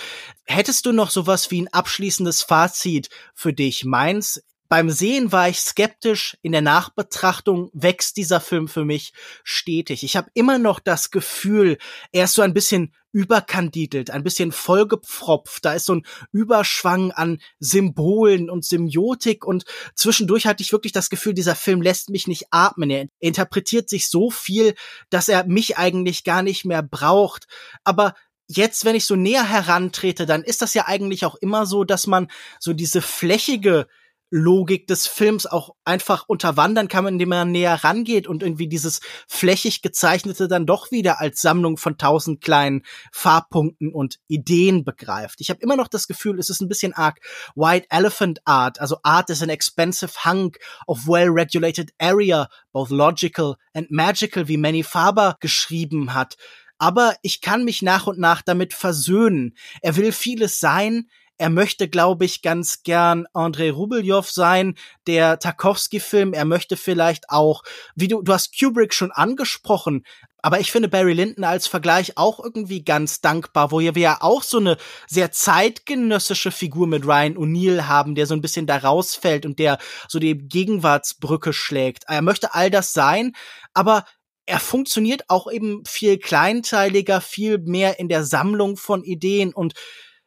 Hättest 0.47 0.87
du 0.87 0.93
noch 0.93 1.11
sowas 1.11 1.51
wie 1.51 1.61
ein 1.61 1.69
abschließendes 1.69 2.41
Fazit 2.43 3.11
für 3.35 3.53
dich? 3.53 3.85
Meins 3.85 4.43
beim 4.71 4.89
Sehen 4.89 5.33
war 5.33 5.49
ich 5.49 5.61
skeptisch, 5.61 6.39
in 6.43 6.53
der 6.53 6.61
Nachbetrachtung 6.61 7.71
wächst 7.73 8.17
dieser 8.17 8.41
Film 8.41 8.69
für 8.69 8.85
mich 8.85 9.13
stetig. 9.43 10.05
Ich 10.05 10.15
habe 10.15 10.31
immer 10.33 10.59
noch 10.59 10.79
das 10.79 11.11
Gefühl, 11.11 11.77
er 12.13 12.25
ist 12.25 12.35
so 12.35 12.43
ein 12.43 12.55
bisschen 12.55 12.95
überkandidelt, 13.11 14.13
ein 14.13 14.23
bisschen 14.23 14.53
vollgepfropft. 14.53 15.65
Da 15.65 15.73
ist 15.73 15.87
so 15.87 15.97
ein 15.97 16.07
Überschwang 16.31 17.11
an 17.11 17.41
Symbolen 17.59 18.49
und 18.49 18.65
Semiotik 18.65 19.45
und 19.45 19.65
zwischendurch 19.97 20.47
hatte 20.47 20.63
ich 20.63 20.71
wirklich 20.71 20.93
das 20.93 21.11
Gefühl, 21.11 21.35
dieser 21.35 21.57
Film 21.57 21.83
lässt 21.83 22.09
mich 22.09 22.29
nicht 22.29 22.47
atmen. 22.53 22.91
Er 22.91 23.07
interpretiert 23.19 23.89
sich 23.89 24.09
so 24.09 24.31
viel, 24.31 24.77
dass 25.11 25.29
er 25.29 25.47
mich 25.47 25.79
eigentlich 25.79 26.23
gar 26.23 26.45
nicht 26.45 26.65
mehr 26.65 26.85
braucht. 26.85 27.49
Aber 27.83 28.15
jetzt, 28.47 28.85
wenn 28.85 28.95
ich 28.95 29.05
so 29.05 29.17
näher 29.17 29.49
herantrete, 29.49 30.27
dann 30.27 30.45
ist 30.45 30.63
das 30.63 30.75
ja 30.75 30.87
eigentlich 30.87 31.25
auch 31.25 31.35
immer 31.35 31.67
so, 31.67 31.83
dass 31.83 32.07
man 32.07 32.29
so 32.61 32.73
diese 32.73 33.03
flächige 33.03 33.89
Logik 34.31 34.87
des 34.87 35.07
Films 35.07 35.47
auch 35.47 35.75
einfach 35.85 36.25
unterwandern 36.29 36.89
kann, 36.89 37.07
indem 37.07 37.31
man 37.31 37.51
näher 37.51 37.83
rangeht 37.83 38.29
und 38.29 38.43
irgendwie 38.43 38.69
dieses 38.69 39.01
flächig 39.27 39.83
gezeichnete 39.83 40.47
dann 40.47 40.67
doch 40.67 40.91
wieder 40.93 41.21
als 41.21 41.41
Sammlung 41.41 41.77
von 41.77 41.99
tausend 41.99 42.41
kleinen 42.41 42.83
Farbpunkten 43.13 43.93
und 43.93 44.21
Ideen 44.29 44.85
begreift. 44.85 45.41
Ich 45.41 45.51
habe 45.51 45.61
immer 45.61 45.77
noch 45.77 45.89
das 45.89 46.07
Gefühl, 46.07 46.39
es 46.39 46.49
ist 46.49 46.61
ein 46.61 46.69
bisschen 46.69 46.93
arg 46.93 47.21
White 47.57 47.87
Elephant 47.91 48.41
Art, 48.45 48.81
also 48.81 48.99
Art 49.03 49.31
is 49.31 49.43
an 49.43 49.49
expensive 49.49 50.25
hunk 50.25 50.59
of 50.87 51.07
well-regulated 51.09 51.91
area, 51.99 52.49
both 52.73 52.91
logical 52.91 53.57
and 53.75 53.91
magical, 53.91 54.47
wie 54.47 54.57
Manny 54.57 54.83
Faber 54.83 55.37
geschrieben 55.41 56.15
hat. 56.15 56.37
Aber 56.79 57.15
ich 57.21 57.43
kann 57.43 57.65
mich 57.65 57.83
nach 57.83 58.07
und 58.07 58.19
nach 58.19 58.41
damit 58.41 58.73
versöhnen. 58.73 59.55
Er 59.83 59.97
will 59.97 60.13
vieles 60.13 60.61
sein, 60.61 61.11
er 61.41 61.49
möchte, 61.49 61.89
glaube 61.89 62.27
ich, 62.27 62.43
ganz 62.43 62.83
gern 62.83 63.27
Andrei 63.33 63.71
Rubeljow 63.71 64.21
sein, 64.31 64.75
der 65.07 65.39
Tarkovsky-Film. 65.39 66.35
Er 66.35 66.45
möchte 66.45 66.77
vielleicht 66.77 67.31
auch, 67.31 67.63
wie 67.95 68.09
du, 68.09 68.21
du 68.21 68.35
hast 68.35 68.55
Kubrick 68.59 68.93
schon 68.93 69.11
angesprochen, 69.11 70.05
aber 70.43 70.61
ich 70.61 70.71
finde 70.71 70.91
Barry 70.91 71.15
Lyndon 71.15 71.45
als 71.45 71.67
Vergleich 71.67 72.19
auch 72.19 72.45
irgendwie 72.45 72.85
ganz 72.85 73.23
dankbar, 73.23 73.73
wo 73.73 73.81
wir 73.81 73.93
ja 73.97 74.19
auch 74.21 74.43
so 74.43 74.59
eine 74.59 74.77
sehr 75.09 75.33
zeitgenössische 75.33 76.51
Figur 76.51 76.87
mit 76.87 77.07
Ryan 77.07 77.39
O'Neill 77.39 77.89
haben, 77.89 78.15
der 78.15 78.27
so 78.27 78.35
ein 78.35 78.43
bisschen 78.43 78.67
da 78.67 78.77
rausfällt 78.77 79.47
und 79.47 79.59
der 79.59 79.79
so 80.09 80.19
die 80.19 80.37
Gegenwartsbrücke 80.37 81.55
schlägt. 81.55 82.05
Er 82.07 82.21
möchte 82.21 82.53
all 82.53 82.69
das 82.71 82.93
sein, 82.93 83.33
aber 83.73 84.05
er 84.45 84.61
funktioniert 84.61 85.23
auch 85.29 85.51
eben 85.51 85.87
viel 85.87 86.19
kleinteiliger, 86.19 87.23
viel 87.23 87.57
mehr 87.57 87.99
in 87.99 88.11
der 88.11 88.25
Sammlung 88.25 88.77
von 88.77 89.03
Ideen 89.05 89.55
und 89.55 89.73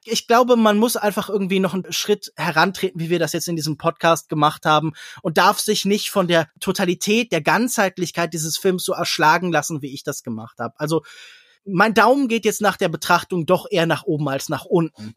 ich 0.05 0.27
glaube, 0.27 0.55
man 0.55 0.77
muss 0.77 0.95
einfach 0.95 1.29
irgendwie 1.29 1.59
noch 1.59 1.73
einen 1.73 1.91
Schritt 1.91 2.31
herantreten, 2.35 2.99
wie 2.99 3.09
wir 3.09 3.19
das 3.19 3.33
jetzt 3.33 3.47
in 3.47 3.55
diesem 3.55 3.77
Podcast 3.77 4.29
gemacht 4.29 4.65
haben 4.65 4.93
und 5.21 5.37
darf 5.37 5.59
sich 5.59 5.85
nicht 5.85 6.09
von 6.09 6.27
der 6.27 6.49
Totalität, 6.59 7.31
der 7.31 7.41
Ganzheitlichkeit 7.41 8.33
dieses 8.33 8.57
Films 8.57 8.83
so 8.83 8.93
erschlagen 8.93 9.51
lassen, 9.51 9.81
wie 9.81 9.93
ich 9.93 10.03
das 10.03 10.23
gemacht 10.23 10.59
habe. 10.59 10.73
Also 10.77 11.03
mein 11.65 11.93
Daumen 11.93 12.27
geht 12.27 12.45
jetzt 12.45 12.61
nach 12.61 12.77
der 12.77 12.89
Betrachtung 12.89 13.45
doch 13.45 13.65
eher 13.69 13.85
nach 13.85 14.03
oben 14.03 14.27
als 14.27 14.49
nach 14.49 14.65
unten. 14.65 15.15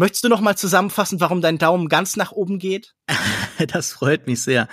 Möchtest 0.00 0.24
du 0.24 0.30
noch 0.30 0.40
mal 0.40 0.56
zusammenfassen, 0.56 1.20
warum 1.20 1.42
dein 1.42 1.58
Daumen 1.58 1.90
ganz 1.90 2.16
nach 2.16 2.32
oben 2.32 2.58
geht? 2.58 2.94
das 3.70 3.92
freut 3.92 4.26
mich 4.26 4.40
sehr. 4.40 4.66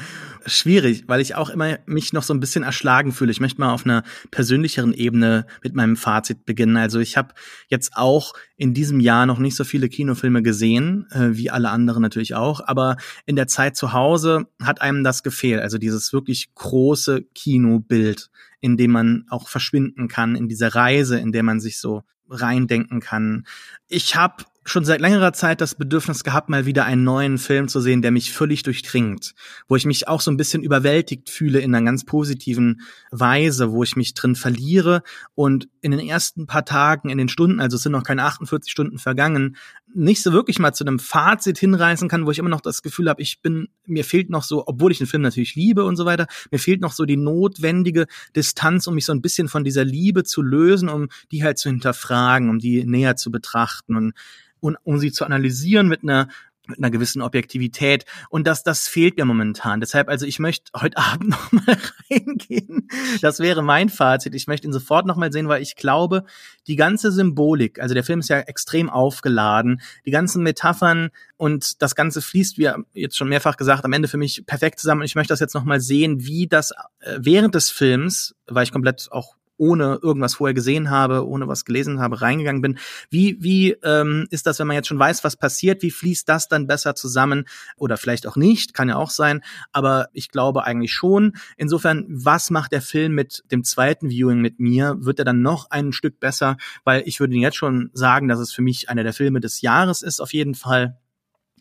Schwierig, 0.46 1.04
weil 1.08 1.20
ich 1.20 1.36
auch 1.36 1.50
immer 1.50 1.80
mich 1.86 2.14
noch 2.14 2.24
so 2.24 2.34
ein 2.34 2.40
bisschen 2.40 2.64
erschlagen 2.64 3.12
fühle. 3.12 3.32
Ich 3.32 3.42
möchte 3.42 3.60
mal 3.60 3.74
auf 3.74 3.84
einer 3.84 4.04
persönlicheren 4.32 4.94
Ebene 4.94 5.46
mit 5.62 5.76
meinem 5.76 5.98
Fazit 5.98 6.46
beginnen. 6.46 6.78
Also 6.78 7.00
ich 7.00 7.18
habe 7.18 7.34
jetzt 7.68 7.98
auch 7.98 8.36
in 8.56 8.74
diesem 8.74 9.02
Jahr 9.02 9.26
noch 9.26 9.38
nicht 9.38 9.58
so 9.58 9.66
viele 9.66 9.90
Kinofilme 9.90 10.44
gesehen, 10.44 11.08
äh, 11.12 11.32
wie 11.32 11.50
alle 11.50 11.72
anderen 11.72 12.02
natürlich 12.02 12.34
auch, 12.34 12.62
aber 12.66 12.96
in 13.26 13.36
der 13.36 13.48
Zeit 13.48 13.76
zu 13.76 13.92
Hause 13.92 14.46
hat 14.64 14.82
einem 14.82 15.04
das 15.04 15.24
gefehlt. 15.24 15.62
Also 15.62 15.78
dieses 15.78 16.14
wirklich 16.14 16.56
große 16.56 17.24
Kinobild, 17.36 18.30
in 18.62 18.78
dem 18.78 18.92
man 18.92 19.26
auch 19.30 19.50
verschwinden 19.50 20.08
kann, 20.08 20.38
in 20.38 20.48
dieser 20.48 20.74
Reise, 20.74 21.20
in 21.20 21.34
der 21.34 21.44
man 21.44 21.60
sich 21.60 21.80
so 21.80 22.04
reindenken 22.30 23.00
kann. 23.00 23.46
Ich 23.88 24.16
habe 24.16 24.46
schon 24.68 24.84
seit 24.84 25.00
längerer 25.00 25.32
Zeit 25.34 25.62
das 25.62 25.76
Bedürfnis 25.76 26.24
gehabt, 26.24 26.50
mal 26.50 26.66
wieder 26.66 26.86
einen 26.86 27.04
neuen 27.04 27.38
Film 27.38 27.70
zu 27.70 27.80
sehen, 27.80 28.02
der 28.02 28.12
mich 28.12 28.34
völlig 28.34 28.64
durchdringt, 28.64 29.34
wo 29.68 29.76
ich 29.78 29.86
mich 29.86 30.08
auch 30.08 30.20
so 30.20 30.30
ein 30.30 30.38
bisschen 30.38 30.62
überwältigt 30.62 31.30
fühle 31.30 31.60
in 31.60 31.74
einer 31.74 31.86
ganz 31.86 32.04
positiven 32.04 32.82
Weise, 33.10 33.72
wo 33.72 33.84
ich 33.84 33.96
mich 33.96 34.14
drin 34.14 34.36
verliere. 34.36 35.04
Und 35.36 35.70
in 35.82 35.92
den 35.92 36.02
ersten 36.02 36.48
paar 36.48 36.66
Tagen, 36.66 37.10
in 37.10 37.18
den 37.18 37.30
Stunden, 37.30 37.62
also 37.62 37.76
es 37.76 37.84
sind 37.84 37.94
noch 37.94 38.04
keine 38.04 38.24
48 38.24 38.70
Stunden 38.70 38.98
vergangen, 38.98 39.56
nicht 39.94 40.22
so 40.22 40.34
wirklich 40.34 40.60
mal 40.60 40.74
zu 40.74 40.84
einem 40.84 41.00
Fazit 41.00 41.58
hinreißen 41.58 42.10
kann, 42.10 42.26
wo 42.26 42.32
ich 42.32 42.40
immer 42.40 42.50
noch 42.50 42.62
das 42.62 42.82
Gefühl 42.82 43.10
habe, 43.10 43.22
ich 43.22 43.42
bin, 43.42 43.70
mir 43.86 44.04
fehlt 44.04 44.30
noch 44.30 44.44
so, 44.44 44.68
obwohl 44.68 44.92
ich 44.92 44.98
den 44.98 45.08
Film 45.08 45.24
natürlich 45.24 45.56
liebe 45.56 45.86
und 45.86 45.96
so 45.96 46.06
weiter, 46.06 46.28
mir 46.52 46.60
fehlt 46.60 46.82
noch 46.82 46.92
so 46.92 47.06
die 47.06 47.18
notwendige 47.18 48.06
Distanz, 48.36 48.86
um 48.88 48.96
mich 48.96 49.06
so 49.06 49.14
ein 49.14 49.22
bisschen 49.22 49.48
von 49.48 49.64
dieser 49.64 49.86
Liebe 49.86 50.26
zu 50.26 50.42
lösen, 50.42 50.90
um 50.90 51.08
die 51.32 51.44
halt 51.44 51.58
zu 51.58 51.70
hinterfragen, 51.70 52.50
um 52.50 52.60
die 52.60 52.86
näher 52.86 53.16
zu 53.16 53.32
betrachten. 53.32 53.96
Und 53.96 54.14
und 54.60 54.78
um 54.84 55.00
sie 55.00 55.12
zu 55.12 55.26
analysieren 55.26 55.88
mit 55.88 56.04
einer 56.04 56.28
mit 56.68 56.80
einer 56.80 56.92
gewissen 56.92 57.22
Objektivität 57.22 58.06
und 58.30 58.46
das 58.46 58.64
das 58.64 58.88
fehlt 58.88 59.18
mir 59.18 59.26
momentan. 59.26 59.80
Deshalb 59.80 60.10
also 60.10 60.26
ich 60.26 60.40
möchte 60.40 60.72
heute 60.80 60.98
Abend 61.08 61.30
noch 61.30 61.52
mal 61.52 61.78
reingehen. 62.12 62.88
Das 63.22 63.40
wäre 63.40 63.62
mein 63.62 63.90
Fazit. 63.90 64.36
Ich 64.36 64.48
möchte 64.48 64.68
ihn 64.68 64.74
sofort 64.74 65.06
noch 65.06 65.16
mal 65.16 65.32
sehen, 65.32 65.48
weil 65.48 65.62
ich 65.62 65.76
glaube, 65.76 66.26
die 66.68 66.76
ganze 66.76 67.12
Symbolik, 67.12 67.80
also 67.80 67.94
der 67.94 68.04
Film 68.04 68.20
ist 68.20 68.30
ja 68.30 68.40
extrem 68.40 68.90
aufgeladen, 68.90 69.82
die 70.06 70.12
ganzen 70.12 70.44
Metaphern 70.44 71.10
und 71.38 71.82
das 71.82 71.96
ganze 71.96 72.22
fließt, 72.22 72.58
wie 72.58 72.70
jetzt 72.94 73.18
schon 73.18 73.30
mehrfach 73.30 73.58
gesagt, 73.58 73.86
am 73.86 73.94
Ende 73.94 74.08
für 74.08 74.18
mich 74.18 74.46
perfekt 74.46 74.80
zusammen. 74.80 75.02
Und 75.02 75.06
ich 75.06 75.16
möchte 75.16 75.32
das 75.32 75.40
jetzt 75.40 75.54
noch 75.54 75.64
mal 75.64 75.80
sehen, 75.80 76.26
wie 76.26 76.48
das 76.48 76.72
äh, 77.00 77.18
während 77.20 77.56
des 77.56 77.70
Films, 77.70 78.36
weil 78.48 78.64
ich 78.64 78.72
komplett 78.72 79.08
auch 79.12 79.37
ohne 79.58 80.00
irgendwas 80.02 80.36
vorher 80.36 80.54
gesehen 80.54 80.90
habe, 80.90 81.28
ohne 81.28 81.48
was 81.48 81.66
gelesen 81.66 82.00
habe, 82.00 82.22
reingegangen 82.22 82.62
bin. 82.62 82.80
Wie, 83.10 83.38
wie 83.42 83.72
ähm, 83.84 84.28
ist 84.30 84.48
das, 84.48 84.60
wenn 84.60 84.68
man 84.68 84.76
jetzt 84.76 84.88
schon 84.88 85.00
weiß, 85.00 85.24
was 85.24 85.36
passiert? 85.36 85.82
Wie 85.82 85.92
fließt 85.92 86.28
das 86.30 86.48
dann 86.48 86.68
besser 86.68 86.96
zusammen? 86.96 87.46
Oder 87.76 87.98
vielleicht 87.98 88.28
auch 88.28 88.36
nicht, 88.36 88.74
kann 88.74 88.90
ja 88.90 88.96
auch 88.96 89.10
sein. 89.10 89.42
Aber 89.72 90.08
ich 90.14 90.30
glaube 90.30 90.64
eigentlich 90.64 90.94
schon. 90.94 91.34
Insofern, 91.58 92.06
was 92.10 92.50
macht 92.50 92.72
der 92.72 92.82
Film 92.82 93.14
mit 93.14 93.44
dem 93.52 93.64
zweiten 93.64 94.10
Viewing 94.10 94.40
mit 94.40 94.60
mir? 94.60 94.96
Wird 95.00 95.20
er 95.20 95.26
dann 95.26 95.42
noch 95.42 95.70
ein 95.72 95.94
Stück 95.94 96.20
besser? 96.20 96.58
Weil 96.84 97.04
ich 97.06 97.20
würde 97.20 97.36
jetzt 97.36 97.58
schon 97.58 97.90
sagen, 97.94 98.28
dass 98.28 98.40
es 98.40 98.54
für 98.54 98.62
mich 98.62 98.90
einer 98.90 99.04
der 99.04 99.14
Filme 99.14 99.40
des 99.40 99.62
Jahres 99.62 100.02
ist, 100.02 100.22
auf 100.22 100.34
jeden 100.34 100.56
Fall 100.56 100.98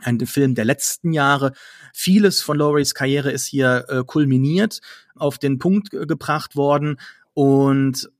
ein 0.00 0.20
Film 0.26 0.54
der 0.54 0.64
letzten 0.64 1.12
Jahre. 1.12 1.52
Vieles 1.92 2.42
von 2.42 2.58
Laurie's 2.58 2.94
Karriere 2.94 3.30
ist 3.30 3.46
hier 3.46 3.86
äh, 3.88 4.04
kulminiert, 4.04 4.80
auf 5.14 5.38
den 5.38 5.58
Punkt 5.58 5.94
äh, 5.94 6.06
gebracht 6.06 6.56
worden. 6.56 6.98
Und 7.36 8.10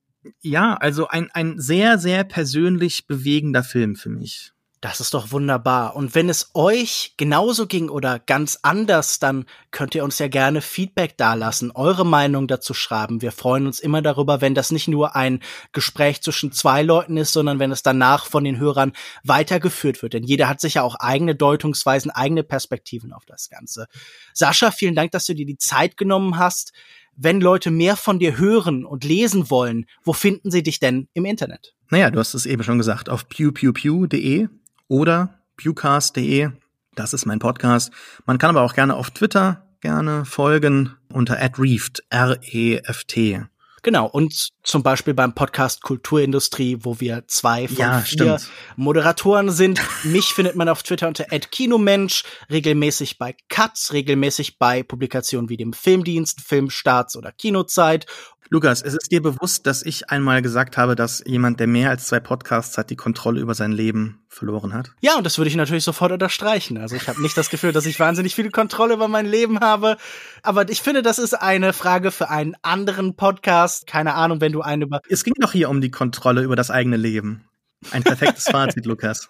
ja, 0.43 0.75
also 0.75 1.09
ein, 1.09 1.31
ein 1.33 1.59
sehr, 1.59 1.97
sehr 1.97 2.23
persönlich 2.23 3.07
bewegender 3.07 3.65
Film 3.65 3.97
für 3.97 4.11
mich. 4.11 4.53
Das 4.83 5.01
ist 5.01 5.15
doch 5.15 5.33
wunderbar. 5.33 5.97
Und 5.97 6.15
wenn 6.15 6.29
es 6.29 6.51
euch 6.53 7.15
genauso 7.17 7.67
ging 7.67 7.89
oder 7.89 8.19
ganz 8.19 8.59
anders, 8.61 9.19
dann 9.19 9.47
könnt 9.71 9.95
ihr 9.95 10.05
uns 10.05 10.19
ja 10.19 10.29
gerne 10.29 10.61
Feedback 10.61 11.17
dalassen, 11.17 11.71
eure 11.71 12.05
Meinung 12.05 12.47
dazu 12.47 12.75
schreiben. 12.75 13.23
Wir 13.23 13.33
freuen 13.33 13.67
uns 13.67 13.81
immer 13.81 14.03
darüber, 14.03 14.43
wenn 14.43 14.55
das 14.55 14.71
nicht 14.71 14.87
nur 14.87 15.17
ein 15.17 15.41
Gespräch 15.73 16.21
zwischen 16.21 16.53
zwei 16.53 16.83
Leuten 16.83 17.17
ist, 17.17 17.33
sondern 17.33 17.59
wenn 17.59 17.73
es 17.73 17.83
danach 17.83 18.27
von 18.27 18.45
den 18.45 18.59
Hörern 18.59 18.93
weitergeführt 19.25 20.03
wird. 20.03 20.13
Denn 20.13 20.25
jeder 20.25 20.47
hat 20.47 20.61
sicher 20.61 20.85
auch 20.85 20.97
eigene 20.97 21.35
Deutungsweisen, 21.35 22.11
eigene 22.11 22.43
Perspektiven 22.43 23.15
auf 23.15 23.25
das 23.25 23.49
Ganze. 23.49 23.87
Sascha, 24.35 24.73
vielen 24.73 24.95
Dank, 24.95 25.11
dass 25.13 25.25
du 25.25 25.35
dir 25.35 25.47
die 25.47 25.57
Zeit 25.57 25.97
genommen 25.97 26.37
hast. 26.37 26.75
Wenn 27.17 27.41
Leute 27.41 27.71
mehr 27.71 27.97
von 27.97 28.19
dir 28.19 28.39
hören 28.39 28.85
und 28.85 29.05
lesen 29.05 29.51
wollen, 29.51 29.87
wo 30.05 30.13
finden 30.13 30.51
sie 30.51 30.63
dich 30.63 30.81
denn 30.81 31.09
im 31.15 31.25
Internet? 31.25 31.75
Naja, 31.91 32.11
du 32.11 32.19
hast 32.19 32.35
es 32.35 32.47
eben 32.47 32.63
schon 32.63 32.79
gesagt, 32.79 33.09
auf 33.09 33.29
pewpewpew.de 33.29 34.49
oder 34.89 35.41
pewcast.de. 35.57 36.51
Das 36.95 37.13
ist 37.13 37.27
mein 37.27 37.39
Podcast. 37.39 37.91
Man 38.27 38.39
kann 38.39 38.51
aber 38.51 38.63
auch 38.63 38.75
gerne 38.75 38.95
auf 38.95 39.11
Twitter 39.11 39.63
gerne 39.81 40.25
folgen 40.25 40.95
unter 41.13 41.39
@reeft 41.59 42.03
R 42.11 42.39
E 42.43 42.79
F 42.79 43.05
T. 43.05 43.45
Genau, 43.87 44.07
und 44.09 44.49
zum 44.65 44.83
Beispiel 44.83 45.15
beim 45.15 45.33
Podcast 45.33 45.81
Kulturindustrie, 45.81 46.79
wo 46.81 46.99
wir 46.99 47.23
zwei 47.29 47.69
von 47.69 47.77
ja, 47.77 48.01
vier 48.01 48.39
stimmt. 48.39 48.51
Moderatoren 48.75 49.49
sind. 49.49 49.81
Mich 50.03 50.35
findet 50.35 50.57
man 50.57 50.69
auf 50.69 50.83
Twitter 50.83 51.07
unter 51.07 51.23
@kinomensch, 51.27 52.25
regelmäßig 52.51 53.17
bei 53.17 53.37
Cuts, 53.49 53.93
regelmäßig 53.93 54.59
bei 54.59 54.83
Publikationen 54.83 55.49
wie 55.51 55.57
dem 55.57 55.73
Filmdienst, 55.73 56.41
Filmstarts 56.41 57.17
oder 57.17 57.31
Kinozeit 57.31 58.07
Lukas, 58.49 58.83
es 58.83 58.95
ist 58.95 59.11
dir 59.11 59.23
bewusst, 59.23 59.67
dass 59.67 59.83
ich 59.83 60.11
einmal 60.11 60.41
gesagt 60.41 60.77
habe, 60.77 60.95
dass 60.95 61.23
jemand, 61.27 61.59
der 61.59 61.67
mehr 61.67 61.91
als 61.91 62.07
zwei 62.07 62.21
Podcasts 62.21 62.79
hat, 62.79 62.91
die 62.91 62.97
Kontrolle 62.97 63.41
über 63.41 63.55
sein 63.55 63.73
Leben 63.73 64.25
verloren 64.29 64.73
hat? 64.73 64.93
Ja, 65.01 65.17
und 65.17 65.25
das 65.25 65.39
würde 65.39 65.49
ich 65.49 65.57
natürlich 65.57 65.85
sofort 65.85 66.13
unterstreichen. 66.13 66.79
Also 66.79 66.95
ich 66.95 67.09
habe 67.09 67.21
nicht 67.21 67.37
das 67.37 67.51
Gefühl, 67.51 67.73
dass 67.73 67.87
ich 67.87 67.99
wahnsinnig 67.99 68.35
viel 68.35 68.51
Kontrolle 68.51 68.95
über 68.95 69.09
mein 69.09 69.27
Leben 69.27 69.61
habe. 69.61 69.97
Aber 70.43 70.69
ich 70.69 70.81
finde, 70.81 71.03
das 71.03 71.19
ist 71.19 71.35
eine 71.35 71.73
Frage 71.73 72.13
für 72.13 72.31
einen 72.31 72.55
anderen 72.63 73.17
Podcast. 73.17 73.87
Keine 73.87 74.15
Ahnung, 74.15 74.41
wenn 74.41 74.53
du 74.53 74.63
einen 74.63 74.83
über. 74.83 75.01
Es 75.09 75.25
ging 75.25 75.35
doch 75.39 75.53
hier 75.53 75.69
um 75.69 75.81
die 75.81 75.91
Kontrolle 75.91 76.43
über 76.43 76.55
das 76.57 76.71
eigene 76.71 76.97
Leben. 76.97 77.49
Ein 77.91 78.05
perfektes 78.05 78.45
Fazit, 78.51 78.87
Lukas. 78.87 79.29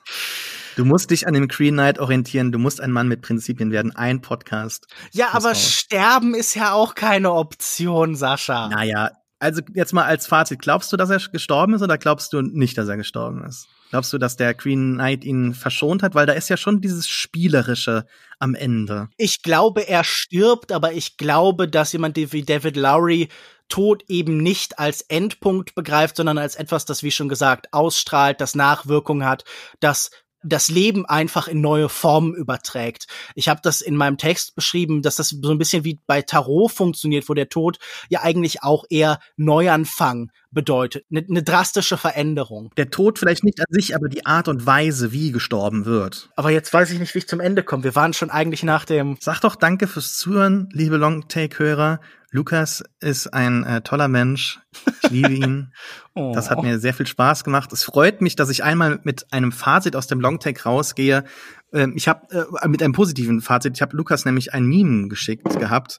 Du 0.77 0.85
musst 0.85 1.11
dich 1.11 1.27
an 1.27 1.33
dem 1.33 1.49
Green 1.49 1.73
Knight 1.73 1.99
orientieren. 1.99 2.53
Du 2.53 2.59
musst 2.59 2.83
ein 2.83 2.93
Mann 2.93 3.09
mit 3.09 3.23
Prinzipien 3.23 3.73
werden. 3.73 3.97
Ein 3.97 4.21
Podcast. 4.21 4.87
Ja, 5.11 5.31
aber 5.33 5.49
raus. 5.49 5.73
sterben 5.73 6.35
ist 6.35 6.55
ja 6.55 6.75
auch 6.75 6.95
keine 6.95 7.33
Option, 7.33 8.15
Sascha. 8.15 8.69
Naja, 8.69 9.11
also 9.39 9.63
jetzt 9.73 9.95
mal 9.95 10.05
als 10.05 10.27
Fazit. 10.27 10.61
Glaubst 10.61 10.93
du, 10.93 10.99
dass 10.99 11.09
er 11.09 11.19
gestorben 11.33 11.73
ist 11.73 11.81
oder 11.81 11.97
glaubst 11.97 12.35
du 12.35 12.43
nicht, 12.43 12.77
dass 12.77 12.89
er 12.89 12.99
gestorben 12.99 13.43
ist? 13.45 13.69
Glaubst 13.89 14.13
du, 14.13 14.19
dass 14.19 14.37
der 14.37 14.53
Green 14.53 14.97
Knight 14.97 15.25
ihn 15.25 15.55
verschont 15.55 16.03
hat? 16.03 16.15
Weil 16.15 16.27
da 16.27 16.35
ist 16.35 16.51
ja 16.51 16.59
schon 16.59 16.83
dieses 16.83 17.09
Spielerische 17.09 18.05
am 18.39 18.55
Ende. 18.55 19.09
Ich 19.17 19.43
glaube, 19.43 19.89
er 19.89 20.05
stirbt, 20.05 20.73
aber 20.73 20.93
ich 20.93 21.17
glaube, 21.17 21.69
dass 21.69 21.93
jemand 21.95 22.19
wie 22.19 22.43
David 22.43 22.77
Lowry 22.77 23.31
Tod 23.69 24.05
eben 24.09 24.39
nicht 24.39 24.79
als 24.79 25.01
Endpunkt 25.01 25.75
begreift, 25.75 26.17
sondern 26.17 26.39
als 26.39 26.55
etwas, 26.55 26.85
das, 26.85 27.03
wie 27.03 27.11
schon 27.11 27.29
gesagt, 27.29 27.73
ausstrahlt, 27.73 28.41
das 28.41 28.55
Nachwirkungen 28.55 29.27
hat, 29.27 29.45
das 29.81 30.11
das 30.47 30.69
Leben 30.69 31.07
einfach 31.07 31.49
in 31.49 31.61
neue 31.61 31.89
Formen 31.89 32.35
überträgt. 32.35 33.07
Ich 33.35 33.49
habe 33.49 33.61
das 33.63 33.81
in 33.81 33.97
meinem 33.97 34.19
Text 34.19 34.55
beschrieben, 34.55 35.03
dass 35.03 35.17
das 35.17 35.31
so 35.31 35.51
ein 35.51 35.59
bisschen 35.59 35.85
wie 35.85 36.01
bei 36.07 36.23
Tarot 36.23 36.73
funktioniert, 36.73 37.29
wo 37.29 37.35
der 37.35 37.49
Tod 37.49 37.79
ja 38.09 38.23
eigentlich 38.23 38.63
auch 38.63 38.85
eher 38.89 39.19
Neuanfang 39.37 40.31
bedeutet, 40.51 41.05
eine 41.11 41.25
ne 41.29 41.43
drastische 41.43 41.97
Veränderung. 41.97 42.73
Der 42.77 42.91
Tod 42.91 43.19
vielleicht 43.19 43.45
nicht 43.45 43.61
an 43.61 43.67
sich, 43.69 43.95
aber 43.95 44.09
die 44.09 44.27
Art 44.27 44.49
und 44.49 44.67
Weise, 44.67 45.13
wie 45.13 45.31
gestorben 45.31 45.85
wird. 45.85 46.31
Aber 46.35 46.51
jetzt 46.51 46.73
weiß 46.73 46.91
ich 46.91 46.99
nicht, 46.99 47.15
wie 47.15 47.19
ich 47.19 47.29
zum 47.29 47.41
Ende 47.41 47.63
komme. 47.63 47.85
Wir 47.85 47.95
waren 47.95 48.15
schon 48.15 48.31
eigentlich 48.31 48.63
nach 48.63 48.85
dem. 48.85 49.19
Sag 49.21 49.41
doch 49.41 49.57
danke 49.57 49.87
fürs 49.87 50.17
Zuhören, 50.17 50.69
liebe 50.73 50.97
Longtake-Hörer. 50.97 52.01
Lukas 52.37 52.85
ist 53.01 53.33
ein 53.33 53.65
äh, 53.65 53.81
toller 53.81 54.09
Mensch. 54.09 54.61
Ich 55.03 55.11
liebe 55.11 55.33
ihn. 55.33 55.73
oh. 56.15 56.33
Das 56.35 56.51
hat 56.51 56.63
mir 56.63 56.79
sehr 56.79 56.93
viel 56.93 57.07
Spaß 57.07 57.45
gemacht. 57.45 57.73
Es 57.73 57.83
freut 57.83 58.21
mich, 58.21 58.37
dass 58.37 58.51
ich 58.51 58.63
einmal 58.63 59.01
mit 59.05 59.33
einem 59.33 59.53
Fazit 59.53 59.97
aus 59.97 60.07
dem 60.07 60.21
Longtake 60.21 60.63
rausgehe. 60.63 61.25
Ähm, 61.73 61.95
ich 61.97 62.09
habe 62.09 62.47
äh, 62.63 62.69
mit 62.69 62.83
einem 62.83 62.93
positiven 62.93 63.41
Fazit. 63.41 63.73
Ich 63.75 63.83
habe 63.83 63.97
Lukas 63.97 64.27
nämlich 64.27 64.53
ein 64.53 64.67
Meme 64.67 65.09
geschickt 65.09 65.59
gehabt. 65.59 65.99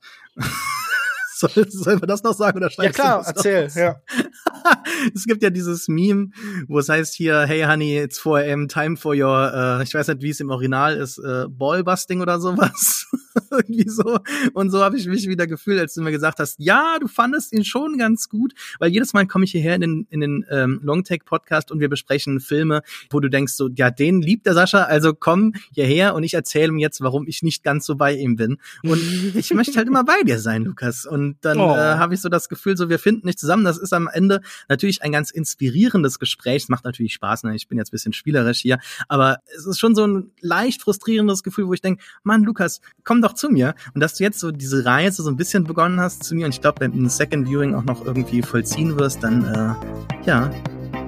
Soll, 1.47 1.69
sollen 1.69 2.01
wir 2.01 2.07
das 2.07 2.23
noch 2.23 2.33
sagen 2.33 2.57
oder 2.57 2.71
Ja 2.77 2.89
klar, 2.89 3.23
erzähl, 3.25 3.69
ja. 3.75 4.01
es 5.13 5.25
gibt 5.25 5.43
ja 5.43 5.51
dieses 5.51 5.87
Meme, 5.87 6.29
wo 6.67 6.79
es 6.79 6.89
heißt 6.89 7.13
hier, 7.13 7.41
hey 7.41 7.63
honey, 7.63 7.99
it's 7.99 8.19
4 8.19 8.51
am, 8.51 8.67
time 8.67 8.97
for 8.97 9.13
your, 9.15 9.51
äh, 9.53 9.83
ich 9.83 9.93
weiß 9.93 10.07
nicht, 10.07 10.23
wie 10.23 10.31
es 10.31 10.39
im 10.39 10.49
Original 10.49 10.97
ist, 10.97 11.19
äh, 11.19 11.45
Ballbusting 11.47 12.21
oder 12.21 12.39
sowas. 12.39 13.05
Irgendwie 13.51 13.87
so. 13.87 14.17
Und 14.53 14.71
so 14.71 14.81
habe 14.81 14.97
ich 14.97 15.05
mich 15.05 15.27
wieder 15.27 15.45
gefühlt, 15.45 15.79
als 15.79 15.93
du 15.93 16.01
mir 16.01 16.11
gesagt 16.11 16.39
hast, 16.39 16.55
ja, 16.59 16.97
du 16.99 17.07
fandest 17.07 17.53
ihn 17.53 17.63
schon 17.63 17.97
ganz 17.97 18.29
gut, 18.29 18.53
weil 18.79 18.89
jedes 18.91 19.13
Mal 19.13 19.27
komme 19.27 19.45
ich 19.45 19.51
hierher 19.51 19.75
in 19.75 19.81
den, 19.81 20.07
in 20.09 20.21
den 20.21 20.45
ähm, 20.49 20.79
Longtake-Podcast 20.83 21.71
und 21.71 21.79
wir 21.79 21.89
besprechen 21.89 22.39
Filme, 22.39 22.81
wo 23.11 23.19
du 23.19 23.29
denkst 23.29 23.53
so, 23.53 23.69
ja, 23.75 23.91
den 23.91 24.21
liebt 24.21 24.47
der 24.47 24.53
Sascha, 24.53 24.83
also 24.83 25.13
komm 25.13 25.53
hierher 25.71 26.15
und 26.15 26.23
ich 26.23 26.33
erzähle 26.33 26.69
ihm 26.69 26.79
jetzt, 26.79 27.01
warum 27.01 27.27
ich 27.27 27.43
nicht 27.43 27.63
ganz 27.63 27.85
so 27.85 27.95
bei 27.95 28.15
ihm 28.15 28.37
bin. 28.37 28.57
Und 28.83 29.01
ich 29.35 29.53
möchte 29.53 29.77
halt 29.77 29.87
immer 29.87 30.03
bei 30.03 30.21
dir 30.23 30.39
sein, 30.39 30.63
Lukas. 30.63 31.05
Und 31.05 31.26
und 31.27 31.37
dann 31.45 31.59
oh. 31.59 31.75
äh, 31.75 31.95
habe 31.95 32.13
ich 32.13 32.21
so 32.21 32.29
das 32.29 32.49
Gefühl, 32.49 32.77
so 32.77 32.89
wir 32.89 32.99
finden 32.99 33.27
nicht 33.27 33.39
zusammen. 33.39 33.65
Das 33.65 33.77
ist 33.77 33.93
am 33.93 34.07
Ende 34.07 34.41
natürlich 34.69 35.01
ein 35.03 35.11
ganz 35.11 35.29
inspirierendes 35.29 36.19
Gespräch. 36.19 36.63
Es 36.63 36.69
macht 36.69 36.85
natürlich 36.85 37.13
Spaß, 37.13 37.43
ne? 37.43 37.55
ich 37.55 37.67
bin 37.67 37.77
jetzt 37.77 37.91
bisschen 37.91 38.13
spielerisch 38.13 38.59
hier, 38.59 38.79
aber 39.07 39.39
es 39.55 39.65
ist 39.65 39.79
schon 39.79 39.95
so 39.95 40.05
ein 40.05 40.31
leicht 40.41 40.81
frustrierendes 40.81 41.43
Gefühl, 41.43 41.67
wo 41.67 41.73
ich 41.73 41.81
denke, 41.81 42.03
Mann, 42.23 42.43
Lukas, 42.43 42.81
komm 43.03 43.21
doch 43.21 43.33
zu 43.33 43.49
mir. 43.49 43.75
Und 43.93 44.01
dass 44.01 44.15
du 44.15 44.23
jetzt 44.23 44.39
so 44.39 44.51
diese 44.51 44.85
Reise 44.85 45.23
so 45.23 45.29
ein 45.29 45.37
bisschen 45.37 45.63
begonnen 45.63 45.99
hast 45.99 46.23
zu 46.23 46.35
mir 46.35 46.45
und 46.45 46.53
ich 46.53 46.61
glaube, 46.61 46.81
wenn 46.81 46.91
du 46.91 46.99
ein 46.99 47.09
Second 47.09 47.47
Viewing 47.47 47.75
auch 47.75 47.83
noch 47.83 48.05
irgendwie 48.05 48.41
vollziehen 48.41 48.97
wirst, 48.97 49.23
dann 49.23 49.45
äh, 49.45 50.25
ja, 50.25 50.51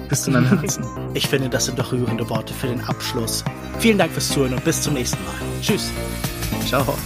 bist 0.09 0.26
du 0.26 0.32
in 0.32 0.41
meinem 0.41 0.59
Herzen. 0.59 0.84
Ich 1.13 1.28
finde, 1.28 1.49
das 1.49 1.65
sind 1.65 1.80
doch 1.80 1.91
rührende 1.91 2.30
Worte 2.30 2.53
für 2.53 2.67
den 2.67 2.82
Abschluss. 2.82 3.43
Vielen 3.80 3.97
Dank 3.97 4.11
fürs 4.11 4.30
Zuhören 4.30 4.53
und 4.53 4.63
bis 4.63 4.82
zum 4.82 4.93
nächsten 4.93 5.24
Mal. 5.24 5.36
Tschüss. 5.61 5.91
Ciao. 6.65 6.97